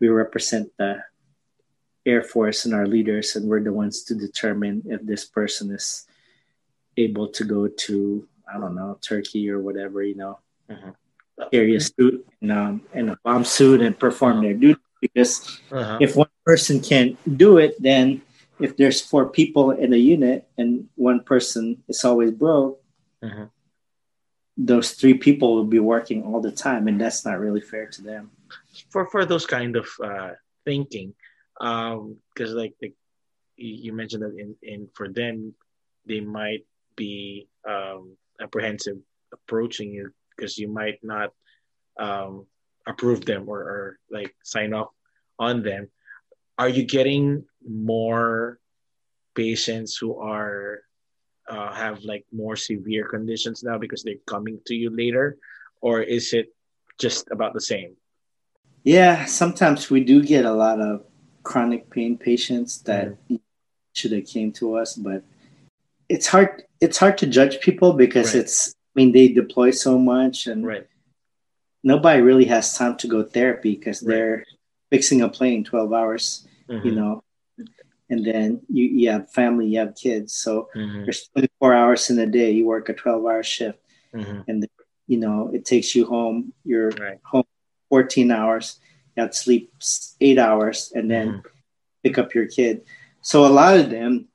We 0.00 0.08
represent 0.08 0.70
the 0.78 1.02
Air 2.04 2.22
Force 2.22 2.64
and 2.64 2.74
our 2.74 2.86
leaders, 2.86 3.34
and 3.36 3.48
we're 3.48 3.62
the 3.62 3.72
ones 3.72 4.02
to 4.04 4.14
determine 4.14 4.82
if 4.86 5.02
this 5.04 5.24
person 5.24 5.70
is 5.72 6.06
able 6.96 7.28
to 7.28 7.44
go 7.44 7.68
to, 7.68 8.26
I 8.52 8.58
don't 8.58 8.74
know, 8.74 8.98
Turkey 9.02 9.50
or 9.50 9.60
whatever, 9.60 10.02
you 10.02 10.14
know, 10.14 10.38
Mhm. 10.70 10.94
carry 11.52 11.76
a 11.76 11.80
suit 11.80 12.26
and, 12.40 12.52
um, 12.52 12.80
and 12.94 13.10
a 13.10 13.18
bomb 13.24 13.44
suit 13.44 13.80
and 13.82 13.98
perform 13.98 14.42
their 14.42 14.54
duty. 14.54 14.80
Because 15.00 15.60
Uh-huh. 15.70 15.98
if 16.00 16.16
one 16.16 16.30
person 16.46 16.80
can't 16.80 17.18
do 17.36 17.58
it, 17.58 17.76
then 17.82 18.22
if 18.60 18.76
there's 18.78 19.00
four 19.02 19.28
people 19.28 19.70
in 19.72 19.92
a 19.92 19.96
unit 20.00 20.48
and 20.56 20.88
one 20.96 21.20
person 21.20 21.82
is 21.88 22.02
always 22.04 22.30
broke, 22.30 22.80
Mhm. 23.22 23.50
Those 24.56 24.92
three 24.92 25.14
people 25.14 25.54
will 25.54 25.64
be 25.64 25.78
working 25.78 26.24
all 26.24 26.40
the 26.40 26.52
time, 26.52 26.88
and 26.88 27.00
that's 27.00 27.24
not 27.24 27.38
really 27.38 27.60
fair 27.60 27.86
to 27.86 28.02
them. 28.02 28.30
for 28.90 29.06
for 29.06 29.24
those 29.24 29.46
kind 29.46 29.76
of 29.76 29.88
uh, 30.02 30.30
thinking, 30.64 31.14
because 31.58 32.52
like, 32.52 32.74
like 32.80 32.94
you 33.56 33.74
you 33.74 33.92
mentioned 33.92 34.22
that 34.22 34.36
in, 34.38 34.54
in 34.62 34.88
for 34.94 35.08
them, 35.08 35.54
they 36.06 36.20
might 36.20 36.64
be 36.96 37.48
um, 37.68 38.16
apprehensive 38.40 38.96
approaching 39.32 39.92
you 39.92 40.12
because 40.34 40.56
you 40.58 40.68
might 40.68 40.98
not 41.02 41.30
um, 41.98 42.46
approve 42.86 43.24
them 43.24 43.48
or, 43.48 43.60
or 43.60 43.98
like 44.10 44.34
sign 44.44 44.72
off 44.72 44.88
on 45.38 45.62
them. 45.62 45.88
Are 46.58 46.68
you 46.68 46.84
getting 46.84 47.44
more 47.66 48.58
patients 49.34 49.96
who 49.96 50.18
are 50.18 50.80
uh, 51.48 51.72
have 51.72 52.02
like 52.04 52.24
more 52.32 52.56
severe 52.56 53.06
conditions 53.08 53.62
now 53.62 53.78
because 53.78 54.02
they're 54.02 54.22
coming 54.26 54.58
to 54.66 54.74
you 54.74 54.90
later, 54.90 55.38
or 55.80 56.02
is 56.02 56.32
it 56.32 56.52
just 56.98 57.28
about 57.30 57.54
the 57.54 57.60
same? 57.60 57.96
Yeah, 58.84 59.24
sometimes 59.26 59.90
we 59.90 60.02
do 60.04 60.22
get 60.22 60.44
a 60.44 60.52
lot 60.52 60.80
of 60.80 61.04
chronic 61.42 61.90
pain 61.90 62.16
patients 62.16 62.82
that 62.82 63.16
should 63.94 64.12
have 64.12 64.26
came 64.26 64.52
to 64.52 64.76
us, 64.76 64.94
but 64.94 65.22
it's 66.08 66.26
hard. 66.26 66.62
It's 66.80 66.98
hard 66.98 67.18
to 67.18 67.26
judge 67.26 67.60
people 67.60 67.92
because 67.92 68.34
Right. 68.34 68.40
it's. 68.42 68.74
I 68.94 69.00
mean, 69.00 69.12
they 69.12 69.28
deploy 69.28 69.72
so 69.72 69.98
much, 69.98 70.46
and 70.46 70.64
Right. 70.64 70.86
nobody 71.84 72.22
really 72.22 72.46
has 72.46 72.76
time 72.76 72.96
to 72.98 73.08
go 73.08 73.22
therapy 73.22 73.76
because 73.76 74.02
Right. 74.02 74.14
they're 74.14 74.44
fixing 74.90 75.20
a 75.22 75.28
plane 75.28 75.64
twelve 75.64 75.92
hours. 75.92 76.46
You 76.68 76.92
Mhm. 76.92 76.94
know, 76.94 77.24
and 78.10 78.24
then 78.24 78.60
you, 78.68 78.84
you 78.84 79.10
have 79.10 79.30
family, 79.32 79.66
you 79.66 79.78
have 79.80 79.94
kids, 79.94 80.34
so 80.34 80.68
Mhm. 80.74 81.04
there's 81.04 81.28
twenty 81.28 81.48
four 81.58 81.74
hours 81.74 82.10
in 82.10 82.18
a 82.18 82.26
day. 82.26 82.50
You 82.50 82.66
work 82.66 82.88
a 82.88 82.94
twelve 82.94 83.24
hour 83.24 83.42
shift, 83.42 83.78
Mhm. 84.14 84.44
and 84.48 84.66
you 85.06 85.18
know 85.18 85.50
it 85.52 85.64
takes 85.64 85.94
you 85.94 86.06
home. 86.06 86.52
You're 86.64 86.90
Right. 86.90 87.18
home 87.24 87.44
14 87.88 88.30
hours. 88.30 88.80
You 89.16 89.22
have 89.22 89.30
to 89.30 89.36
sleep 89.36 89.72
eight 90.20 90.38
hours 90.38 90.92
and 90.94 91.10
then 91.10 91.28
Mhm. 91.28 91.44
pick 92.02 92.18
up 92.18 92.34
your 92.34 92.46
kid. 92.46 92.82
So 93.22 93.46
a 93.46 93.52
lot 93.52 93.78
of 93.78 93.90
them, 93.90 94.28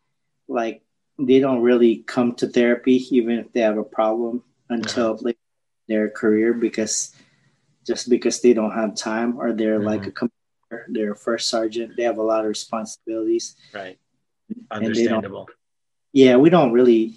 like, 0.48 0.82
they 1.20 1.40
don't 1.40 1.62
really 1.62 1.98
come 2.08 2.34
to 2.36 2.48
therapy 2.48 3.06
even 3.12 3.40
if 3.40 3.52
they 3.54 3.62
have 3.62 3.78
a 3.78 3.84
problem 3.84 4.44
until 4.70 5.12
Uh-huh. 5.14 5.30
in 5.30 5.36
their 5.88 6.10
career 6.10 6.54
because 6.54 7.14
just 7.86 8.10
because 8.10 8.42
they 8.42 8.54
don't 8.54 8.72
have 8.72 8.96
time 8.96 9.38
or 9.40 9.52
they're 9.54 9.80
like 9.80 10.08
a 10.08 10.12
commander, 10.12 10.41
they're 10.88 11.14
a 11.14 11.16
first 11.16 11.50
sergeant, 11.50 11.96
they 11.98 12.04
have 12.04 12.18
a 12.18 12.24
lot 12.24 12.42
of 12.42 12.48
responsibilities. 12.50 13.56
Right. 13.74 13.98
And 14.50 14.58
they 14.60 14.76
don't- 14.76 14.86
Understandable. 14.86 15.50
Yeah, 16.14 16.36
we 16.38 16.50
don't 16.50 16.72
really 16.74 17.16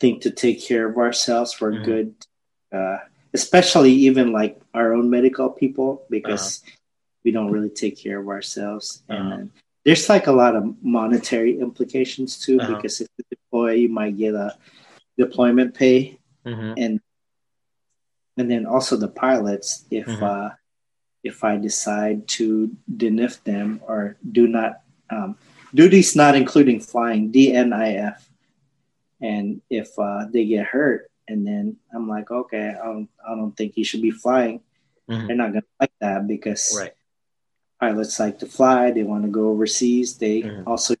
think 0.00 0.22
to 0.22 0.30
take 0.30 0.60
care 0.62 0.88
of 0.88 0.96
ourselves. 0.98 1.60
We're 1.60 1.72
Mhm. 1.72 1.84
good, 1.84 2.14
uh, 2.72 2.98
especially 3.32 3.92
even 4.08 4.32
like 4.32 4.60
our 4.74 4.92
own 4.92 5.08
medical 5.10 5.48
people 5.50 6.04
because 6.10 6.62
we 7.24 7.30
don't 7.30 7.52
really 7.52 7.70
take 7.70 7.96
care 7.96 8.18
of 8.18 8.28
ourselves. 8.28 9.02
Uh-huh. 9.08 9.22
And 9.22 9.50
there's 9.84 10.08
like 10.08 10.26
a 10.26 10.32
lot 10.32 10.56
of 10.56 10.64
monetary 10.82 11.58
implications 11.60 12.38
too 12.44 12.58
Uh-huh. 12.60 12.74
because 12.76 13.00
if 13.00 13.08
you 13.18 13.24
deploy, 13.30 13.72
you 13.72 13.88
might 13.88 14.16
get 14.16 14.34
a 14.34 14.56
deployment 15.16 15.74
pay, 15.74 16.18
Mhm. 16.44 16.74
and 16.76 17.00
and 18.36 18.50
then 18.50 18.66
also 18.66 18.96
the 18.96 19.06
pilots 19.08 19.86
if 19.92 20.06
Mhm. 20.06 20.22
uh, 20.22 20.50
if 21.24 21.42
I 21.42 21.56
decide 21.56 22.28
to 22.38 22.70
DNIF 22.86 23.42
them 23.44 23.80
or 23.88 24.16
do 24.30 24.46
not 24.46 24.82
um, 25.10 25.36
duties 25.74 26.14
not 26.14 26.36
including 26.36 26.78
flying 26.80 27.32
DNIF, 27.32 28.20
and 29.20 29.60
if 29.70 29.98
uh, 29.98 30.26
they 30.30 30.44
get 30.44 30.66
hurt 30.66 31.10
and 31.26 31.46
then 31.46 31.76
I'm 31.92 32.06
like 32.08 32.30
okay 32.30 32.76
I 32.76 32.84
don't 32.84 33.08
I 33.26 33.34
don't 33.34 33.56
think 33.56 33.76
you 33.76 33.84
should 33.84 34.02
be 34.02 34.10
flying. 34.12 34.60
Mhm. 35.08 35.26
They're 35.26 35.36
not 35.36 35.52
gonna 35.52 35.72
like 35.80 35.92
that 36.00 36.28
because 36.28 36.76
Right. 36.76 36.92
pilots 37.80 38.20
like 38.20 38.38
to 38.40 38.46
fly. 38.46 38.90
They 38.92 39.02
want 39.02 39.24
to 39.24 39.30
go 39.32 39.48
overseas. 39.48 40.16
They 40.18 40.42
Mhm. 40.42 40.64
also 40.66 40.94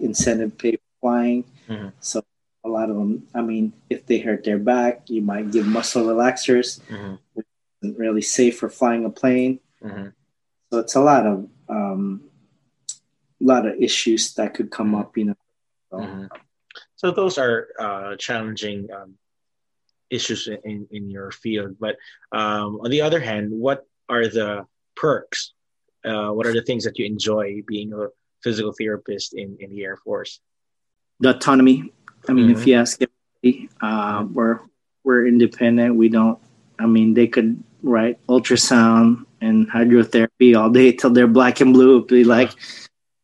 incentive 0.00 0.56
pay 0.58 0.76
for 0.76 0.92
flying. 1.00 1.44
Mhm. 1.68 1.92
So 2.00 2.24
a 2.64 2.68
lot 2.68 2.90
of 2.90 2.96
them. 2.96 3.28
I 3.34 3.42
mean, 3.42 3.72
if 3.90 4.06
they 4.06 4.18
hurt 4.18 4.44
their 4.44 4.58
back, 4.58 5.08
you 5.08 5.20
might 5.22 5.52
give 5.52 5.66
muscle 5.66 6.04
relaxers. 6.04 6.80
Mhm. 6.88 7.18
Isn't 7.82 7.98
really 7.98 8.22
safe 8.22 8.58
for 8.58 8.68
flying 8.68 9.04
a 9.04 9.10
plane. 9.10 9.60
Mhm. 9.82 10.12
So 10.70 10.78
it's 10.78 10.94
a 10.96 11.00
lot 11.00 11.26
of 11.26 11.48
um, 11.68 12.22
lot 13.40 13.66
of 13.66 13.74
issues 13.80 14.34
that 14.34 14.54
could 14.54 14.70
come 14.70 14.92
Mhm. 14.92 15.00
up. 15.00 15.16
You 15.16 15.24
know. 15.26 15.36
So, 15.90 15.96
Mhm. 15.98 16.28
So 16.96 17.10
those 17.10 17.38
are 17.38 17.68
uh, 17.78 18.16
challenging 18.16 18.88
um, 18.92 19.16
issues 20.10 20.48
in, 20.48 20.86
in 20.90 21.10
your 21.10 21.30
field. 21.30 21.76
But 21.78 21.96
um, 22.32 22.80
on 22.80 22.90
the 22.90 23.02
other 23.02 23.20
hand, 23.20 23.50
what 23.50 23.86
are 24.08 24.28
the 24.28 24.66
perks? 24.94 25.52
Uh, 26.04 26.30
what 26.30 26.46
are 26.46 26.52
the 26.54 26.62
things 26.62 26.84
that 26.84 26.98
you 26.98 27.04
enjoy 27.06 27.62
being 27.66 27.92
a 27.92 28.08
physical 28.42 28.72
therapist 28.72 29.34
in, 29.34 29.56
in 29.60 29.70
the 29.70 29.84
Air 29.84 29.96
Force? 29.96 30.40
The 31.20 31.30
autonomy. 31.36 31.92
I 32.28 32.32
mean, 32.32 32.48
Mhm. 32.48 32.52
if 32.56 32.66
you 32.66 32.74
ask 32.74 33.00
everybody, 33.02 33.68
uh, 33.80 34.26
we're 34.32 34.60
we're 35.04 35.26
independent. 35.26 35.94
We 35.96 36.08
don't. 36.08 36.38
I 36.78 36.86
mean, 36.86 37.14
they 37.14 37.26
could 37.28 37.62
write 37.82 38.18
ultrasound 38.26 39.25
and 39.40 39.68
hydrotherapy 39.70 40.56
all 40.58 40.70
day 40.70 40.92
till 40.92 41.10
they're 41.10 41.26
black 41.26 41.60
and 41.60 41.72
blue. 41.72 42.04
Be 42.04 42.24
like, 42.24 42.50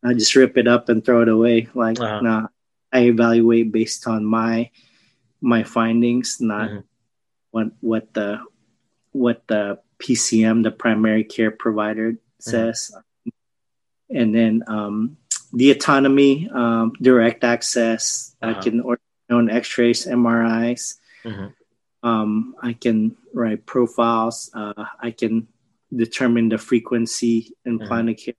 I 0.03 0.13
just 0.13 0.35
rip 0.35 0.57
it 0.57 0.67
up 0.67 0.89
and 0.89 1.03
throw 1.03 1.21
it 1.21 1.29
away. 1.29 1.67
Like, 1.73 1.99
Uh-huh. 1.99 2.21
no, 2.21 2.47
I 2.91 3.07
evaluate 3.09 3.71
based 3.71 4.07
on 4.07 4.25
my 4.25 4.69
my 5.41 5.63
findings, 5.63 6.39
not 6.39 6.69
Mhm. 6.71 6.83
what 7.51 7.67
what 7.81 8.13
the 8.13 8.39
what 9.11 9.43
the 9.47 9.79
PCM, 9.99 10.63
the 10.63 10.71
primary 10.71 11.23
care 11.23 11.51
provider, 11.51 12.17
says. 12.39 12.91
And 14.09 14.33
then 14.35 14.63
um, 14.67 15.17
the 15.53 15.71
autonomy, 15.71 16.49
um, 16.51 16.93
direct 17.01 17.43
access. 17.43 18.35
I 18.41 18.51
Uh-huh. 18.51 18.61
can 18.61 18.79
order 18.81 19.01
my 19.29 19.35
own 19.35 19.49
X-rays, 19.49 20.05
MRIs. 20.07 20.99
Mhm. 21.25 21.53
Um, 22.03 22.55
I 22.61 22.73
can 22.73 23.15
write 23.33 23.65
profiles. 23.65 24.51
Uh, 24.53 24.85
I 24.99 25.11
can 25.11 25.47
determine 25.95 26.49
the 26.49 26.57
frequency 26.57 27.53
and 27.65 27.79
Mhm. 27.79 27.87
plan 27.87 28.09
of 28.09 28.17
care. 28.17 28.33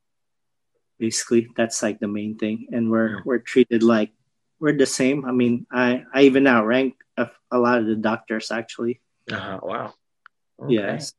Basically, 0.99 1.49
that's 1.57 1.83
like 1.83 1.99
the 1.99 2.09
main 2.09 2.39
thing, 2.39 2.69
and 2.73 2.91
we're 2.91 3.23
we're 3.27 3.43
treated 3.43 3.83
like 3.83 4.13
we're 4.61 4.77
the 4.79 4.87
same. 4.87 5.25
I 5.27 5.33
mean, 5.33 5.67
I 5.71 6.05
I 6.15 6.23
even 6.23 6.47
outrank 6.47 6.95
a, 7.17 7.29
a 7.51 7.59
lot 7.59 7.79
of 7.79 7.87
the 7.87 7.97
doctors 7.97 8.51
actually. 8.51 9.01
Uh-huh. 9.31 9.59
Wow. 9.63 9.95
Okay. 10.63 10.75
Yes, 10.75 11.13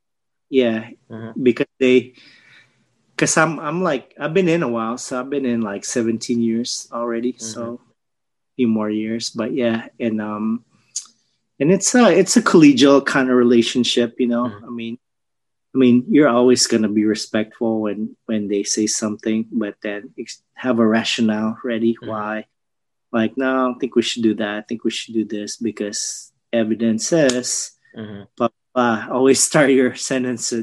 yeah, 0.50 0.90
Mhm. 1.12 1.34
because 1.44 1.68
they, 1.78 2.16
because 3.12 3.36
I'm 3.36 3.60
I'm 3.60 3.84
like 3.84 4.16
I've 4.18 4.34
been 4.34 4.48
in 4.48 4.64
a 4.64 4.70
while, 4.72 4.98
so 4.98 5.20
I've 5.20 5.30
been 5.30 5.46
in 5.46 5.62
like 5.62 5.84
17 5.84 6.40
years 6.40 6.88
already, 6.92 7.36
so 7.38 7.80
a 7.84 8.56
few 8.56 8.68
more 8.72 8.90
years. 8.90 9.30
But 9.30 9.52
yeah, 9.54 9.92
and 10.00 10.22
um, 10.22 10.64
and 11.60 11.68
it's 11.72 11.94
a 11.94 12.08
it's 12.16 12.38
a 12.38 12.42
collegial 12.42 13.06
kind 13.06 13.30
of 13.30 13.36
relationship, 13.36 14.16
you 14.20 14.28
know. 14.32 14.48
Mhm. 14.50 14.64
I 14.64 14.70
mean, 14.72 14.98
I 15.76 15.78
mean, 15.78 16.06
you're 16.08 16.30
always 16.30 16.68
going 16.68 16.84
to 16.84 16.90
be 16.90 17.04
respectful 17.04 17.82
when 17.82 18.16
when 18.28 18.48
they 18.48 18.64
say 18.64 18.88
something, 18.88 19.46
but 19.52 19.76
then 19.84 20.16
have 20.54 20.80
a 20.80 20.88
rationale 20.88 21.60
ready 21.66 21.94
mm-hmm. 22.00 22.08
why. 22.08 22.46
Like, 23.12 23.36
no, 23.36 23.52
I 23.52 23.58
don't 23.68 23.80
think 23.80 23.96
we 23.96 24.02
should 24.02 24.24
do 24.24 24.36
that. 24.36 24.56
I 24.56 24.62
think 24.62 24.86
we 24.86 24.92
should 24.92 25.14
do 25.14 25.26
this 25.26 25.58
because 25.58 26.32
evidence 26.54 27.08
says. 27.08 27.76
Mm-hmm. 27.92 28.32
But 28.38 28.54
always 29.12 29.44
start 29.44 29.72
your 29.72 29.96
sentence 29.96 30.54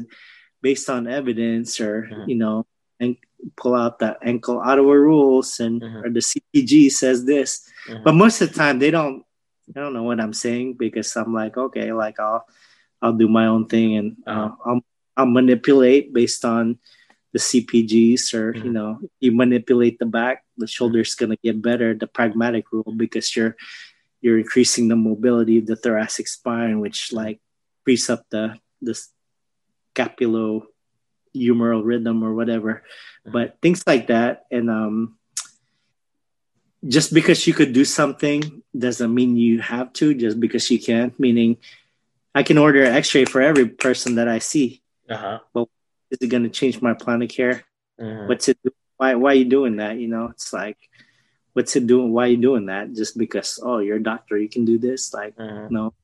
based 0.63 0.89
on 0.89 1.07
evidence, 1.07 1.79
or 1.79 2.09
mm-hmm. 2.09 2.31
you 2.31 2.37
know, 2.37 2.65
and 2.99 3.17
pull 3.57 3.75
out 3.75 3.99
the 3.99 4.17
ankle 4.25 4.61
Ottawa 4.65 4.93
rules 4.97 5.61
and 5.61 5.83
mm-hmm. 5.83 6.05
or 6.05 6.11
the 6.11 6.25
CPG 6.25 6.91
says 6.91 7.27
this. 7.27 7.69
Mm-hmm. 7.87 8.05
But 8.05 8.15
most 8.15 8.41
of 8.41 8.49
the 8.49 8.55
time, 8.57 8.79
they 8.79 8.91
don't. 8.91 9.25
I 9.77 9.81
don't 9.81 9.93
know 9.93 10.05
what 10.05 10.21
I'm 10.21 10.33
saying 10.33 10.77
because 10.81 11.15
I'm 11.17 11.35
like, 11.35 11.57
okay, 11.57 11.93
like 11.93 12.19
I'll 12.19 12.47
I'll 13.03 13.13
do 13.13 13.29
my 13.29 13.47
own 13.47 13.69
thing 13.69 13.97
and 13.97 14.17
uh, 14.27 14.51
I'll 14.65 14.81
I'll 15.17 15.27
manipulate 15.27 16.13
based 16.13 16.45
on 16.45 16.79
the 17.33 17.39
CPGs 17.39 18.35
or 18.35 18.53
mm-hmm. 18.53 18.67
you 18.67 18.73
know 18.73 19.01
you 19.21 19.33
manipulate 19.33 19.99
the 19.99 20.07
back, 20.07 20.45
the 20.57 20.67
shoulder's 20.67 21.15
gonna 21.15 21.41
get 21.43 21.61
better. 21.61 21.95
The 21.95 22.07
pragmatic 22.07 22.71
rule 22.73 22.93
because 22.97 23.35
you're 23.35 23.57
you're 24.21 24.39
increasing 24.39 24.89
the 24.89 24.97
mobility 24.97 25.59
of 25.59 25.67
the 25.67 25.77
thoracic 25.77 26.29
spine, 26.29 26.81
which 26.81 27.13
like 27.13 27.41
frees 27.85 28.09
up 28.09 28.25
the 28.31 28.57
the 28.81 28.97
scapulo 29.95 30.69
humeral 31.35 31.85
rhythm 31.85 32.23
or 32.23 32.35
whatever. 32.35 32.85
Mm-hmm. 33.25 33.33
But 33.33 33.57
things 33.63 33.83
like 33.87 34.09
that, 34.09 34.45
and 34.51 34.69
um, 34.69 35.17
just 36.87 37.15
because 37.15 37.47
you 37.47 37.55
could 37.55 37.73
do 37.73 37.85
something 37.85 38.63
doesn't 38.77 39.13
mean 39.13 39.37
you 39.37 39.61
have 39.61 39.93
to. 39.95 40.13
Just 40.13 40.39
because 40.39 40.71
you 40.71 40.79
can, 40.79 41.15
meaning 41.19 41.57
I 42.35 42.43
can 42.43 42.59
order 42.59 42.85
an 42.85 42.93
X-ray 42.93 43.25
for 43.25 43.41
every 43.41 43.69
person 43.69 44.17
that 44.17 44.29
I 44.29 44.39
see 44.39 44.82
uh-huh. 45.09 45.41
Well, 45.53 45.69
is 46.11 46.19
it 46.21 46.29
going 46.29 46.45
to 46.45 46.51
change 46.51 46.81
my 46.81 46.95
plan 46.95 47.23
of 47.23 47.29
care? 47.29 47.65
Uh-huh. 48.01 48.27
What's 48.27 48.49
it? 48.49 48.59
Why? 48.97 49.15
Why 49.15 49.33
are 49.33 49.35
you 49.35 49.45
doing 49.45 49.77
that? 49.77 49.99
You 49.99 50.09
know, 50.09 50.27
it's 50.27 50.53
like, 50.53 50.79
what's 51.53 51.77
it 51.77 51.87
doing? 51.87 52.13
Why 52.13 52.27
are 52.27 52.31
you 52.31 52.37
doing 52.37 52.67
that? 52.67 52.93
Just 52.93 53.17
because? 53.19 53.59
Oh, 53.63 53.79
you're 53.79 53.97
a 53.97 54.03
doctor, 54.03 54.37
you 54.37 54.49
can 54.49 54.65
do 54.65 54.79
this. 54.79 55.13
Like, 55.13 55.35
uh-huh. 55.39 55.69
no. 55.71 55.95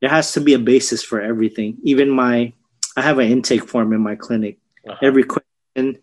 There 0.00 0.10
has 0.10 0.32
to 0.32 0.40
be 0.40 0.54
a 0.54 0.58
basis 0.58 1.02
for 1.02 1.20
everything. 1.20 1.78
Even 1.82 2.10
my, 2.10 2.52
I 2.96 3.02
have 3.02 3.18
an 3.18 3.30
intake 3.30 3.66
form 3.66 3.92
in 3.92 4.00
my 4.00 4.16
clinic. 4.16 4.58
Uh-huh. 4.86 4.98
Every 5.00 5.24
question 5.24 5.98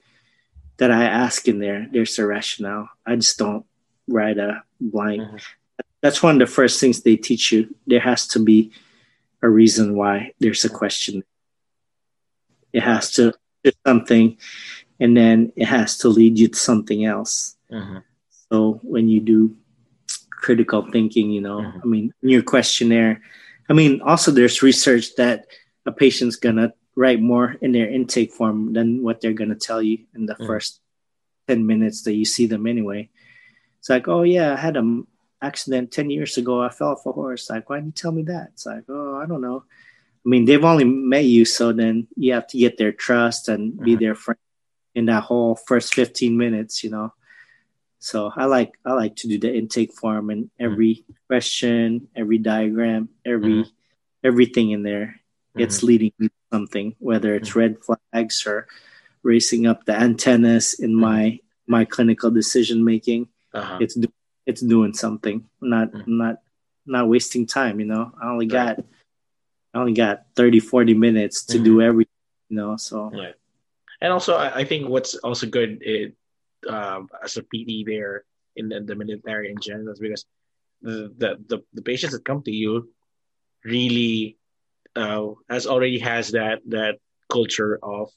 that 0.78 0.90
I 0.90 1.04
ask 1.04 1.48
in 1.48 1.60
there, 1.60 1.88
there's 1.92 2.18
a 2.18 2.26
rationale. 2.26 2.90
I 3.06 3.16
just 3.16 3.38
don't 3.38 3.66
write 4.08 4.40
a 4.40 4.64
blank. 4.80 5.22
Uh-huh. 5.22 5.38
That's 6.02 6.24
one 6.24 6.42
of 6.42 6.48
the 6.48 6.52
first 6.52 6.80
things 6.80 7.02
they 7.02 7.16
teach 7.16 7.52
you. 7.52 7.76
There 7.86 8.00
has 8.00 8.26
to 8.30 8.40
be 8.40 8.72
a 9.44 9.50
reason 9.50 9.96
why 9.96 10.34
there's 10.40 10.66
a 10.66 10.70
question 10.70 11.24
it 12.74 12.84
has 12.84 13.12
to 13.14 13.34
do 13.64 13.72
something, 13.86 14.38
and 15.00 15.16
then 15.16 15.52
it 15.56 15.66
has 15.66 15.98
to 16.00 16.10
lead 16.10 16.38
you 16.38 16.48
to 16.48 16.58
something 16.58 17.06
else. 17.06 17.58
Mm-hmm. 17.72 18.00
So 18.52 18.80
when 18.84 19.08
you 19.08 19.20
do 19.20 19.56
critical 20.30 20.90
thinking, 20.92 21.32
you 21.32 21.42
know, 21.42 21.60
mm-hmm. 21.60 21.80
I 21.84 21.86
mean, 21.86 22.14
in 22.24 22.30
your 22.30 22.44
questionnaire, 22.44 23.22
I 23.70 23.74
mean, 23.74 24.02
also 24.02 24.32
there's 24.32 24.62
research 24.62 25.16
that 25.16 25.46
a 25.86 25.92
patient's 25.92 26.36
gonna 26.36 26.74
write 26.96 27.22
more 27.22 27.56
in 27.62 27.72
their 27.72 27.90
intake 27.90 28.34
form 28.34 28.74
than 28.74 29.02
what 29.04 29.22
they're 29.22 29.34
gonna 29.34 29.56
tell 29.56 29.82
you 29.82 30.00
in 30.14 30.26
the 30.26 30.34
mm-hmm. 30.34 30.46
first 30.46 30.82
ten 31.48 31.66
minutes 31.66 32.04
that 32.04 32.14
you 32.14 32.26
see 32.26 32.48
them 32.48 32.68
anyway. 32.68 33.10
It's 33.80 33.90
like, 33.90 34.08
oh 34.08 34.24
yeah, 34.24 34.54
I 34.54 34.58
had 34.58 34.78
an 34.78 35.08
accident 35.42 35.92
ten 35.92 36.10
years 36.10 36.38
ago. 36.38 36.62
I 36.62 36.70
fell 36.70 36.90
off 36.90 37.06
a 37.06 37.12
horse. 37.12 37.50
Like, 37.50 37.70
why 37.70 37.78
didn't 37.78 37.88
you 37.88 38.02
tell 38.02 38.12
me 38.12 38.24
that? 38.24 38.50
It's 38.54 38.66
like, 38.66 38.84
oh, 38.90 39.18
I 39.18 39.26
don't 39.26 39.42
know. 39.42 39.64
I 40.26 40.30
mean, 40.30 40.46
they've 40.46 40.64
only 40.64 40.84
met 40.84 41.26
you, 41.26 41.46
so 41.46 41.74
then 41.74 42.08
you 42.16 42.34
have 42.34 42.48
to 42.48 42.58
get 42.58 42.78
their 42.78 42.92
trust 42.92 43.50
and 43.50 43.80
be 43.80 43.94
mm-hmm. 43.94 44.04
their 44.04 44.16
friend 44.16 44.38
in 44.94 45.06
that 45.06 45.24
whole 45.24 45.56
first 45.56 45.96
15 45.96 46.38
minutes, 46.38 46.84
you 46.84 46.90
know. 46.90 47.14
So 48.00 48.32
I 48.36 48.46
like 48.46 48.78
I 48.84 48.94
like 48.94 49.16
to 49.18 49.28
do 49.28 49.38
the 49.38 49.54
intake 49.54 49.94
form 49.94 50.30
and 50.30 50.46
mm-hmm. 50.46 50.66
every 50.66 50.96
mm-hmm. 50.96 51.14
question, 51.28 52.08
every 52.16 52.40
diagram, 52.40 53.10
every 53.26 53.64
mm-hmm. 53.64 53.70
everything 54.24 54.72
in 54.72 54.84
there. 54.84 55.22
It's 55.56 55.78
mm-hmm. 55.78 55.88
leading 55.88 56.14
to 56.22 56.30
something, 56.52 56.96
whether 57.00 57.36
it's 57.36 57.50
mm-hmm. 57.50 57.60
red 57.60 57.78
flags 57.84 58.46
or 58.48 58.68
raising 59.24 59.68
up 59.68 59.86
the 59.86 59.94
antennas 59.94 60.74
in 60.74 60.96
my 60.96 61.40
my 61.68 61.86
clinical 61.86 62.32
decision 62.32 62.84
making. 62.84 63.30
Uh-huh. 63.54 63.78
It's 63.80 63.98
it's 64.46 64.62
doing 64.62 64.94
something. 64.94 65.46
I'm 65.62 65.70
not 65.70 66.08
not 66.08 66.36
not 66.86 67.08
wasting 67.08 67.46
time. 67.46 67.80
You 67.80 67.86
know, 67.86 68.12
I 68.22 68.30
only 68.30 68.48
got 68.48 68.80
I 69.74 69.80
only 69.80 69.94
got 69.94 70.24
30, 70.36 70.60
40 70.60 70.94
minutes 70.94 71.46
to 71.46 71.56
mm-hmm. 71.56 71.64
do 71.64 71.82
everything, 71.82 72.12
you 72.50 72.58
know, 72.58 72.76
so. 72.78 73.12
Yeah. 73.14 73.32
And 74.02 74.12
also, 74.12 74.36
I, 74.36 74.60
I 74.60 74.64
think 74.66 74.90
what's 74.90 75.16
also 75.16 75.48
good 75.48 75.82
it, 75.82 76.16
um, 76.68 77.08
as 77.24 77.38
a 77.38 77.44
PD 77.44 77.86
there 77.86 78.26
in 78.56 78.70
the, 78.70 78.82
the 78.82 78.96
military 78.96 79.50
in 79.50 79.60
general 79.60 79.94
is 79.94 80.00
because 80.00 80.26
the, 80.82 81.14
the, 81.18 81.38
the, 81.48 81.64
the 81.74 81.82
patients 81.82 82.14
that 82.14 82.26
come 82.26 82.42
to 82.44 82.52
you 82.52 82.90
really 83.64 84.38
uh, 84.96 85.28
has 85.50 85.68
already 85.68 86.00
has 86.00 86.32
that 86.32 86.60
that 86.68 86.98
culture 87.32 87.80
of 87.82 88.10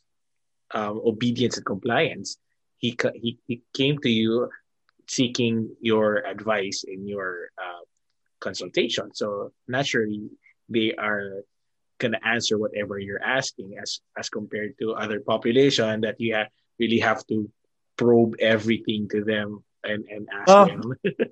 um, 0.73 1.01
obedience 1.05 1.57
and 1.57 1.67
compliance. 1.67 2.39
He, 2.79 2.97
he 3.15 3.39
he 3.47 3.63
came 3.73 3.99
to 4.01 4.11
you 4.11 4.51
seeking 5.07 5.77
your 5.81 6.27
advice 6.27 6.85
in 6.87 7.07
your 7.07 7.51
uh, 7.59 7.85
consultation. 8.41 9.15
So 9.15 9.53
naturally, 9.69 10.31
they 10.69 10.95
are 10.95 11.43
gonna 11.99 12.21
answer 12.25 12.59
whatever 12.59 12.99
you're 12.99 13.23
asking 13.23 13.79
as 13.81 14.01
as 14.19 14.29
compared 14.29 14.79
to 14.79 14.95
other 14.95 15.21
population 15.21 16.03
that 16.03 16.21
you 16.21 16.35
have, 16.35 16.49
really 16.79 16.99
have 16.99 17.27
to 17.27 17.51
probe 17.97 18.35
everything 18.41 19.09
to 19.09 19.25
them 19.25 19.63
and, 19.85 20.05
and 20.11 20.29
ask 20.33 20.49
oh, 20.49 20.67
them. 20.67 20.95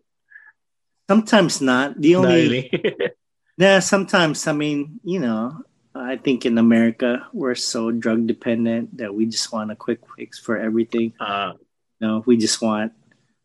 sometimes 1.09 1.61
not. 1.61 2.01
The 2.01 2.17
only 2.17 2.35
really. 2.35 2.65
yeah, 3.59 3.81
sometimes 3.81 4.47
I 4.47 4.53
mean, 4.53 5.01
you 5.05 5.21
know, 5.21 5.63
I 5.95 6.17
think 6.17 6.47
in 6.47 6.57
America 6.59 7.27
we're 7.33 7.55
so 7.55 7.91
drug 7.91 8.27
dependent 8.27 8.97
that 8.99 9.15
we 9.15 9.27
just 9.27 9.53
want 9.53 9.73
a 9.73 9.77
quick 9.77 10.01
fix 10.17 10.39
for 10.39 10.57
everything. 10.57 11.13
Uh, 11.21 11.53
you 12.01 12.07
know, 12.07 12.23
we 12.25 12.37
just 12.37 12.63
want, 12.63 12.93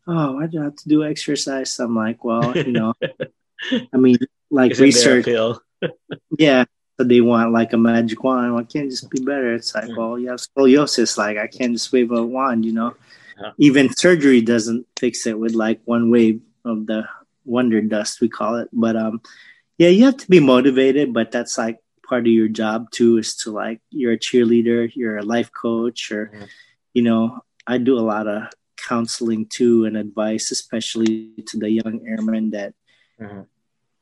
oh, 0.06 0.32
why 0.32 0.46
do 0.46 0.60
I 0.60 0.64
have 0.64 0.76
to 0.76 0.88
do 0.88 1.04
exercise? 1.04 1.78
I'm 1.78 1.94
like, 1.94 2.24
well, 2.24 2.56
you 2.56 2.72
know, 2.72 2.94
I 3.92 3.96
mean, 3.96 4.16
like 4.50 4.78
research 4.78 5.28
yeah. 6.38 6.64
So 6.96 7.04
they 7.04 7.20
want 7.20 7.52
like 7.52 7.72
a 7.72 7.76
magic 7.76 8.24
wand. 8.24 8.54
Why 8.54 8.64
can't 8.64 8.90
just 8.90 9.10
be 9.10 9.20
better? 9.20 9.54
It's 9.54 9.74
like, 9.74 9.84
mm. 9.84 9.96
well, 9.96 10.18
you 10.18 10.30
have 10.30 10.40
scoliosis. 10.40 11.18
Like 11.18 11.36
I 11.36 11.46
can't 11.46 11.72
just 11.72 11.92
wave 11.92 12.10
a 12.10 12.24
wand, 12.24 12.64
you 12.64 12.72
know. 12.72 12.94
Yeah. 13.40 13.52
Even 13.58 13.94
surgery 13.94 14.40
doesn't 14.40 14.86
fix 14.98 15.26
it 15.26 15.38
with 15.38 15.52
like 15.52 15.80
one 15.84 16.10
wave 16.10 16.40
of 16.64 16.86
the 16.86 17.04
wonder 17.44 17.80
dust 17.80 18.20
we 18.20 18.28
call 18.28 18.56
it. 18.56 18.68
But 18.72 18.96
um, 18.96 19.20
yeah, 19.76 19.90
you 19.90 20.06
have 20.06 20.16
to 20.16 20.28
be 20.28 20.40
motivated. 20.40 21.12
But 21.12 21.30
that's 21.30 21.58
like 21.58 21.78
part 22.08 22.22
of 22.22 22.32
your 22.32 22.48
job 22.48 22.90
too. 22.90 23.18
Is 23.18 23.36
to 23.42 23.52
like 23.52 23.80
you're 23.90 24.14
a 24.14 24.18
cheerleader, 24.18 24.90
you're 24.94 25.18
a 25.18 25.22
life 25.22 25.52
coach, 25.52 26.10
or 26.10 26.32
mm. 26.34 26.48
you 26.94 27.02
know, 27.02 27.44
I 27.66 27.78
do 27.78 27.98
a 27.98 28.00
lot 28.00 28.26
of 28.26 28.50
counseling 28.76 29.46
too 29.46 29.84
and 29.84 29.96
advice, 29.96 30.50
especially 30.50 31.30
to 31.46 31.58
the 31.58 31.70
young 31.70 32.06
airmen 32.08 32.50
that. 32.50 32.74
Mm 33.20 33.46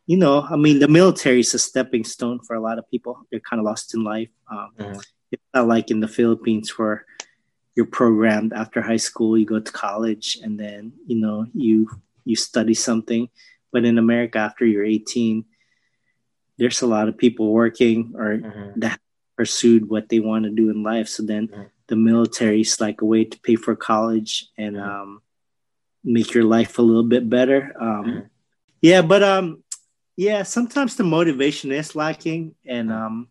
you 0.07 0.17
know, 0.17 0.47
I 0.49 0.57
mean, 0.57 0.79
the 0.79 0.89
military 0.89 1.41
is 1.41 1.55
a 1.55 1.59
stepping 1.59 2.05
stone 2.05 2.39
for 2.41 2.55
a 2.55 2.61
lot 2.61 2.79
of 2.79 2.89
people. 2.91 3.27
They're 3.31 3.41
kind 3.41 3.61
of 3.61 3.67
lost 3.67 3.95
in 3.95 4.05
life. 4.05 4.31
Um, 4.51 4.71
mm-hmm. 4.79 5.01
It's 5.33 5.43
not 5.53 5.67
like 5.67 5.91
in 5.91 6.01
the 6.01 6.09
Philippines 6.09 6.79
where 6.79 7.05
you're 7.75 7.87
programmed 7.87 8.53
after 8.53 8.81
high 8.81 8.97
school, 8.97 9.37
you 9.37 9.45
go 9.45 9.61
to 9.61 9.73
college, 9.73 10.39
and 10.43 10.59
then 10.59 10.93
you 11.07 11.17
know 11.17 11.47
you 11.53 11.91
you 12.25 12.37
study 12.37 12.75
something. 12.75 13.29
But 13.73 13.85
in 13.85 13.99
America, 13.99 14.39
after 14.39 14.65
you're 14.65 14.85
18, 14.85 15.45
there's 16.57 16.83
a 16.83 16.87
lot 16.87 17.09
of 17.09 17.19
people 17.19 17.53
working 17.53 18.15
or 18.17 18.39
mm-hmm. 18.39 18.81
that 18.81 19.01
pursued 19.37 19.91
what 19.91 20.09
they 20.09 20.21
want 20.21 20.45
to 20.45 20.51
do 20.51 20.71
in 20.71 20.83
life. 20.83 21.09
So 21.09 21.25
then 21.25 21.49
mm-hmm. 21.49 21.63
the 21.89 21.97
military 21.97 22.63
is 22.63 22.81
like 22.81 23.03
a 23.03 23.05
way 23.05 23.25
to 23.25 23.39
pay 23.41 23.57
for 23.57 23.77
college 23.77 24.49
and 24.57 24.77
mm-hmm. 24.77 24.89
um, 24.89 25.23
make 26.03 26.33
your 26.33 26.45
life 26.45 26.79
a 26.79 26.83
little 26.83 27.05
bit 27.05 27.29
better. 27.29 27.75
Um, 27.79 28.05
mm-hmm. 28.05 28.21
yeah, 28.81 29.03
but 29.03 29.23
um, 29.23 29.63
yeah, 30.17 30.43
sometimes 30.43 30.97
the 30.97 31.05
motivation 31.05 31.71
is 31.73 31.95
lacking, 31.95 32.55
and 32.65 32.91
um, 32.91 33.29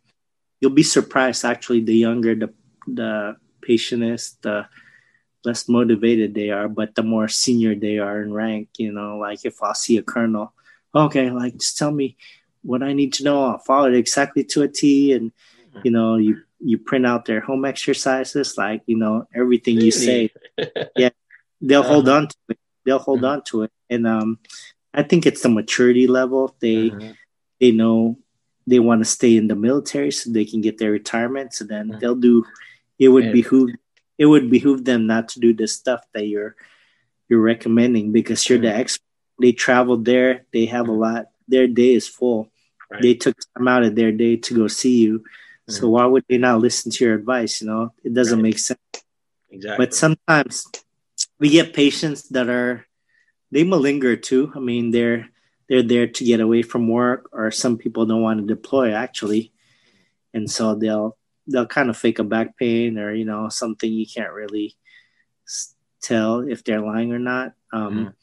you'll 0.61 0.71
be 0.71 0.83
surprised. 0.83 1.43
Actually, 1.43 1.81
the 1.81 1.95
younger 1.95 2.36
the 2.36 2.53
the 2.88 3.36
patient 3.61 4.03
is, 4.03 4.38
the 4.41 4.67
less 5.43 5.67
motivated 5.67 6.33
they 6.33 6.51
are. 6.51 6.69
But 6.69 6.93
the 6.93 7.03
more 7.03 7.27
senior 7.27 7.75
they 7.75 7.97
are 7.97 8.21
in 8.21 8.31
rank, 8.31 8.69
you 8.77 8.91
know, 8.91 9.17
like 9.17 9.45
if 9.45 9.63
I 9.63 9.73
see 9.73 9.97
a 9.97 10.03
colonel, 10.03 10.53
okay, 10.93 11.31
like 11.31 11.57
just 11.57 11.77
tell 11.77 11.91
me 11.91 12.17
what 12.61 12.83
I 12.83 12.93
need 12.93 13.13
to 13.13 13.23
know. 13.23 13.45
I'll 13.45 13.57
follow 13.57 13.88
it 13.88 13.95
exactly 13.95 14.43
to 14.45 14.61
a 14.61 14.67
T, 14.67 15.13
and 15.13 15.31
you 15.83 15.89
know, 15.89 16.17
you 16.17 16.43
you 16.59 16.77
print 16.77 17.05
out 17.05 17.25
their 17.25 17.41
home 17.41 17.65
exercises, 17.65 18.57
like 18.57 18.83
you 18.86 18.97
know 18.97 19.27
everything 19.33 19.81
you 19.81 19.91
say. 19.91 20.29
yeah, 20.95 21.09
they'll 21.61 21.81
uh-huh. 21.81 21.93
hold 21.93 22.09
on 22.09 22.27
to 22.27 22.36
it. 22.49 22.59
They'll 22.86 22.99
hold 22.99 23.19
mm-hmm. 23.21 23.41
on 23.41 23.43
to 23.45 23.63
it, 23.63 23.71
and 23.89 24.05
um, 24.05 24.38
I 24.96 25.04
think 25.04 25.26
it's 25.26 25.41
the 25.41 25.50
maturity 25.50 26.08
level. 26.08 26.56
They 26.60 26.89
mm-hmm. 26.89 27.12
they 27.60 27.72
know 27.72 28.18
they 28.68 28.80
want 28.80 29.02
to 29.02 29.06
stay 29.06 29.38
in 29.38 29.48
the 29.48 29.56
military 29.56 30.12
so 30.12 30.32
they 30.32 30.46
can 30.46 30.62
get 30.62 30.78
their 30.78 30.91
retirement. 30.91 31.54
So 31.54 31.66
then 31.66 31.89
Mhm. 31.89 32.00
they'll 32.00 32.16
do. 32.30 32.46
It 32.98 33.10
would 33.10 33.26
Yeah. 33.26 33.32
behoove 33.34 33.72
it 34.18 34.26
would 34.28 34.50
behoove 34.50 34.86
them 34.86 35.08
not 35.08 35.28
to 35.30 35.39
do 35.41 35.54
the 35.54 35.68
stuff 35.68 36.02
that 36.14 36.26
you're 36.26 36.56
you're 37.28 37.41
recommending 37.41 38.12
because 38.12 38.48
you're 38.48 38.60
the 38.60 38.70
Mhm. 38.70 38.80
expert. 38.80 39.04
They 39.41 39.52
traveled 39.52 40.06
there. 40.06 40.46
They 40.54 40.66
have 40.68 40.88
a 40.88 40.93
lot. 40.93 41.28
Their 41.48 41.68
day 41.68 41.93
is 41.93 42.08
full. 42.08 42.50
Right. 42.89 43.02
They 43.02 43.14
took 43.16 43.36
time 43.58 43.68
out 43.68 43.84
of 43.84 43.96
their 43.96 44.12
day 44.12 44.38
to 44.38 44.54
go 44.54 44.68
see 44.68 45.02
you. 45.04 45.24
So 45.68 45.88
Mhm. 45.88 45.91
why 45.91 46.06
would 46.06 46.24
they 46.30 46.38
not 46.38 46.62
listen 46.62 46.91
to 46.91 47.04
your 47.04 47.16
advice? 47.16 47.60
You 47.62 47.68
know, 47.68 47.93
it 48.04 48.14
doesn't 48.14 48.39
Right. 48.39 48.50
make 48.54 48.60
sense. 48.60 48.80
exactly. 49.50 49.86
But 49.86 49.93
sometimes 49.96 50.68
we 51.39 51.50
get 51.50 51.74
patients 51.74 52.28
that 52.30 52.50
are 52.50 52.86
they 53.52 53.64
malinger 53.64 54.22
too. 54.22 54.52
I 54.56 54.60
mean, 54.60 54.91
they're 54.91 55.30
they're 55.70 55.84
there 55.84 56.08
to 56.08 56.24
get 56.24 56.39
away 56.39 56.62
from 56.62 56.88
work, 56.88 57.30
or 57.32 57.50
some 57.52 57.78
people 57.78 58.06
don't 58.06 58.22
want 58.22 58.39
to 58.41 58.46
deploy 58.46 58.93
actually, 58.93 59.52
and 60.34 60.50
so 60.50 60.76
they'll 60.76 61.18
they'll 61.48 61.66
kind 61.68 61.89
of 61.89 61.98
fake 61.98 62.20
a 62.20 62.24
back 62.24 62.58
pain 62.58 62.98
or 62.98 63.14
you 63.14 63.26
know 63.26 63.50
something 63.50 63.91
you 63.91 64.06
can't 64.06 64.34
really 64.34 64.76
tell 66.02 66.39
if 66.41 66.64
they're 66.64 66.82
lying 66.82 67.12
or 67.14 67.20
not, 67.20 67.54
um, 67.74 67.98
Mhm. 67.98 68.14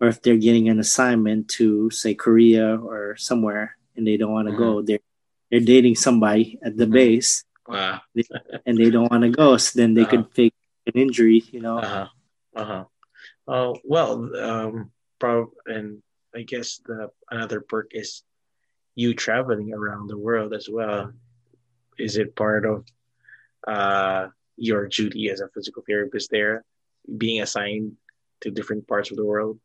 or 0.00 0.08
if 0.08 0.20
they're 0.22 0.36
getting 0.36 0.68
an 0.68 0.78
assignment 0.78 1.48
to 1.56 1.90
say 1.90 2.14
Korea 2.14 2.76
or 2.76 3.16
somewhere 3.16 3.76
and 3.96 4.06
they 4.06 4.16
don't 4.16 4.32
want 4.32 4.48
to 4.48 4.54
go. 4.56 4.82
They're 4.82 5.04
they're 5.50 5.60
dating 5.60 5.96
somebody 5.96 6.58
at 6.64 6.76
the 6.76 6.86
Mhm. 6.86 6.92
base 6.92 7.44
wow. 7.68 8.00
and 8.66 8.76
they 8.78 8.90
don't 8.90 9.10
want 9.10 9.22
to 9.24 9.30
go, 9.30 9.56
so 9.56 9.78
then 9.78 9.94
they 9.94 10.02
Uh-huh. 10.02 10.10
could 10.24 10.34
fake 10.34 10.54
an 10.86 10.92
injury, 10.96 11.44
you 11.52 11.60
know. 11.60 11.78
Uh-huh. 11.78 12.08
Uh-huh. 12.56 12.84
Oh, 13.52 13.76
well, 13.84 14.32
um, 14.34 14.90
prob 15.20 15.52
and 15.68 16.00
I 16.34 16.40
guess 16.40 16.80
the 16.88 17.12
another 17.28 17.60
perk 17.60 17.92
is 17.92 18.24
you 18.96 19.12
traveling 19.12 19.76
around 19.76 20.08
the 20.08 20.16
world 20.16 20.56
as 20.56 20.72
well. 20.72 21.12
Is 21.98 22.16
it 22.16 22.32
part 22.34 22.64
of 22.64 22.88
uh 23.68 24.32
your 24.56 24.88
duty 24.88 25.28
as 25.28 25.44
a 25.44 25.52
physical 25.52 25.84
therapist 25.84 26.30
there, 26.32 26.64
being 27.04 27.44
assigned 27.44 27.92
to 28.40 28.50
different 28.50 28.88
parts 28.88 29.10
of 29.12 29.20
the 29.20 29.28
world 29.28 29.60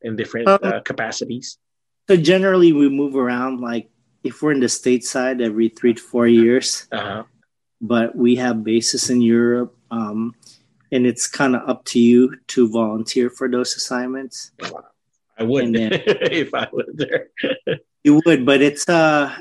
in 0.00 0.16
different 0.16 0.48
Um, 0.48 0.58
uh, 0.64 0.80
capacities? 0.80 1.60
So 2.08 2.16
generally, 2.16 2.72
we 2.72 2.88
move 2.88 3.14
around. 3.14 3.60
Like 3.60 3.92
if 4.24 4.40
we're 4.40 4.56
in 4.56 4.64
the 4.64 4.72
stateside, 4.72 5.44
every 5.44 5.68
three 5.68 5.92
to 5.92 6.00
four 6.00 6.26
years. 6.26 6.88
Uh-huh. 6.88 7.28
But 7.80 8.16
we 8.16 8.40
have 8.40 8.64
bases 8.64 9.10
in 9.10 9.20
Europe, 9.20 9.76
um, 9.90 10.32
and 10.94 11.06
it's 11.10 11.26
kind 11.26 11.56
of 11.58 11.68
up 11.68 11.84
to 11.90 11.98
you 11.98 12.36
to 12.54 12.68
volunteer 12.70 13.28
for 13.28 13.50
those 13.50 13.74
assignments. 13.74 14.52
I 15.36 15.42
would 15.42 15.74
then- 15.74 15.90
if 16.30 16.54
I 16.54 16.68
was 16.72 16.86
there. 16.94 17.28
You 18.06 18.22
would, 18.24 18.46
but 18.46 18.62
it's 18.62 18.86
uh, 18.88 19.34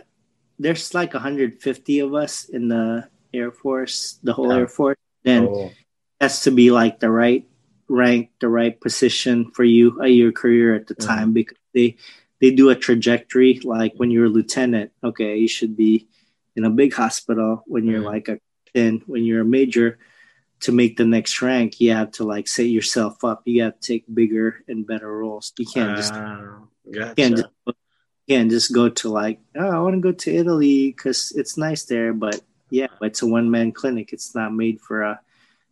there's 0.57 0.93
like 0.97 1.13
150 1.13 1.99
of 1.99 2.13
us 2.15 2.45
in 2.49 2.69
the 2.69 3.07
Air 3.33 3.51
Force, 3.51 4.17
the 4.23 4.33
whole 4.33 4.51
Oh. 4.51 4.57
Air 4.57 4.67
Force. 4.67 4.97
Then 5.23 5.45
Oh, 5.47 5.71
has 6.19 6.41
to 6.43 6.51
be 6.51 6.71
like 6.71 6.99
the 6.99 7.11
right 7.11 7.45
rank, 7.87 8.31
the 8.41 8.49
right 8.49 8.73
position 8.79 9.51
for 9.51 9.63
you 9.63 10.01
at 10.01 10.11
your 10.11 10.31
career 10.31 10.73
at 10.73 10.87
the 10.87 10.95
Mhm. 10.95 11.05
time 11.05 11.29
because 11.33 11.57
they 11.73 11.97
they 12.41 12.51
do 12.51 12.69
a 12.71 12.75
trajectory. 12.75 13.59
Like 13.63 13.93
when 13.95 14.09
you're 14.11 14.25
a 14.25 14.35
lieutenant, 14.37 14.91
okay, 15.03 15.37
you 15.37 15.47
should 15.47 15.77
be 15.77 16.07
in 16.57 16.65
a 16.65 16.69
big 16.73 16.93
hospital. 16.93 17.63
When 17.67 17.85
you're 17.87 18.01
Mhm. 18.01 18.13
like 18.15 18.27
a 18.33 18.39
then 18.73 19.03
when 19.05 19.23
you're 19.23 19.45
a 19.45 19.53
major, 19.59 19.99
to 20.63 20.71
make 20.71 20.95
the 20.95 21.05
next 21.05 21.41
rank, 21.41 21.81
you 21.81 21.91
have 21.91 22.11
to 22.11 22.23
like 22.23 22.47
set 22.47 22.67
yourself 22.67 23.23
up. 23.23 23.43
You 23.45 23.63
got 23.63 23.81
to 23.81 23.87
take 23.87 24.05
bigger 24.07 24.63
and 24.67 24.87
better 24.87 25.11
roles. 25.11 25.51
You 25.57 25.65
can't 25.65 25.97
just 25.97 26.13
ah, 26.13 26.59
gotcha. 26.89 27.15
can't 27.15 27.35
just 27.35 27.49
you 27.67 27.73
can't 28.29 28.49
just 28.49 28.73
go 28.73 28.87
to 28.87 29.09
like 29.09 29.39
oh 29.57 29.69
I 29.69 29.79
want 29.79 29.95
to 29.95 30.01
go 30.01 30.13
to 30.13 30.35
Italy 30.35 30.91
because 30.91 31.33
it's 31.35 31.57
nice 31.57 31.83
there, 31.83 32.13
but 32.13 32.39
yeah, 32.69 32.87
it's 33.01 33.21
a 33.21 33.27
one 33.27 33.51
man 33.51 33.73
clinic. 33.73 34.13
It's 34.13 34.33
not 34.33 34.53
made 34.53 34.79
for 34.79 35.03
a 35.03 35.19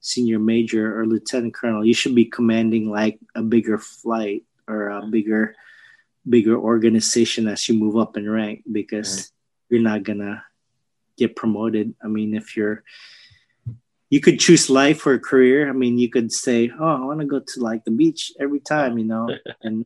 senior 0.01 0.39
major 0.39 0.99
or 0.99 1.05
lieutenant 1.05 1.53
colonel. 1.53 1.85
You 1.85 1.93
should 1.93 2.15
be 2.15 2.25
commanding 2.25 2.91
like 2.91 3.17
a 3.33 3.41
bigger 3.41 3.77
flight 3.77 4.43
or 4.67 4.89
a 4.89 5.07
bigger 5.07 5.55
bigger 6.27 6.57
organization 6.57 7.47
as 7.47 7.67
you 7.67 7.79
move 7.79 7.95
up 7.95 8.17
in 8.17 8.29
rank 8.29 8.63
because 8.69 9.31
you're 9.69 9.81
not 9.81 10.03
gonna 10.03 10.43
get 11.17 11.37
promoted. 11.37 11.95
I 12.03 12.07
mean, 12.07 12.35
if 12.35 12.57
you're 12.57 12.83
you 14.11 14.19
could 14.19 14.39
choose 14.39 14.69
life 14.69 15.07
or 15.07 15.13
a 15.13 15.19
career. 15.19 15.69
I 15.69 15.71
mean, 15.71 15.97
you 15.97 16.09
could 16.09 16.31
say, 16.31 16.69
"Oh, 16.77 17.01
I 17.01 17.05
want 17.05 17.21
to 17.21 17.25
go 17.25 17.39
to 17.39 17.59
like 17.59 17.85
the 17.85 17.95
beach 17.95 18.31
every 18.39 18.59
time," 18.59 18.99
you 18.99 19.05
know, 19.05 19.31
and 19.63 19.85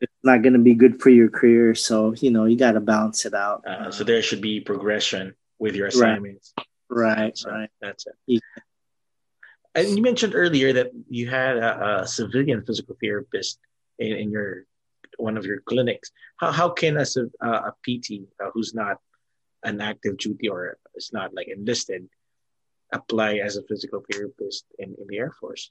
it's 0.00 0.20
not 0.24 0.42
going 0.42 0.54
to 0.54 0.58
be 0.58 0.74
good 0.74 1.00
for 1.00 1.10
your 1.10 1.28
career. 1.28 1.74
So 1.74 2.14
you 2.16 2.30
know, 2.32 2.46
you 2.46 2.56
got 2.56 2.72
to 2.72 2.80
balance 2.80 3.26
it 3.26 3.34
out. 3.34 3.62
Uh, 3.68 3.92
so 3.92 4.02
there 4.02 4.22
should 4.22 4.40
be 4.40 4.60
progression 4.60 5.36
with 5.58 5.76
your 5.76 5.88
assignments. 5.88 6.54
right, 6.88 7.36
So 7.36 7.50
right. 7.50 7.70
That's 7.80 8.06
it. 8.06 8.16
Yeah. 8.26 8.40
And 9.74 9.88
you 9.94 10.02
mentioned 10.02 10.34
earlier 10.34 10.72
that 10.72 10.88
you 11.10 11.28
had 11.28 11.58
a, 11.58 12.00
a 12.00 12.06
civilian 12.06 12.64
physical 12.64 12.96
therapist 13.02 13.60
in, 13.98 14.16
in 14.16 14.30
your 14.30 14.64
one 15.18 15.36
of 15.36 15.44
your 15.44 15.60
clinics. 15.60 16.10
How 16.38 16.52
how 16.52 16.70
can 16.70 16.96
a 16.96 17.04
uh, 17.44 17.68
a 17.68 17.72
PT 17.84 18.24
uh, 18.40 18.48
who's 18.54 18.72
not 18.72 18.96
an 19.62 19.82
active 19.82 20.16
duty 20.16 20.48
or 20.48 20.78
is 20.94 21.12
not 21.12 21.34
like 21.34 21.48
enlisted 21.48 22.08
apply 22.92 23.36
as 23.36 23.56
a 23.56 23.62
physical 23.62 24.04
therapist 24.10 24.64
in, 24.78 24.94
in 24.98 25.06
the 25.08 25.18
Air 25.18 25.32
Force? 25.40 25.70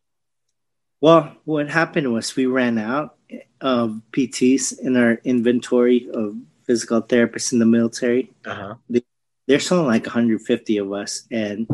Well, 1.01 1.36
what 1.45 1.70
happened 1.70 2.11
was 2.13 2.36
we 2.36 2.45
ran 2.45 2.78
out 2.78 3.18
of 3.61 4.01
PTs 4.11 4.80
in 4.80 4.95
our 4.97 5.20
inventory 5.24 6.09
of 6.13 6.36
physical 6.66 7.01
therapists 7.01 7.53
in 7.53 7.59
the 7.59 7.66
military. 7.66 8.32
Uh 8.45 8.55
huh. 8.55 8.76
there's 9.47 9.72
only 9.72 9.86
like 9.86 10.05
150 10.05 10.78
of 10.78 10.91
us 10.91 11.28
and 11.32 11.68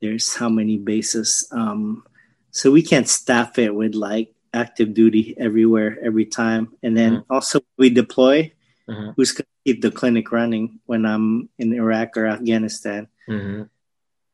there's 0.00 0.34
how 0.36 0.48
many 0.48 0.76
bases 0.78 1.48
um 1.50 2.04
so 2.52 2.70
we 2.70 2.82
can't 2.82 3.08
staff 3.08 3.58
it 3.58 3.74
with 3.74 3.94
like 3.96 4.30
active 4.54 4.94
duty 4.94 5.34
everywhere 5.36 5.98
every 6.04 6.24
time 6.26 6.70
and 6.84 6.96
then 6.96 7.24
also 7.28 7.58
we 7.76 7.90
deploy 7.90 8.52
Mhm. 8.88 9.14
who's 9.16 9.32
going 9.32 9.50
to 9.50 9.58
keep 9.66 9.82
the 9.82 9.90
clinic 9.90 10.30
running 10.30 10.78
when 10.86 11.02
i'm 11.04 11.48
in 11.58 11.72
iraq 11.74 12.14
or 12.16 12.26
afghanistan 12.30 13.08
Mm-hmm. 13.28 13.66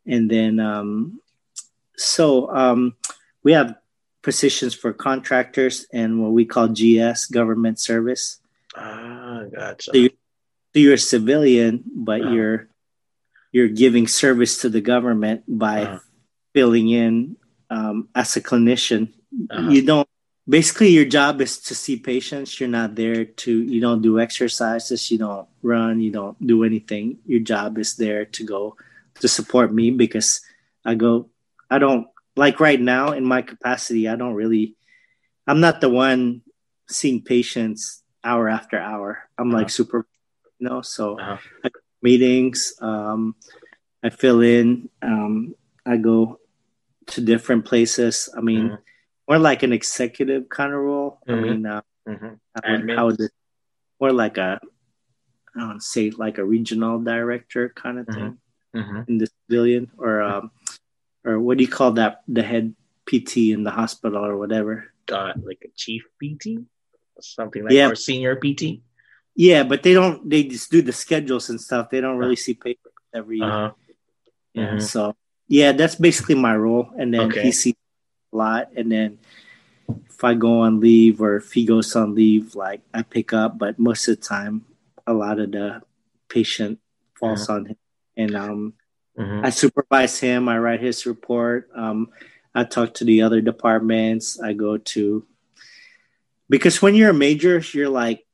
And 0.07 0.31
then 0.31 0.59
um 0.61 1.21
so 1.97 2.51
um 2.55 2.95
we 3.43 3.53
have 3.53 3.75
positions 4.23 4.75
for 4.75 4.93
contractors 4.93 5.87
and 5.93 6.23
what 6.23 6.33
we 6.33 6.45
call 6.45 6.69
gs 6.69 7.27
government 7.27 7.79
service 7.79 8.39
Ah, 8.75 9.45
gotcha. 9.53 9.91
So 9.93 9.99
you- 9.99 10.17
so 10.73 10.81
you're 10.81 10.95
a 10.97 10.99
civilian, 10.99 11.85
but 11.93 12.23
Uh-huh. 12.25 12.33
you're 12.33 12.59
you're 13.53 13.69
giving 13.69 14.09
service 14.09 14.65
to 14.65 14.71
the 14.73 14.81
government 14.81 15.45
by 15.47 15.85
Uh-huh. 15.85 15.99
filling 16.57 16.89
in 16.89 17.37
um, 17.69 18.09
as 18.17 18.33
a 18.37 18.41
clinician. 18.41 19.13
Uh-huh. 19.53 19.69
You 19.69 19.85
don't. 19.85 20.09
Basically, 20.49 20.89
your 20.89 21.05
job 21.05 21.45
is 21.45 21.61
to 21.69 21.75
see 21.77 22.01
patients. 22.01 22.57
You're 22.57 22.73
not 22.73 22.97
there 22.97 23.29
to. 23.45 23.51
You 23.53 23.81
don't 23.85 24.01
do 24.01 24.17
exercises. 24.19 25.11
You 25.13 25.19
don't 25.21 25.45
run. 25.61 26.01
You 26.01 26.09
don't 26.11 26.41
do 26.41 26.65
anything. 26.65 27.21
Your 27.29 27.45
job 27.45 27.77
is 27.77 27.97
there 28.01 28.25
to 28.25 28.43
go 28.45 28.77
to 29.21 29.29
support 29.29 29.73
me 29.73 29.91
because 29.91 30.41
I 30.85 30.95
go. 30.95 31.29
I 31.71 31.79
don't 31.79 32.07
like 32.37 32.61
right 32.61 32.81
now 32.81 33.13
in 33.13 33.25
my 33.25 33.43
capacity. 33.43 34.09
I 34.09 34.17
don't 34.17 34.35
really. 34.35 34.77
I'm 35.47 35.61
not 35.61 35.81
the 35.81 35.89
one 35.91 36.43
seeing 36.89 37.23
patients 37.23 38.03
hour 38.25 38.49
after 38.49 38.79
hour. 38.79 39.29
I'm 39.39 39.51
like 39.51 39.71
super, 39.71 40.07
you 40.59 40.69
know. 40.69 40.83
So 40.83 41.19
Uh-huh. 41.19 41.39
meetings. 42.03 42.75
Um, 42.81 43.35
I 44.03 44.11
fill 44.11 44.41
in. 44.43 44.89
Um, 45.03 45.55
I 45.87 45.97
go 45.97 46.39
to 47.07 47.21
different 47.21 47.65
places. 47.65 48.29
I 48.37 48.41
mean, 48.41 48.71
Mhm. 48.71 48.79
more 49.29 49.39
like 49.39 49.63
an 49.63 49.73
executive 49.73 50.49
kind 50.49 50.73
of 50.73 50.81
role. 50.81 51.19
Mhm. 51.27 51.33
I 51.33 51.41
mean, 51.41 51.67
uh, 51.67 51.83
Mhm. 52.09 52.39
how, 52.55 52.71
would- 52.71 52.91
how 52.91 53.07
would 53.07 53.21
it, 53.21 53.33
more 54.01 54.13
like 54.13 54.39
a, 54.39 54.61
I 55.55 55.61
don't 55.61 55.83
say 55.83 56.11
like 56.11 56.39
a 56.39 56.45
regional 56.45 56.99
director 57.01 57.69
kind 57.75 57.99
of 57.99 58.07
thing 58.07 58.39
Mhm. 58.75 59.09
in 59.09 59.19
the 59.19 59.29
civilian, 59.47 59.91
or 59.99 60.23
um, 60.23 60.51
or 61.25 61.39
what 61.39 61.59
do 61.59 61.65
you 61.65 61.71
call 61.71 61.93
that? 61.93 62.23
The 62.29 62.43
head 62.43 62.75
PT 63.07 63.53
in 63.53 63.65
the 63.65 63.71
hospital 63.71 64.25
or 64.25 64.37
whatever. 64.39 64.93
Uh, 65.11 65.35
like 65.45 65.61
a 65.65 65.69
chief 65.77 66.07
PT, 66.21 66.65
something 67.21 67.65
like 67.65 67.73
Yeah. 67.75 67.91
or 67.91 67.95
senior 67.97 68.37
PT. 68.37 68.81
Yeah, 69.35 69.63
but 69.65 69.83
they 69.83 69.93
don't. 69.93 70.29
They 70.29 70.45
just 70.45 70.71
do 70.71 70.81
the 70.83 70.93
schedules 70.93 71.51
and 71.51 71.61
stuff. 71.61 71.91
They 71.91 72.01
don't 72.01 72.17
really 72.19 72.37
see 72.37 72.55
paper 72.55 72.91
every. 73.13 73.41
Uh-huh. 73.41 73.73
Yeah. 74.55 74.77
Mhm. 74.77 74.83
So 74.83 75.17
yeah, 75.49 75.73
that's 75.73 75.97
basically 75.97 76.37
my 76.37 76.57
role. 76.57 76.89
And 76.97 77.13
then 77.13 77.29
Okay. 77.29 77.43
he 77.43 77.53
sees 77.53 77.75
a 78.33 78.37
lot. 78.37 78.71
And 78.77 78.93
then 78.93 79.19
if 80.09 80.23
I 80.25 80.33
go 80.35 80.61
on 80.61 80.81
leave 80.81 81.21
or 81.21 81.37
if 81.37 81.53
he 81.53 81.65
goes 81.67 81.95
on 81.97 82.15
leave, 82.15 82.55
like 82.55 82.81
I 82.95 83.03
pick 83.03 83.33
up. 83.33 83.59
But 83.59 83.79
most 83.79 84.09
of 84.09 84.17
the 84.17 84.25
time, 84.25 84.65
a 85.07 85.13
lot 85.13 85.41
of 85.41 85.53
the 85.53 85.83
patient 86.29 86.79
falls 87.19 87.49
on 87.49 87.67
him. 87.67 87.77
And 88.17 88.35
um, 88.37 88.75
Mhm. 89.19 89.45
I 89.45 89.51
supervise 89.51 90.19
him. 90.19 90.49
I 90.49 90.59
write 90.59 90.81
his 90.81 91.05
report. 91.07 91.69
Um, 91.75 92.09
I 92.55 92.65
talk 92.65 92.95
to 92.95 93.05
the 93.05 93.23
other 93.23 93.41
departments. 93.41 94.41
I 94.41 94.53
go 94.53 94.77
to 94.97 95.27
because 96.49 96.81
when 96.83 96.95
you're 96.95 97.11
a 97.11 97.15
major, 97.15 97.63
you're 97.73 97.89
like 97.89 98.25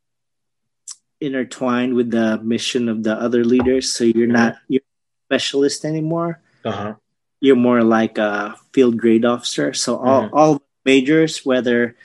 intertwined 1.20 1.94
with 1.94 2.10
the 2.10 2.38
mission 2.42 2.88
of 2.88 3.02
the 3.02 3.14
other 3.14 3.44
leaders. 3.44 3.90
So 3.92 4.04
you're 4.04 4.26
not 4.30 4.56
you're 4.68 4.82
a 4.82 5.26
specialist 5.26 5.84
anymore. 5.84 6.40
Uh-huh. 6.64 6.94
You're 7.40 7.56
more 7.56 7.82
like 7.82 8.18
a 8.18 8.56
field 8.72 8.96
grade 8.98 9.24
officer. 9.24 9.72
So 9.74 9.96
all 9.96 10.22
Mhm. 10.24 10.30
all 10.32 10.62
majors, 10.84 11.44
whether 11.44 11.96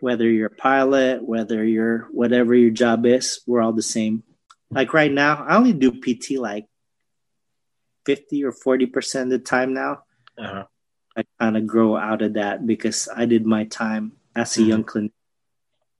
whether 0.00 0.30
you're 0.30 0.46
a 0.46 0.50
pilot, 0.54 1.22
whether 1.26 1.64
you're 1.64 2.06
whatever 2.12 2.54
your 2.54 2.70
job 2.70 3.04
is, 3.06 3.40
we're 3.46 3.60
all 3.60 3.72
the 3.72 3.82
same. 3.82 4.22
Like 4.70 4.94
right 4.94 5.10
now, 5.10 5.42
I 5.44 5.56
only 5.56 5.72
do 5.72 5.90
PT 5.90 6.38
like 6.38 6.66
fifty 8.08 8.42
or 8.42 8.52
forty 8.52 8.86
percent 8.86 9.28
of 9.32 9.36
the 9.36 9.44
time 9.44 9.74
now. 9.74 9.92
Uh-huh. 10.40 10.64
I 11.16 11.24
kind 11.38 11.56
of 11.60 11.66
grow 11.66 11.96
out 11.96 12.22
of 12.22 12.32
that 12.40 12.64
because 12.64 13.08
I 13.14 13.26
did 13.26 13.44
my 13.44 13.64
time 13.68 14.12
as 14.34 14.56
a 14.56 14.60
Mhm. 14.62 14.68
young 14.70 14.84
clinic. 14.84 15.12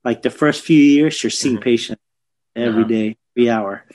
Like 0.03 0.21
the 0.23 0.33
first 0.41 0.63
few 0.65 0.81
years, 0.81 1.21
you're 1.21 1.29
seeing 1.41 1.57
Mhm. 1.57 1.69
patients 1.71 2.01
every 2.55 2.81
Uh-huh. 2.87 2.95
day, 2.97 3.07
every 3.35 3.49
hour. 3.49 3.85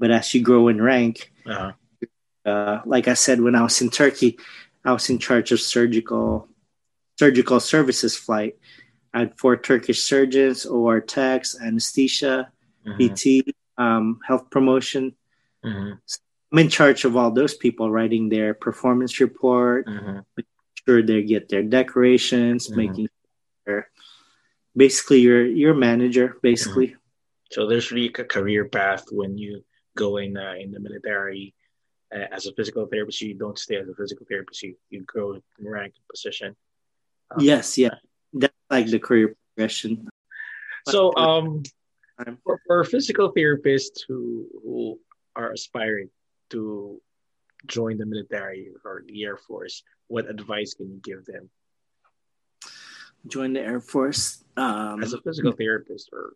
But 0.00 0.10
as 0.10 0.34
you 0.34 0.40
grow 0.42 0.66
in 0.72 0.80
rank, 0.82 1.30
Uh-huh. 1.46 1.72
uh, 2.48 2.80
like 2.86 3.06
I 3.06 3.14
said, 3.14 3.38
when 3.40 3.54
I 3.54 3.62
was 3.62 3.78
in 3.84 3.90
Turkey, 3.90 4.38
I 4.84 4.90
was 4.92 5.06
in 5.12 5.18
charge 5.18 5.52
of 5.54 5.60
surgical 5.60 6.48
surgical 7.20 7.60
services 7.60 8.16
flight. 8.16 8.56
I 9.12 9.18
had 9.28 9.36
four 9.38 9.54
Turkish 9.60 10.00
surgeons, 10.02 10.64
OR 10.64 10.98
techs, 11.04 11.54
anesthesia, 11.60 12.48
Mhm. 12.86 12.96
PT, 12.96 13.54
um, 13.76 14.18
health 14.26 14.48
promotion. 14.50 15.14
Mhm. 15.62 16.00
I'm 16.52 16.58
in 16.58 16.68
charge 16.68 17.04
of 17.04 17.16
all 17.16 17.30
those 17.30 17.54
people 17.54 17.90
writing 17.90 18.28
their 18.28 18.54
performance 18.54 19.20
report, 19.20 19.86
Mhm. 19.86 20.24
sure 20.86 21.02
they 21.02 21.22
get 21.22 21.48
their 21.48 21.62
decorations, 21.62 22.68
Mhm. 22.68 22.76
making 22.76 23.08
sure 23.66 23.90
basically 24.76 25.20
you're 25.20 25.46
your 25.46 25.74
manager 25.74 26.38
basically. 26.42 26.96
So 27.50 27.66
there's 27.66 27.90
really 27.92 28.08
a 28.08 28.24
career 28.24 28.68
path 28.68 29.04
when 29.12 29.38
you 29.38 29.64
go 29.94 30.16
in 30.16 30.36
uh, 30.36 30.54
in 30.58 30.72
the 30.72 30.80
military 30.80 31.54
uh, 32.12 32.26
as 32.32 32.46
a 32.46 32.52
physical 32.54 32.86
therapist. 32.86 33.20
You 33.20 33.34
don't 33.34 33.58
stay 33.58 33.76
as 33.76 33.88
a 33.88 33.94
physical 33.94 34.26
therapist. 34.26 34.62
You, 34.62 34.74
you 34.90 35.02
grow 35.02 35.34
in 35.34 35.42
rank 35.60 35.94
and 35.96 36.06
position. 36.08 36.56
Um, 37.30 37.38
Yes, 37.40 37.78
yeah. 37.78 37.94
That's 38.32 38.54
like 38.68 38.86
the 38.90 38.98
career 38.98 39.36
progression. 39.54 40.08
So 40.88 41.14
um, 41.16 41.62
for, 42.42 42.58
for 42.66 42.82
physical 42.84 43.32
therapists 43.32 44.02
who 44.08 44.48
who 44.64 44.98
are 45.36 45.52
aspiring 45.52 46.10
to 46.50 47.00
join 47.66 47.98
the 47.98 48.06
military 48.06 48.72
or 48.84 49.02
the 49.06 49.24
Air 49.24 49.36
Force, 49.36 49.82
what 50.08 50.28
advice 50.28 50.74
can 50.74 50.90
you 50.90 51.00
give 51.02 51.24
them 51.24 51.50
Join 53.26 53.52
the 53.52 53.60
Air 53.60 53.80
Force. 53.80 54.42
Um, 54.56 55.02
as 55.02 55.12
a 55.12 55.20
physical 55.20 55.52
therapist? 55.52 56.08
Or 56.12 56.32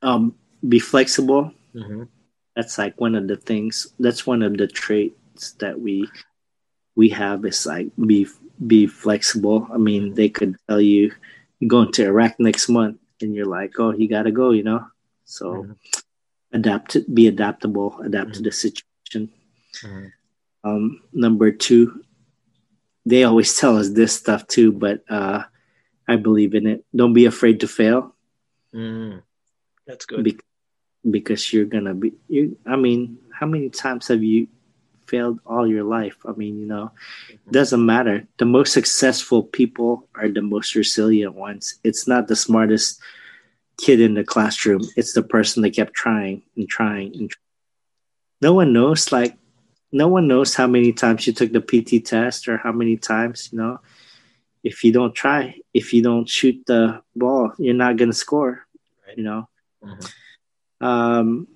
um, 0.00 0.34
be 0.66 0.78
flexible. 0.78 1.52
Mhm. 1.74 2.08
That's 2.56 2.78
like 2.78 3.00
one 3.00 3.14
of 3.14 3.28
the 3.28 3.36
things. 3.36 3.92
That's 3.98 4.26
one 4.26 4.42
of 4.42 4.56
the 4.56 4.66
traits 4.66 5.52
that 5.60 5.78
we 5.80 6.08
we 6.96 7.08
have 7.10 7.44
is 7.44 7.64
like 7.66 7.88
be 7.96 8.26
be 8.66 8.86
flexible. 8.86 9.68
I 9.72 9.76
mean, 9.76 10.14
they 10.14 10.28
could 10.28 10.56
tell 10.68 10.80
you 10.80 11.12
you're 11.60 11.68
going 11.68 11.92
to 11.92 12.04
Iraq 12.04 12.40
next 12.40 12.68
month, 12.68 12.98
and 13.20 13.34
you're 13.34 13.46
like, 13.48 13.78
oh, 13.78 13.92
you 13.92 14.08
got 14.08 14.24
to 14.24 14.32
go, 14.32 14.50
you 14.50 14.62
know. 14.64 14.86
So 15.24 15.64
Mhm. 15.64 15.76
adapt, 16.52 16.90
to, 16.92 17.04
be 17.04 17.28
adaptable, 17.28 18.00
adapt 18.00 18.34
to 18.34 18.40
Mhm. 18.40 18.44
the 18.44 18.52
situation. 18.52 18.91
Mhm. 19.14 20.12
Um, 20.64 21.00
number 21.12 21.50
two, 21.50 22.04
they 23.04 23.24
always 23.24 23.56
tell 23.58 23.76
us 23.78 23.88
this 23.90 24.12
stuff 24.12 24.46
too, 24.46 24.72
but 24.72 25.02
uh, 25.10 25.42
I 26.08 26.16
believe 26.16 26.54
in 26.54 26.66
it. 26.66 26.84
Don't 26.94 27.12
be 27.14 27.26
afraid 27.26 27.60
to 27.60 27.68
fail 27.68 28.14
Mm. 28.74 29.22
That's 29.86 30.06
good. 30.06 30.24
be- 30.24 30.38
because 31.10 31.52
you're 31.52 31.66
gonna 31.66 31.92
be. 31.94 32.12
You, 32.28 32.56
I 32.64 32.76
mean, 32.76 33.18
how 33.32 33.44
many 33.46 33.68
times 33.68 34.08
have 34.08 34.22
you 34.22 34.46
failed 35.06 35.40
all 35.44 35.66
your 35.66 35.84
life? 35.84 36.16
I 36.24 36.32
mean, 36.32 36.60
you 36.60 36.66
know, 36.66 36.92
doesn't 37.50 37.84
matter. 37.84 38.26
The 38.38 38.46
most 38.46 38.72
successful 38.72 39.42
people 39.42 40.08
are 40.14 40.28
the 40.28 40.40
most 40.40 40.74
resilient 40.74 41.34
ones. 41.34 41.74
It's 41.84 42.06
not 42.08 42.28
the 42.28 42.36
smartest 42.36 42.98
kid 43.76 44.00
in 44.00 44.14
the 44.14 44.24
classroom. 44.24 44.80
It's 44.96 45.12
the 45.12 45.22
person 45.24 45.62
that 45.64 45.74
kept 45.74 45.92
trying 45.92 46.42
and 46.56 46.68
trying 46.68 47.12
and 47.16 47.28
trying. 47.28 47.42
No 48.42 48.52
one 48.52 48.72
knows 48.72 49.12
like 49.12 49.38
no 49.92 50.08
one 50.08 50.26
knows 50.26 50.54
how 50.54 50.66
many 50.66 50.92
times 50.92 51.26
you 51.26 51.32
took 51.32 51.52
the 51.52 51.60
PT 51.60 52.00
test 52.00 52.48
or 52.48 52.56
how 52.58 52.72
many 52.72 52.96
times, 52.96 53.50
you 53.52 53.58
know. 53.58 53.78
If 54.64 54.84
you 54.84 54.92
don't 54.92 55.14
try, 55.14 55.60
if 55.74 55.92
you 55.92 56.02
don't 56.02 56.28
shoot 56.28 56.64
the 56.66 57.02
ball, 57.14 57.52
you're 57.58 57.74
not 57.74 57.96
gonna 57.96 58.12
score, 58.12 58.66
Right. 59.06 59.18
you 59.18 59.24
know. 59.24 59.48
Mhm. 59.84 60.06
Um, 60.80 61.46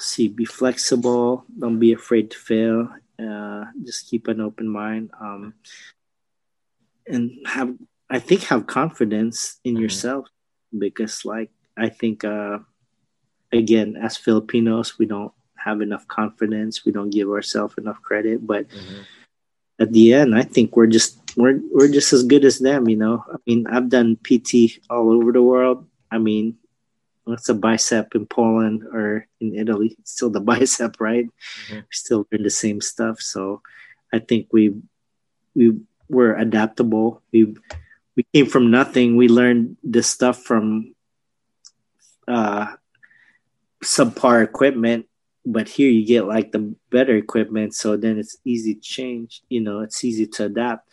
see, 0.00 0.28
be 0.28 0.44
flexible. 0.44 1.44
Don't 1.58 1.78
be 1.78 1.92
afraid 1.92 2.30
to 2.30 2.38
fail. 2.38 2.88
Uh, 3.18 3.64
just 3.82 4.08
keep 4.08 4.28
an 4.28 4.40
open 4.40 4.68
mind. 4.68 5.10
Um, 5.20 5.54
and 7.06 7.32
have, 7.46 7.74
I 8.08 8.18
think, 8.18 8.42
have 8.44 8.66
confidence 8.66 9.58
in 9.64 9.74
Mhm. 9.74 9.80
yourself 9.82 10.28
because, 10.76 11.24
like, 11.24 11.50
I 11.76 11.88
think, 11.88 12.24
uh, 12.24 12.58
again, 13.52 13.96
as 13.96 14.16
Filipinos, 14.16 14.98
we 14.98 15.06
don't 15.06 15.32
have 15.64 15.80
enough 15.80 16.06
confidence. 16.06 16.84
We 16.84 16.92
don't 16.92 17.10
give 17.10 17.28
ourselves 17.30 17.74
enough 17.78 18.00
credit. 18.02 18.46
But 18.46 18.68
Mhm. 18.68 19.04
at 19.80 19.92
the 19.92 20.12
end, 20.12 20.34
I 20.36 20.42
think 20.44 20.76
we're 20.76 20.92
just 20.92 21.18
we're 21.36 21.58
we're 21.72 21.90
just 21.90 22.12
as 22.12 22.22
good 22.22 22.44
as 22.44 22.58
them. 22.60 22.88
You 22.88 22.96
know, 22.96 23.24
I 23.26 23.36
mean, 23.46 23.66
I've 23.66 23.88
done 23.88 24.16
PT 24.22 24.78
all 24.90 25.10
over 25.10 25.32
the 25.32 25.42
world. 25.42 25.88
I 26.12 26.18
mean, 26.18 26.58
what's 27.24 27.48
a 27.48 27.54
bicep 27.56 28.14
in 28.14 28.26
Poland 28.28 28.84
or 28.92 29.26
in 29.40 29.54
Italy? 29.56 29.96
It's 29.98 30.12
still 30.12 30.30
the 30.30 30.44
bicep, 30.52 31.00
right? 31.00 31.26
Mhm. 31.72 31.80
We 31.82 31.92
still 31.92 32.28
learn 32.30 32.44
the 32.44 32.52
same 32.54 32.80
stuff. 32.84 33.20
So 33.24 33.62
I 34.12 34.20
think 34.20 34.52
we 34.52 34.76
we 35.56 35.80
were 36.12 36.36
adaptable. 36.36 37.22
We 37.32 37.56
we 38.14 38.22
came 38.36 38.46
from 38.46 38.70
nothing. 38.70 39.16
We 39.16 39.26
learned 39.26 39.76
this 39.82 40.06
stuff 40.06 40.38
from 40.44 40.94
uh, 42.28 42.76
subpar 43.82 44.42
equipment, 44.44 45.06
but 45.46 45.68
here 45.68 45.90
you 45.90 46.06
get 46.06 46.26
like 46.26 46.52
the 46.52 46.74
better 46.90 47.16
equipment. 47.16 47.74
So 47.74 47.96
then 47.96 48.18
it's 48.18 48.36
easy 48.44 48.74
to 48.74 48.80
change. 48.80 49.42
You 49.48 49.60
know, 49.60 49.80
it's 49.80 50.02
easy 50.04 50.26
to 50.26 50.46
adapt. 50.46 50.88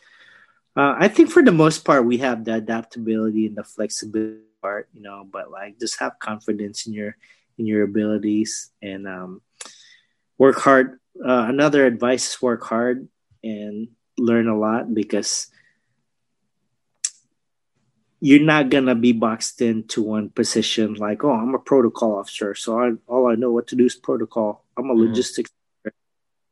Uh, 0.76 0.96
I 0.98 1.08
think 1.08 1.30
for 1.30 1.44
the 1.44 1.52
most 1.52 1.84
part, 1.84 2.06
we 2.06 2.18
have 2.20 2.46
the 2.46 2.56
adaptability 2.56 3.48
and 3.48 3.56
the 3.56 3.64
flexibility 3.64 4.40
part, 4.62 4.88
you 4.94 5.02
know, 5.02 5.28
but 5.30 5.52
like 5.52 5.80
just 5.80 6.00
have 6.00 6.20
confidence 6.20 6.88
in 6.88 6.94
your 6.94 7.18
in 7.58 7.66
your 7.66 7.84
abilities 7.84 8.72
and 8.82 9.08
um, 9.08 9.42
work 10.38 10.58
hard. 10.58 11.00
Uh, 11.20 11.46
another 11.48 11.86
advice 11.86 12.34
is 12.34 12.42
work 12.42 12.64
hard 12.64 13.08
and 13.44 13.90
learn 14.18 14.48
a 14.48 14.58
lot 14.58 14.94
because 14.94 15.51
you're 18.22 18.40
not 18.46 18.70
gonna 18.70 18.94
be 18.96 19.12
boxed 19.12 19.62
into 19.62 20.02
one 20.04 20.30
position 20.30 20.94
like, 20.94 21.24
oh, 21.24 21.32
I'm 21.34 21.56
a 21.56 21.60
protocol 21.60 22.16
officer, 22.20 22.54
so 22.56 22.80
I, 22.80 22.92
all 23.08 23.28
I 23.28 23.36
know 23.36 23.52
what 23.52 23.68
to 23.70 23.76
do 23.76 23.86
is 23.86 23.96
protocol. 23.96 24.64
I'm 24.78 24.90
a 24.90 24.96
Mhm. 24.96 25.08
logistics. 25.10 25.50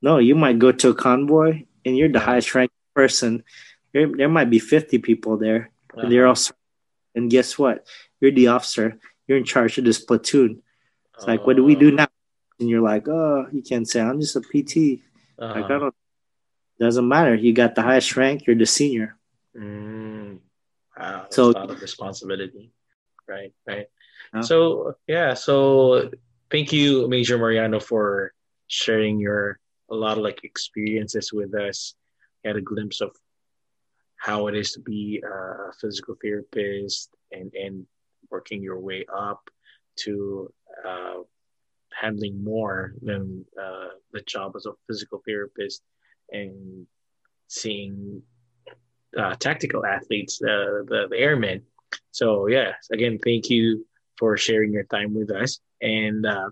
No, 0.01 0.17
you 0.17 0.34
might 0.36 0.57
go 0.59 0.72
to 0.72 0.89
a 0.89 0.93
convoy 0.95 1.65
and 1.86 1.95
you're 1.97 2.09
the 2.11 2.20
highest 2.20 2.55
ranked 2.55 2.74
person. 2.95 3.43
There, 3.93 4.07
there 4.07 4.30
might 4.30 4.49
be 4.49 4.59
50 4.59 4.97
people 4.97 5.38
there, 5.38 5.72
and 5.95 6.11
they're 6.11 6.28
Uh-huh. 6.28 6.51
all. 6.51 6.57
And 7.15 7.30
guess 7.30 7.57
what? 7.57 7.86
You're 8.22 8.32
the 8.32 8.47
officer. 8.47 8.97
You're 9.28 9.38
in 9.38 9.43
charge 9.45 9.78
of 9.78 9.86
this 9.86 9.99
platoon. 9.99 10.61
It's 11.15 11.28
like, 11.28 11.45
what 11.45 11.55
do 11.55 11.63
we 11.63 11.76
do 11.76 11.89
Uh, 11.89 12.05
now? 12.05 12.07
And 12.59 12.70
you're 12.70 12.82
like, 12.82 13.07
oh, 13.07 13.47
you 13.51 13.61
can't 13.61 13.88
say 13.88 13.99
I'm 14.01 14.20
just 14.20 14.36
a 14.36 14.41
PT. 14.41 15.03
uh-huh. 15.38 15.53
Like, 15.53 15.65
I 15.70 15.78
don't. 15.80 15.95
Doesn't 16.80 17.07
matter. 17.07 17.36
You 17.36 17.51
got 17.53 17.76
the 17.76 17.82
highest 17.82 18.15
rank. 18.15 18.47
You're 18.47 18.55
the 18.55 18.65
senior. 18.65 19.17
Mm. 19.55 20.39
That's 21.00 21.36
So- 21.36 21.52
a 21.52 21.52
lot 21.52 21.72
of 21.72 21.82
responsibility. 21.82 22.72
Right, 23.28 23.54
right. 23.68 23.88
So 24.41 24.95
yeah, 25.08 25.34
so 25.34 26.12
thank 26.52 26.74
you, 26.74 27.08
Major 27.08 27.38
Mariano, 27.38 27.80
for 27.80 28.34
sharing 28.68 29.20
your 29.20 29.60
a 29.89 29.95
lot 29.95 30.18
of 30.18 30.24
like 30.24 30.43
experiences 30.43 31.32
with 31.34 31.54
us. 31.56 31.95
Had 32.45 32.56
a 32.56 32.62
glimpse 32.62 33.02
of 33.02 33.16
how 34.18 34.47
it 34.47 34.56
is 34.56 34.72
to 34.74 34.80
be 34.80 35.22
a 35.26 35.72
physical 35.80 36.16
therapist 36.22 37.16
and 37.32 37.54
and 37.54 37.86
working 38.30 38.62
your 38.62 38.80
way 38.80 39.06
up 39.14 39.50
to 40.04 40.52
uh, 40.86 41.20
handling 41.91 42.43
more 42.43 42.93
than 43.02 43.45
uh, 43.62 43.89
the 44.14 44.22
job 44.22 44.56
as 44.56 44.66
a 44.66 44.74
physical 44.88 45.22
therapist 45.26 45.82
and 46.32 46.86
seeing 47.47 48.22
uh, 49.18 49.36
tactical 49.36 49.86
athletes, 49.86 50.38
the, 50.39 50.86
the 50.88 51.07
the 51.10 51.18
airmen. 51.18 51.64
So 52.12 52.47
yeah, 52.47 52.74
again, 52.91 53.20
thank 53.24 53.49
you 53.49 53.86
for 54.18 54.38
sharing 54.38 54.72
your 54.74 54.84
time 54.84 55.14
with 55.14 55.32
us. 55.32 55.60
And 55.82 56.26
uh, 56.26 56.49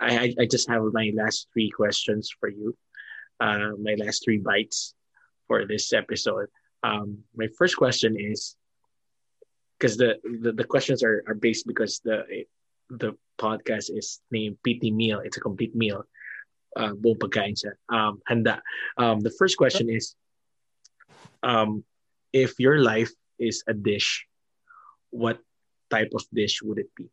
I 0.00 0.34
I- 0.38 0.46
just 0.50 0.68
have 0.68 0.82
my 0.92 1.10
last 1.14 1.48
three 1.52 1.70
questions 1.70 2.30
for 2.38 2.48
you. 2.48 2.76
Uh, 3.40 3.72
my 3.80 3.94
last 3.98 4.22
three 4.24 4.38
bites 4.38 4.94
for 5.48 5.66
this 5.66 5.92
episode. 5.92 6.46
Um, 6.82 7.18
my 7.34 7.48
first 7.58 7.76
question 7.76 8.16
is 8.18 8.56
because 9.78 9.96
the, 9.96 10.18
the 10.42 10.52
the 10.52 10.64
questions 10.64 11.02
are 11.02 11.24
are 11.26 11.34
based 11.34 11.66
because 11.66 12.00
the 12.04 12.44
the 12.90 13.16
podcast 13.38 13.90
is 13.90 14.20
named 14.30 14.56
PT 14.66 14.92
Meal. 14.92 15.20
It's 15.24 15.36
a 15.36 15.40
complete 15.40 15.74
meal. 15.74 16.04
Uh, 16.76 16.92
pagkain. 16.94 17.54
Um, 17.88 18.20
handa. 18.28 18.60
Um, 18.96 19.20
the 19.20 19.30
first 19.38 19.56
question 19.56 19.90
is, 19.90 20.14
um, 21.42 21.84
if 22.32 22.58
your 22.58 22.78
life 22.78 23.10
is 23.38 23.62
a 23.66 23.74
dish, 23.74 24.26
what 25.10 25.38
type 25.90 26.10
of 26.14 26.24
dish 26.32 26.62
would 26.62 26.78
it 26.78 26.90
be? 26.96 27.10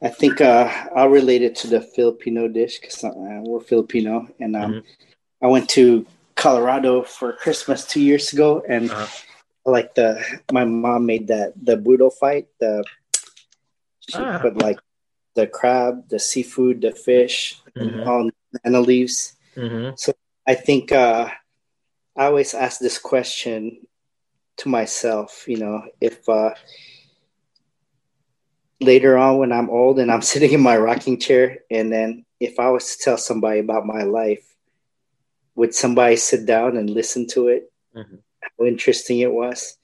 I 0.00 0.08
think 0.08 0.40
uh, 0.40 0.70
I'll 0.94 1.08
relate 1.08 1.42
it 1.42 1.56
to 1.56 1.66
the 1.66 1.80
Filipino 1.80 2.46
dish 2.46 2.78
because 2.78 3.02
uh, 3.02 3.10
we're 3.42 3.60
Filipino, 3.60 4.28
and 4.38 4.54
um, 4.54 4.72
mm-hmm. 4.72 5.44
I 5.44 5.48
went 5.48 5.68
to 5.70 6.06
Colorado 6.36 7.02
for 7.02 7.32
Christmas 7.32 7.84
two 7.84 8.00
years 8.00 8.32
ago, 8.32 8.62
and 8.68 8.90
uh-huh. 8.90 9.06
like 9.66 9.96
the 9.96 10.22
my 10.52 10.64
mom 10.64 11.06
made 11.06 11.26
that 11.28 11.52
the 11.60 11.76
boodle 11.76 12.10
fight. 12.10 12.46
The 12.60 12.84
she 14.08 14.18
ah. 14.18 14.38
put 14.38 14.62
like 14.62 14.78
the 15.34 15.48
crab, 15.48 16.08
the 16.08 16.20
seafood, 16.20 16.80
the 16.80 16.92
fish, 16.92 17.60
mm-hmm. 17.76 18.08
all 18.08 18.30
banana 18.52 18.80
leaves. 18.80 19.34
Mm-hmm. 19.56 19.94
So 19.96 20.12
I 20.46 20.54
think 20.54 20.92
uh, 20.92 21.30
I 22.18 22.26
always 22.26 22.52
ask 22.52 22.80
this 22.80 22.98
question 22.98 23.86
to 24.58 24.68
myself. 24.68 25.44
You 25.46 25.58
know, 25.58 25.84
if 26.00 26.28
uh, 26.28 26.50
later 28.80 29.16
on 29.16 29.38
when 29.38 29.52
I'm 29.52 29.70
old 29.70 30.00
and 30.00 30.10
I'm 30.10 30.22
sitting 30.32 30.52
in 30.52 30.60
my 30.60 30.76
rocking 30.76 31.20
chair, 31.20 31.58
and 31.70 31.92
then 31.92 32.26
if 32.40 32.58
I 32.58 32.70
was 32.70 32.96
to 32.96 33.04
tell 33.04 33.16
somebody 33.16 33.60
about 33.60 33.86
my 33.86 34.02
life, 34.02 34.44
would 35.54 35.74
somebody 35.74 36.16
sit 36.16 36.44
down 36.44 36.76
and 36.76 36.90
listen 36.90 37.28
to 37.28 37.48
it? 37.48 37.72
Mm-hmm. 37.94 38.16
How 38.42 38.66
interesting 38.66 39.20
it 39.20 39.32
was. 39.32 39.76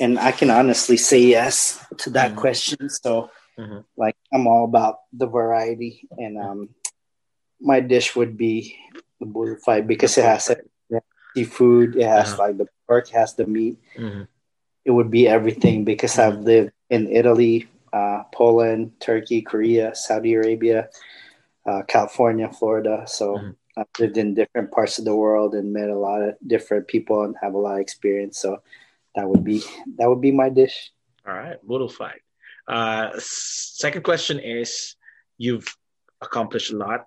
And 0.00 0.18
I 0.18 0.32
can 0.32 0.50
honestly 0.50 0.96
say 0.96 1.20
yes 1.20 1.84
to 1.98 2.10
that 2.10 2.32
mm-hmm. 2.32 2.40
question. 2.40 2.88
So, 2.88 3.30
mm-hmm. 3.58 3.80
like, 3.96 4.16
I'm 4.32 4.46
all 4.46 4.64
about 4.64 5.00
the 5.12 5.26
variety, 5.26 6.06
and 6.18 6.38
um, 6.38 6.68
my 7.60 7.80
dish 7.80 8.14
would 8.16 8.36
be 8.36 8.76
the 9.20 9.26
bullfrog 9.26 9.86
because 9.86 10.18
it 10.18 10.24
has 10.24 10.50
seafood, 11.36 11.96
it 11.96 12.08
has 12.08 12.32
uh-huh. 12.32 12.42
like 12.42 12.56
the 12.56 12.68
pork, 12.88 13.08
has 13.08 13.34
the 13.34 13.46
meat. 13.46 13.76
Mm-hmm. 13.96 14.24
It 14.84 14.90
would 14.90 15.10
be 15.10 15.28
everything 15.28 15.84
because 15.84 16.18
I've 16.18 16.34
mm-hmm. 16.34 16.44
lived 16.44 16.72
in 16.88 17.12
Italy, 17.12 17.68
uh, 17.92 18.24
Poland, 18.32 18.92
Turkey, 19.00 19.42
Korea, 19.42 19.94
Saudi 19.94 20.34
Arabia, 20.34 20.88
uh, 21.66 21.82
California, 21.82 22.48
Florida. 22.48 23.04
So 23.06 23.36
mm-hmm. 23.36 23.50
I've 23.76 23.92
lived 23.98 24.16
in 24.16 24.32
different 24.32 24.72
parts 24.72 24.98
of 24.98 25.04
the 25.04 25.14
world 25.14 25.54
and 25.54 25.72
met 25.72 25.90
a 25.90 25.98
lot 25.98 26.22
of 26.22 26.36
different 26.46 26.88
people 26.88 27.24
and 27.24 27.36
have 27.42 27.52
a 27.52 27.58
lot 27.58 27.74
of 27.74 27.80
experience. 27.80 28.38
So 28.40 28.62
that 29.14 29.28
would 29.28 29.44
be 29.44 29.62
that 29.98 30.08
would 30.08 30.20
be 30.20 30.32
my 30.32 30.48
dish. 30.48 30.92
All 31.26 31.34
right, 31.34 31.58
fight. 31.90 32.22
Uh, 32.68 33.10
second 33.18 34.04
question 34.04 34.38
is: 34.38 34.94
You've 35.36 35.68
accomplished 36.22 36.72
a 36.72 36.76
lot, 36.76 37.06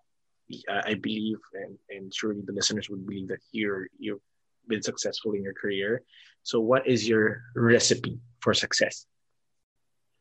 I 0.69 0.95
believe, 0.95 1.37
and, 1.53 1.77
and 1.89 2.13
surely 2.13 2.41
the 2.45 2.53
listeners 2.53 2.89
would 2.89 3.05
believe 3.05 3.27
that 3.29 3.39
you're 3.51 3.87
you've 3.99 4.21
been 4.67 4.81
successful 4.81 5.33
in 5.33 5.43
your 5.43 5.53
career. 5.53 6.01
So, 6.43 6.59
what 6.59 6.87
is 6.87 7.07
your 7.07 7.43
recipe 7.55 8.19
for 8.39 8.53
success? 8.53 9.05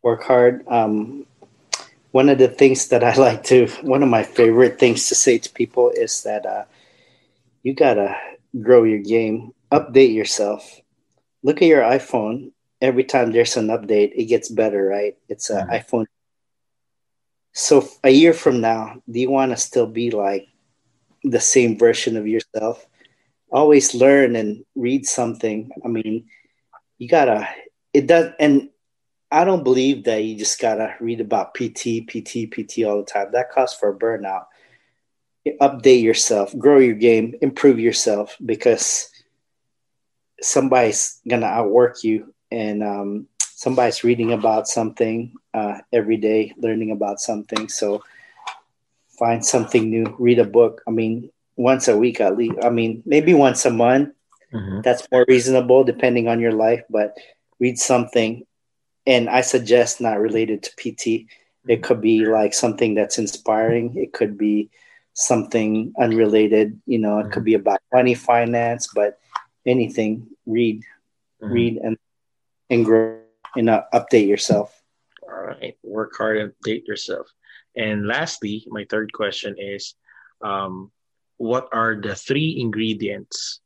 Work 0.03 0.25
hard. 0.25 0.67
Um, 0.69 1.27
one 2.11 2.29
of 2.29 2.39
the 2.39 2.49
things 2.49 2.89
that 2.89 3.05
I 3.05 3.15
like 3.27 3.45
to, 3.45 3.69
one 3.83 4.03
of 4.03 4.09
my 4.09 4.23
favorite 4.23 4.79
things 4.79 5.09
to 5.09 5.15
say 5.15 5.39
to 5.39 5.51
people 5.51 5.91
is 5.91 6.23
that 6.23 6.47
uh, 6.47 6.65
you 7.63 7.75
gotta 7.75 8.17
grow 8.61 8.85
your 8.85 9.01
game, 9.01 9.53
update 9.71 10.15
yourself. 10.15 10.81
Look 11.43 11.63
at 11.63 11.69
your 11.69 11.83
iPhone. 11.83 12.53
Every 12.81 13.05
time 13.05 13.33
there's 13.33 13.57
an 13.57 13.69
update, 13.69 14.13
it 14.15 14.27
gets 14.27 14.49
better, 14.49 14.85
right? 14.85 15.17
It's 15.29 15.51
an 15.51 15.67
mm-hmm. 15.67 15.73
iPhone. 15.73 16.07
So 17.53 17.87
a 18.05 18.11
year 18.11 18.33
from 18.33 18.61
now, 18.61 19.03
do 19.11 19.19
you 19.21 19.31
want 19.31 19.53
to 19.53 19.57
still 19.57 19.87
be 19.87 20.11
like 20.11 20.49
the 21.25 21.41
same 21.41 21.79
version 21.79 22.17
of 22.17 22.27
yourself? 22.27 22.87
Always 23.51 23.95
learn 23.95 24.37
and 24.37 24.65
read 24.75 25.07
something. 25.07 25.71
I 25.85 25.89
mean, 25.89 26.29
you 26.99 27.09
gotta. 27.09 27.49
It 27.95 28.07
does, 28.07 28.33
and 28.39 28.69
I 29.31 29.45
don't 29.45 29.65
believe 29.65 30.05
that 30.05 30.25
you 30.25 30.37
just 30.37 30.61
gotta 30.61 30.95
read 31.01 31.21
about 31.21 31.55
PT, 31.55 32.07
PT, 32.07 32.51
PT 32.51 32.85
all 32.85 32.99
the 32.99 33.07
time. 33.07 33.29
That 33.33 33.51
calls 33.51 33.75
for 33.75 33.91
a 33.91 33.99
burnout. 33.99 34.47
Update 35.61 36.03
yourself, 36.03 36.57
grow 36.59 36.79
your 36.79 36.95
game, 36.95 37.35
improve 37.41 37.79
yourself 37.79 38.37
because 38.45 39.11
somebody's 40.43 41.21
gonna 41.27 41.47
outwork 41.47 42.05
you, 42.05 42.35
and 42.51 42.83
um, 42.83 43.29
somebody's 43.59 44.05
reading 44.05 44.33
about 44.33 44.69
something 44.69 45.35
uh, 45.53 45.79
every 45.93 46.17
day, 46.17 46.55
learning 46.59 46.93
about 46.93 47.19
something. 47.19 47.69
So 47.69 48.05
find 49.19 49.45
something 49.45 49.91
new, 49.91 50.15
read 50.21 50.39
a 50.39 50.45
book. 50.45 50.81
I 50.87 50.93
mean, 50.93 51.31
once 51.57 51.89
a 51.89 51.99
week 51.99 52.21
at 52.21 52.37
least. 52.37 52.55
I 52.63 52.71
mean, 52.71 53.03
maybe 53.05 53.35
once 53.35 53.67
a 53.67 53.71
month. 53.71 54.15
Mm-hmm. 54.55 54.83
That's 54.83 55.03
more 55.11 55.25
reasonable 55.27 55.83
depending 55.83 56.29
on 56.29 56.39
your 56.39 56.53
life, 56.53 56.85
but 56.89 57.17
read 57.59 57.81
something 57.81 58.47
and 59.09 59.29
I 59.29 59.41
suggest 59.41 60.01
not 60.01 60.21
related 60.21 60.63
to 60.63 60.71
PT. 60.79 61.27
It 61.67 61.83
could 61.83 62.01
be 62.01 62.25
like 62.27 62.55
something 62.55 62.95
that's 62.95 63.19
inspiring. 63.19 63.97
It 63.97 64.13
could 64.13 64.39
be 64.39 64.71
something 65.15 65.93
unrelated. 65.99 66.81
You 66.87 66.99
know, 67.01 67.19
it 67.19 67.23
mm-hmm. 67.23 67.33
could 67.33 67.45
be 67.45 67.55
about 67.55 67.81
money, 67.93 68.15
finance, 68.15 68.89
but 68.95 69.19
anything. 69.67 70.29
Read, 70.47 70.85
mm-hmm. 71.43 71.53
read, 71.53 71.77
and 71.83 71.99
and 72.71 72.85
grow 72.85 73.19
and 73.57 73.71
uh, 73.71 73.83
update 73.93 74.29
yourself. 74.29 74.75
All 75.23 75.45
right, 75.45 75.77
work 75.83 76.13
hard 76.17 76.39
and 76.39 76.53
update 76.53 76.87
yourself. 76.87 77.29
And 77.77 78.07
lastly, 78.07 78.67
my 78.69 78.87
third 78.89 79.13
question 79.13 79.57
is, 79.59 79.95
um, 80.43 80.91
what 81.37 81.69
are 81.73 82.01
the 82.01 82.15
three 82.15 82.57
ingredients 82.59 83.61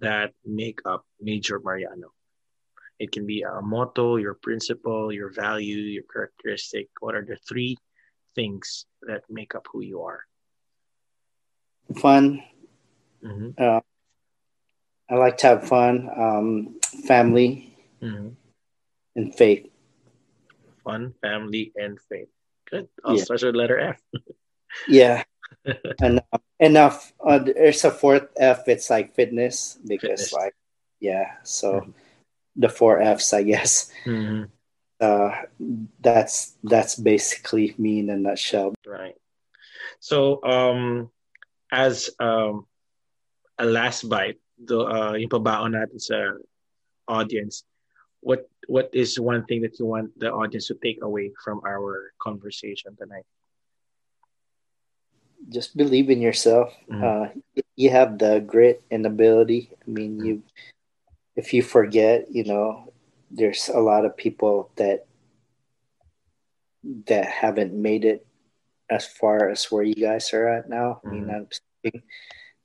that 0.00 0.32
make 0.44 0.80
up 0.84 1.06
Major 1.20 1.60
Mariano? 1.60 2.12
It 2.98 3.12
can 3.12 3.26
be 3.26 3.42
a 3.42 3.60
motto, 3.60 4.16
your 4.16 4.34
principle, 4.34 5.12
your 5.12 5.30
value, 5.32 5.76
your 5.76 6.04
characteristic. 6.12 6.88
What 7.00 7.14
are 7.14 7.24
the 7.24 7.36
three 7.48 7.76
things 8.34 8.86
that 9.02 9.22
make 9.28 9.54
up 9.54 9.66
who 9.72 9.82
you 9.82 10.02
are? 10.02 10.20
Fun. 12.00 12.42
Mm-hmm. 13.22 13.50
Uh, 13.58 13.80
I 15.08 15.14
like 15.14 15.36
to 15.38 15.46
have 15.46 15.68
fun. 15.68 16.08
Um, 16.16 16.80
family 17.06 17.76
mm-hmm. 18.02 18.28
And 19.16 19.34
faith. 19.34 19.66
Fun, 20.84 21.14
family, 21.20 21.72
and 21.74 21.98
faith. 22.08 22.30
Good. 22.70 22.88
I'll 23.04 23.16
yeah. 23.16 23.24
start 23.24 23.42
with 23.42 23.56
letter 23.56 23.78
F. 23.80 24.00
yeah. 24.88 25.24
and 26.00 26.20
uh, 26.32 26.38
enough. 26.60 27.12
Uh, 27.18 27.40
there's 27.40 27.82
a 27.84 27.90
fourth 27.90 28.28
F. 28.36 28.68
It's 28.68 28.90
like 28.90 29.16
fitness 29.16 29.78
because, 29.82 30.30
fitness. 30.30 30.32
like, 30.32 30.54
yeah. 31.00 31.42
So. 31.42 31.82
Mm-hmm 31.82 31.90
the 32.56 32.68
four 32.68 33.00
Fs, 33.00 33.32
I 33.32 33.42
guess. 33.44 33.92
Mm-hmm. 34.04 34.48
Uh, 34.98 35.30
that's 36.00 36.56
that's 36.64 36.96
basically 36.96 37.74
me 37.76 38.00
in 38.00 38.08
a 38.08 38.16
nutshell. 38.16 38.74
Right. 38.86 39.14
So, 40.00 40.42
um, 40.42 41.10
as 41.70 42.10
um, 42.18 42.66
a 43.58 43.66
last 43.66 44.08
bite, 44.08 44.40
the 44.56 44.80
uh, 44.80 45.12
yung 45.20 45.28
pabaon 45.28 45.76
natin 45.76 46.00
sa 46.00 46.32
audience, 47.04 47.68
what 48.26 48.50
what 48.66 48.90
is 48.92 49.20
one 49.20 49.46
thing 49.46 49.62
that 49.62 49.78
you 49.78 49.86
want 49.86 50.10
the 50.18 50.26
audience 50.26 50.66
to 50.66 50.74
take 50.74 50.98
away 51.00 51.30
from 51.44 51.62
our 51.64 52.10
conversation 52.18 52.98
tonight? 52.98 53.22
Just 55.48 55.76
believe 55.76 56.10
in 56.10 56.20
yourself. 56.20 56.74
Mm-hmm. 56.90 57.06
Uh, 57.06 57.62
you 57.76 57.90
have 57.90 58.18
the 58.18 58.42
grit 58.42 58.82
and 58.90 59.06
ability. 59.06 59.70
I 59.70 59.86
mean, 59.86 60.18
you 60.18 60.42
if 61.36 61.54
you 61.54 61.62
forget, 61.62 62.26
you 62.28 62.42
know, 62.42 62.90
there's 63.30 63.70
a 63.70 63.78
lot 63.78 64.04
of 64.04 64.16
people 64.16 64.74
that 64.74 65.06
that 67.06 67.30
haven't 67.30 67.78
made 67.78 68.04
it 68.04 68.26
as 68.90 69.06
far 69.06 69.50
as 69.50 69.70
where 69.70 69.86
you 69.86 69.94
guys 69.94 70.34
are 70.34 70.50
at 70.50 70.68
now. 70.68 70.98
Mm-hmm. 70.98 71.06
I 71.06 71.10
mean, 71.14 71.22
mm-hmm. 71.22 71.30
I'm 71.30 71.48
speaking 71.54 72.02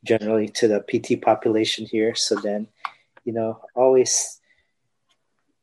generally 0.02 0.50
to 0.58 0.66
the 0.68 0.82
PT 0.82 1.22
population 1.22 1.86
here. 1.86 2.16
So 2.16 2.34
then, 2.42 2.66
you 3.26 3.34
know, 3.34 3.62
always 3.76 4.41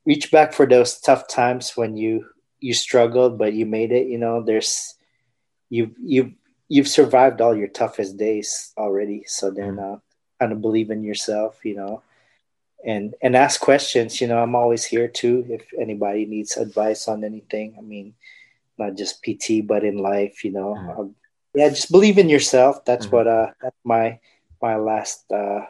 reach 0.09 0.33
back 0.33 0.55
for 0.55 0.65
those 0.65 0.99
tough 0.99 1.29
times 1.29 1.77
when 1.77 1.95
you 1.95 2.25
you 2.61 2.73
struggled 2.73 3.37
but 3.37 3.53
you 3.53 3.67
made 3.67 3.93
it. 3.93 4.09
You 4.09 4.17
know, 4.17 4.43
there's 4.43 4.97
you 5.69 5.95
you 6.01 6.33
you've 6.69 6.89
survived 6.89 7.41
all 7.41 7.55
your 7.55 7.69
toughest 7.69 8.17
days 8.17 8.73
already. 8.79 9.25
So 9.29 9.51
then, 9.51 9.77
mm-hmm. 9.77 9.95
uh, 9.95 9.99
kind 10.41 10.53
of 10.53 10.63
believe 10.65 10.91
in 10.91 11.05
yourself. 11.05 11.61
You 11.63 11.77
know, 11.77 12.03
and 12.85 13.15
and 13.21 13.37
ask 13.37 13.61
questions. 13.61 14.21
You 14.21 14.29
know, 14.29 14.41
I'm 14.43 14.57
always 14.57 14.85
here 14.85 15.09
too 15.09 15.45
if 15.51 15.69
anybody 15.79 16.25
needs 16.25 16.57
advice 16.57 17.07
on 17.07 17.23
anything. 17.23 17.77
I 17.79 17.83
mean, 17.83 18.15
not 18.79 18.97
just 18.97 19.23
PT, 19.23 19.61
but 19.69 19.85
in 19.85 19.99
life. 19.99 20.43
You 20.43 20.53
know, 20.53 20.73
mm-hmm. 20.73 21.01
um, 21.01 21.15
yeah, 21.55 21.69
just 21.69 21.93
believe 21.93 22.17
in 22.17 22.33
yourself. 22.33 22.83
That's 22.87 23.07
mm-hmm. 23.07 23.17
what 23.17 23.27
uh 23.29 23.53
that's 23.61 23.83
my 23.85 24.19
my 24.63 24.77
last 24.77 25.31
uh 25.31 25.69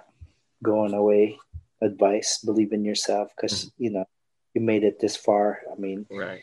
going 0.62 0.94
away 0.94 1.39
advice. 1.82 2.39
Believe 2.39 2.73
in 2.73 2.85
yourself 2.85 3.35
because 3.35 3.73
you 3.78 3.90
know 3.90 4.06
you 4.59 4.67
made 4.67 4.83
it 4.83 4.99
this 4.99 5.17
far. 5.17 5.61
I 5.71 5.79
mean, 5.79 6.07
right. 6.11 6.43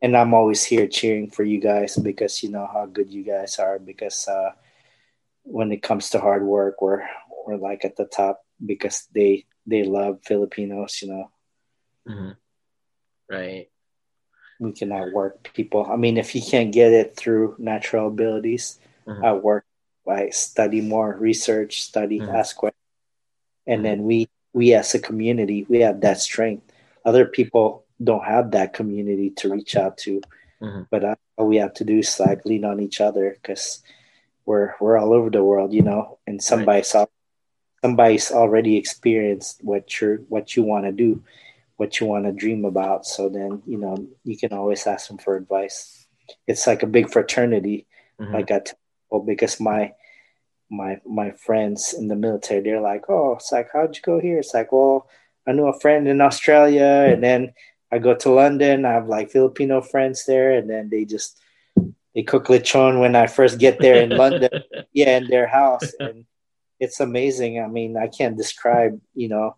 and 0.00 0.16
I'm 0.16 0.32
always 0.32 0.64
here 0.64 0.88
cheering 0.88 1.30
for 1.30 1.44
you 1.44 1.60
guys 1.60 1.96
because 1.96 2.42
you 2.42 2.48
know 2.48 2.66
how 2.66 2.86
good 2.86 3.12
you 3.12 3.22
guys 3.22 3.58
are. 3.58 3.78
Because 3.78 4.26
uh, 4.26 4.52
when 5.44 5.70
it 5.72 5.82
comes 5.82 6.10
to 6.10 6.20
hard 6.20 6.42
work, 6.42 6.80
we're 6.80 7.04
we're 7.46 7.56
like 7.56 7.84
at 7.84 7.96
the 7.96 8.06
top 8.06 8.40
because 8.64 9.06
they 9.14 9.44
they 9.66 9.84
love 9.84 10.20
Filipinos. 10.24 11.02
You 11.02 11.08
know, 11.08 11.30
mm-hmm. 12.08 12.30
right? 13.28 13.68
We 14.58 14.72
can 14.72 14.92
outwork 14.92 15.52
people. 15.52 15.84
I 15.84 15.96
mean, 15.96 16.16
if 16.16 16.34
you 16.34 16.42
can't 16.42 16.72
get 16.72 16.92
it 16.92 17.16
through 17.16 17.56
natural 17.58 18.08
abilities, 18.08 18.78
mm-hmm. 19.06 19.24
outwork 19.24 19.64
by 20.04 20.30
study 20.30 20.80
more, 20.80 21.16
research, 21.16 21.82
study, 21.82 22.20
mm-hmm. 22.20 22.34
ask 22.34 22.56
questions, 22.56 22.80
and 23.66 23.84
then 23.84 24.04
we 24.04 24.28
we 24.52 24.74
as 24.74 24.94
a 24.94 24.98
community 24.98 25.66
we 25.68 25.80
have 25.80 26.00
that 26.00 26.20
strength. 26.20 26.69
Other 27.04 27.26
people 27.26 27.86
don't 28.02 28.24
have 28.24 28.52
that 28.52 28.72
community 28.72 29.30
to 29.30 29.50
reach 29.50 29.76
out 29.76 29.98
to. 29.98 30.20
Mm-hmm. 30.60 30.82
But 30.90 31.04
uh, 31.04 31.14
all 31.36 31.46
we 31.46 31.56
have 31.56 31.74
to 31.74 31.84
do 31.84 31.98
is 31.98 32.20
like 32.20 32.44
lean 32.44 32.64
on 32.64 32.80
each 32.80 33.00
other 33.00 33.36
because 33.40 33.82
we're 34.44 34.74
we're 34.80 34.98
all 34.98 35.12
over 35.12 35.30
the 35.30 35.44
world, 35.44 35.72
you 35.72 35.82
know, 35.82 36.18
and 36.26 36.42
somebody's 36.42 36.94
right. 36.94 37.08
somebody's 37.82 38.30
already 38.30 38.76
experienced 38.76 39.60
what 39.62 40.00
you 40.00 40.24
what 40.28 40.56
you 40.56 40.62
want 40.62 40.84
to 40.84 40.92
do, 40.92 41.22
what 41.76 42.00
you 42.00 42.06
want 42.06 42.24
to 42.24 42.32
dream 42.32 42.64
about. 42.64 43.06
So 43.06 43.28
then 43.28 43.62
you 43.66 43.78
know 43.78 44.06
you 44.24 44.36
can 44.36 44.52
always 44.52 44.86
ask 44.86 45.08
them 45.08 45.18
for 45.18 45.36
advice. 45.36 46.06
It's 46.46 46.66
like 46.66 46.82
a 46.82 46.86
big 46.86 47.10
fraternity, 47.10 47.86
mm-hmm. 48.20 48.34
like 48.34 48.50
I 48.50 48.60
tell 48.60 49.20
because 49.20 49.60
my 49.60 49.92
my 50.70 51.00
my 51.06 51.32
friends 51.32 51.94
in 51.94 52.08
the 52.08 52.16
military 52.16 52.60
they're 52.60 52.80
like, 52.80 53.08
oh, 53.08 53.36
it's 53.36 53.52
like 53.52 53.68
how'd 53.72 53.96
you 53.96 54.02
go 54.02 54.20
here? 54.20 54.38
It's 54.38 54.54
like, 54.54 54.72
well, 54.72 55.08
I 55.46 55.52
knew 55.52 55.66
a 55.66 55.80
friend 55.80 56.06
in 56.06 56.20
Australia, 56.20 57.08
and 57.08 57.22
then 57.22 57.52
I 57.90 57.98
go 57.98 58.14
to 58.14 58.30
London. 58.30 58.84
I 58.84 58.92
have 58.92 59.08
like 59.08 59.30
Filipino 59.30 59.80
friends 59.80 60.24
there, 60.24 60.52
and 60.52 60.68
then 60.68 60.88
they 60.90 61.04
just 61.04 61.38
they 62.14 62.22
cook 62.22 62.46
lechon 62.46 63.00
when 63.00 63.16
I 63.16 63.26
first 63.26 63.58
get 63.58 63.78
there 63.78 64.02
in 64.02 64.10
London. 64.10 64.50
Yeah, 64.92 65.18
in 65.18 65.28
their 65.28 65.46
house, 65.46 65.94
and 66.00 66.26
it's 66.80 66.98
amazing. 66.98 67.62
I 67.62 67.68
mean, 67.68 67.96
I 67.96 68.08
can't 68.08 68.36
describe. 68.36 69.00
You 69.14 69.28
know, 69.28 69.56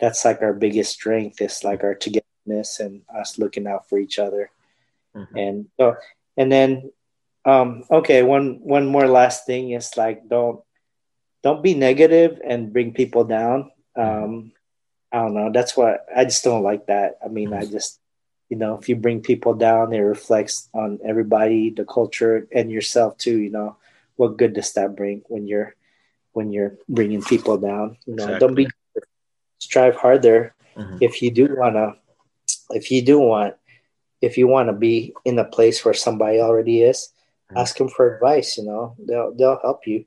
that's 0.00 0.24
like 0.24 0.42
our 0.42 0.52
biggest 0.52 0.92
strength. 0.92 1.40
It's 1.40 1.62
like 1.62 1.84
our 1.84 1.94
togetherness 1.94 2.80
and 2.80 3.02
us 3.14 3.38
looking 3.38 3.68
out 3.68 3.88
for 3.88 3.98
each 3.98 4.18
other. 4.18 4.50
Mm-hmm. 5.14 5.36
And 5.38 5.66
so, 5.78 5.94
and 6.36 6.50
then, 6.50 6.90
um, 7.44 7.84
okay, 7.90 8.22
one 8.22 8.58
one 8.60 8.86
more 8.86 9.06
last 9.06 9.46
thing 9.46 9.70
is 9.70 9.96
like 9.96 10.28
don't 10.28 10.60
don't 11.42 11.62
be 11.62 11.74
negative 11.74 12.40
and 12.44 12.72
bring 12.72 12.92
people 12.92 13.24
down. 13.24 13.70
Mm-hmm. 13.96 14.24
Um, 14.24 14.52
I 15.16 15.20
don't 15.20 15.32
know. 15.32 15.50
That's 15.50 15.74
why 15.74 15.96
I 16.14 16.24
just 16.24 16.44
don't 16.44 16.62
like 16.62 16.88
that. 16.88 17.16
I 17.24 17.28
mean, 17.28 17.54
I 17.54 17.64
just, 17.64 17.98
you 18.50 18.58
know, 18.58 18.76
if 18.76 18.86
you 18.86 18.96
bring 18.96 19.22
people 19.22 19.54
down, 19.54 19.94
it 19.94 20.00
reflects 20.00 20.68
on 20.74 21.00
everybody, 21.02 21.70
the 21.70 21.86
culture, 21.86 22.46
and 22.52 22.70
yourself 22.70 23.16
too. 23.16 23.38
You 23.38 23.48
know, 23.48 23.76
what 24.16 24.36
good 24.36 24.52
does 24.52 24.74
that 24.74 24.94
bring 24.94 25.22
when 25.28 25.46
you're 25.46 25.74
when 26.32 26.52
you're 26.52 26.76
bringing 26.86 27.22
people 27.22 27.56
down? 27.56 27.96
You 28.04 28.16
know, 28.16 28.24
exactly. 28.24 28.46
don't 28.46 28.54
be 28.56 28.68
strive 29.58 29.96
harder. 29.96 30.54
Mm-hmm. 30.76 30.98
If 31.00 31.22
you 31.22 31.30
do 31.30 31.56
wanna, 31.56 31.96
if 32.68 32.90
you 32.90 33.00
do 33.00 33.18
want, 33.18 33.54
if 34.20 34.36
you 34.36 34.46
want 34.46 34.68
to 34.68 34.74
be 34.74 35.14
in 35.24 35.38
a 35.38 35.44
place 35.44 35.82
where 35.82 35.94
somebody 35.94 36.40
already 36.40 36.82
is, 36.82 37.08
mm-hmm. 37.48 37.56
ask 37.56 37.78
them 37.78 37.88
for 37.88 38.14
advice. 38.14 38.58
You 38.58 38.64
know, 38.64 38.96
they'll 38.98 39.32
they'll 39.32 39.60
help 39.62 39.86
you 39.86 40.04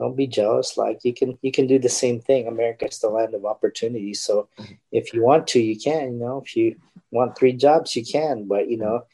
don't 0.00 0.16
be 0.16 0.26
jealous. 0.26 0.76
Like 0.76 1.04
you 1.04 1.14
can 1.14 1.38
you 1.42 1.52
can 1.52 1.68
do 1.68 1.78
the 1.78 1.88
same 1.88 2.20
thing. 2.20 2.48
America's 2.48 2.98
the 2.98 3.08
land 3.08 3.34
of 3.34 3.44
opportunity. 3.44 4.14
So 4.14 4.48
mm-hmm. 4.58 4.74
if 4.90 5.14
you 5.14 5.22
want 5.22 5.46
to 5.48 5.60
you 5.60 5.78
can 5.78 6.14
you 6.14 6.18
know. 6.18 6.42
If 6.44 6.56
you 6.56 6.76
want 7.12 7.38
three 7.38 7.52
jobs 7.52 7.94
you 7.94 8.04
can. 8.04 8.48
But 8.48 8.68
you 8.68 8.78
know 8.78 9.04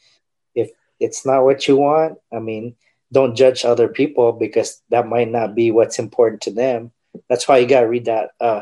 if 0.55 0.71
it's 0.99 1.23
not 1.27 1.43
what 1.43 1.67
you 1.67 1.77
want 1.77 2.17
i 2.33 2.39
mean 2.39 2.75
don't 3.11 3.35
judge 3.35 3.63
other 3.63 3.87
people 3.87 4.33
because 4.33 4.81
that 4.89 5.07
might 5.07 5.29
not 5.29 5.55
be 5.55 5.71
what's 5.71 5.99
important 5.99 6.41
to 6.41 6.51
them. 6.51 6.91
That's 7.29 7.47
why 7.47 7.59
you 7.59 7.67
got 7.67 7.81
to 7.81 7.87
read 7.87 8.05
that 8.05 8.31
uh, 8.39 8.61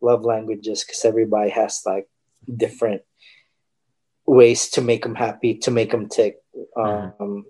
love 0.00 0.24
languages 0.24 0.84
because 0.84 1.04
everybody 1.04 1.50
has 1.50 1.82
like 1.86 2.08
different 2.54 3.02
ways 4.26 4.70
to 4.70 4.82
make 4.82 5.02
them 5.02 5.14
happy 5.14 5.58
to 5.58 5.70
make 5.70 5.90
them 5.90 6.08
tick. 6.08 6.38
Mm-hmm. 6.76 7.22
um, 7.22 7.44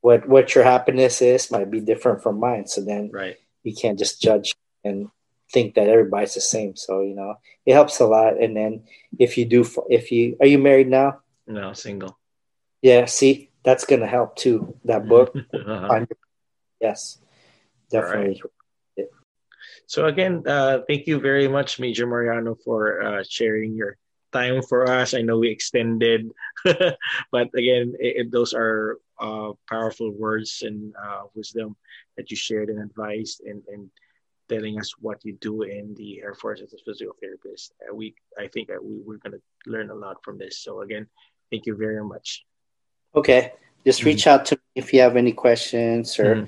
what 0.00 0.28
what 0.28 0.54
your 0.54 0.64
happiness 0.64 1.22
is 1.22 1.50
might 1.50 1.70
be 1.70 1.80
different 1.80 2.22
from 2.22 2.38
mine. 2.38 2.66
So 2.66 2.84
then 2.84 3.10
right. 3.12 3.36
you 3.62 3.74
can't 3.74 3.98
just 3.98 4.20
judge 4.20 4.54
and 4.84 5.08
think 5.52 5.74
that 5.74 5.88
everybody's 5.88 6.34
the 6.34 6.40
same. 6.40 6.76
So 6.76 7.02
you 7.02 7.14
know 7.14 7.34
it 7.66 7.74
helps 7.74 8.00
a 8.00 8.06
lot. 8.06 8.40
And 8.40 8.56
then 8.56 8.84
if 9.18 9.38
you 9.38 9.44
do, 9.44 9.64
if 9.88 10.12
you 10.12 10.36
are 10.40 10.46
you 10.46 10.58
married 10.58 10.88
now? 10.88 11.20
No, 11.46 11.72
single. 11.72 12.18
Yeah, 12.82 13.06
see, 13.06 13.50
that's 13.64 13.84
gonna 13.84 14.06
help 14.06 14.36
too. 14.36 14.76
That 14.84 15.08
book. 15.08 15.34
uh-huh. 15.54 16.06
Yes, 16.80 17.18
definitely. 17.90 18.40
Right. 18.42 18.52
So 19.86 20.04
again, 20.04 20.42
uh, 20.46 20.80
thank 20.86 21.06
you 21.06 21.18
very 21.18 21.48
much, 21.48 21.80
Major 21.80 22.06
Mariano, 22.06 22.54
for 22.62 23.02
uh, 23.02 23.24
sharing 23.26 23.74
your 23.74 23.96
time 24.38 24.62
for 24.62 24.88
us. 24.88 25.14
I 25.14 25.22
know 25.22 25.38
we 25.38 25.50
extended, 25.50 26.30
but 26.64 27.48
again, 27.54 27.94
it, 27.98 28.12
it, 28.20 28.32
those 28.32 28.54
are 28.54 28.98
uh, 29.18 29.52
powerful 29.68 30.10
words 30.10 30.62
and 30.62 30.94
uh, 30.94 31.22
wisdom 31.34 31.76
that 32.16 32.30
you 32.30 32.36
shared 32.36 32.68
and 32.68 32.80
advised 32.82 33.40
and, 33.40 33.62
and 33.68 33.90
telling 34.48 34.78
us 34.80 34.92
what 35.00 35.24
you 35.24 35.34
do 35.40 35.62
in 35.62 35.94
the 35.94 36.20
Air 36.22 36.34
Force 36.34 36.60
as 36.60 36.72
a 36.72 36.78
physical 36.84 37.14
therapist. 37.20 37.72
Uh, 37.82 37.94
we, 37.94 38.14
I 38.38 38.48
think 38.48 38.68
we, 38.68 38.96
we're 39.04 39.18
going 39.18 39.36
to 39.38 39.42
learn 39.66 39.90
a 39.90 39.94
lot 39.94 40.22
from 40.24 40.38
this. 40.38 40.58
So 40.58 40.80
again, 40.82 41.06
thank 41.50 41.66
you 41.66 41.76
very 41.76 42.02
much. 42.04 42.44
Okay. 43.14 43.52
Just 43.84 44.04
reach 44.04 44.24
mm-hmm. 44.24 44.40
out 44.40 44.46
to 44.46 44.56
me 44.56 44.62
if 44.74 44.92
you 44.92 45.00
have 45.00 45.16
any 45.16 45.32
questions 45.32 46.18
or 46.18 46.34
mm-hmm. 46.34 46.44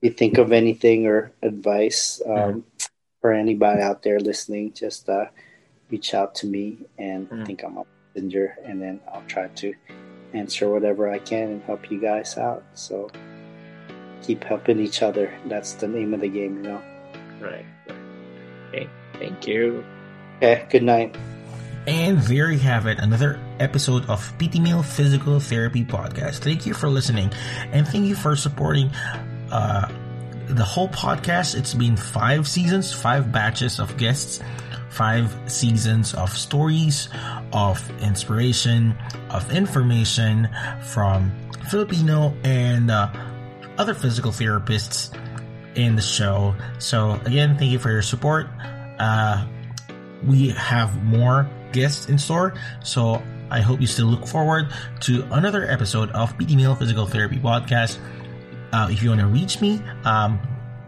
you 0.00 0.10
think 0.10 0.38
of 0.38 0.52
anything 0.52 1.06
or 1.06 1.32
advice 1.42 2.20
um, 2.26 2.32
mm-hmm. 2.34 2.60
for 3.20 3.32
anybody 3.32 3.80
out 3.82 4.02
there 4.02 4.20
listening. 4.20 4.72
Just 4.72 5.08
uh, 5.08 5.26
reach 5.92 6.14
out 6.14 6.34
to 6.36 6.46
me 6.46 6.78
and 6.98 7.28
mm-hmm. 7.28 7.44
think 7.44 7.62
I'm 7.62 7.76
a 7.76 7.84
messenger, 8.14 8.56
and 8.64 8.80
then 8.80 8.98
I'll 9.12 9.22
try 9.28 9.48
to 9.48 9.74
answer 10.32 10.68
whatever 10.68 11.12
I 11.12 11.18
can 11.18 11.50
and 11.50 11.62
help 11.62 11.90
you 11.90 12.00
guys 12.00 12.38
out. 12.38 12.64
So 12.72 13.10
keep 14.22 14.42
helping 14.42 14.80
each 14.80 15.02
other. 15.02 15.32
That's 15.46 15.74
the 15.74 15.86
name 15.86 16.14
of 16.14 16.20
the 16.20 16.28
game, 16.28 16.56
you 16.56 16.70
know. 16.70 16.82
Right. 17.38 17.66
Okay. 18.68 18.88
Thank 19.18 19.46
you. 19.46 19.84
Okay. 20.38 20.66
Good 20.70 20.82
night. 20.82 21.14
And 21.86 22.18
there 22.22 22.50
you 22.50 22.60
have 22.60 22.86
it, 22.86 23.00
another 23.00 23.40
episode 23.58 24.08
of 24.08 24.22
PT 24.38 24.60
Meal 24.60 24.84
Physical 24.84 25.40
Therapy 25.40 25.84
Podcast. 25.84 26.38
Thank 26.38 26.64
you 26.64 26.74
for 26.74 26.88
listening 26.88 27.32
and 27.72 27.86
thank 27.86 28.06
you 28.06 28.14
for 28.14 28.36
supporting 28.36 28.88
uh, 29.50 29.90
the 30.46 30.62
whole 30.62 30.88
podcast. 30.88 31.58
It's 31.58 31.74
been 31.74 31.96
five 31.96 32.46
seasons, 32.46 32.92
five 32.92 33.32
batches 33.32 33.80
of 33.80 33.96
guests 33.96 34.40
five 34.92 35.34
seasons 35.46 36.14
of 36.14 36.36
stories, 36.36 37.08
of 37.52 37.80
inspiration, 38.02 38.94
of 39.30 39.50
information 39.50 40.48
from 40.82 41.32
Filipino 41.70 42.34
and 42.44 42.90
uh, 42.90 43.10
other 43.78 43.94
physical 43.94 44.30
therapists 44.30 45.16
in 45.74 45.96
the 45.96 46.02
show. 46.02 46.54
So, 46.78 47.12
again, 47.24 47.56
thank 47.56 47.72
you 47.72 47.78
for 47.78 47.90
your 47.90 48.02
support. 48.02 48.48
Uh, 48.98 49.46
we 50.26 50.50
have 50.50 51.02
more 51.02 51.48
guests 51.72 52.08
in 52.10 52.18
store, 52.18 52.54
so 52.84 53.22
I 53.50 53.60
hope 53.60 53.80
you 53.80 53.86
still 53.86 54.06
look 54.06 54.26
forward 54.26 54.72
to 55.00 55.24
another 55.32 55.68
episode 55.68 56.10
of 56.10 56.36
PT 56.36 56.52
Physical 56.78 57.06
Therapy 57.06 57.38
Podcast. 57.38 57.98
Uh, 58.72 58.88
if 58.90 59.02
you 59.02 59.08
want 59.08 59.22
to 59.22 59.26
reach 59.26 59.60
me, 59.60 59.80
um, 60.04 60.38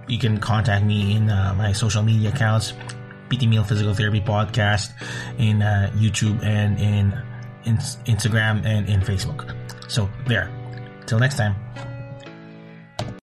you 0.08 0.18
can 0.18 0.38
contact 0.38 0.84
me 0.84 1.16
in 1.16 1.30
uh, 1.30 1.54
my 1.56 1.72
social 1.72 2.02
media 2.02 2.28
accounts 2.28 2.74
PT 3.30 3.46
Meal 3.46 3.64
Physical 3.64 3.94
Therapy 3.94 4.20
podcast 4.20 4.92
in 5.38 5.62
uh, 5.62 5.90
YouTube 5.94 6.42
and 6.42 6.78
in, 6.78 7.12
in 7.64 7.76
Instagram 8.06 8.64
and 8.64 8.88
in 8.88 9.00
Facebook. 9.00 9.54
So 9.90 10.08
there. 10.26 10.50
Till 11.06 11.18
next 11.18 11.36
time. 11.36 11.54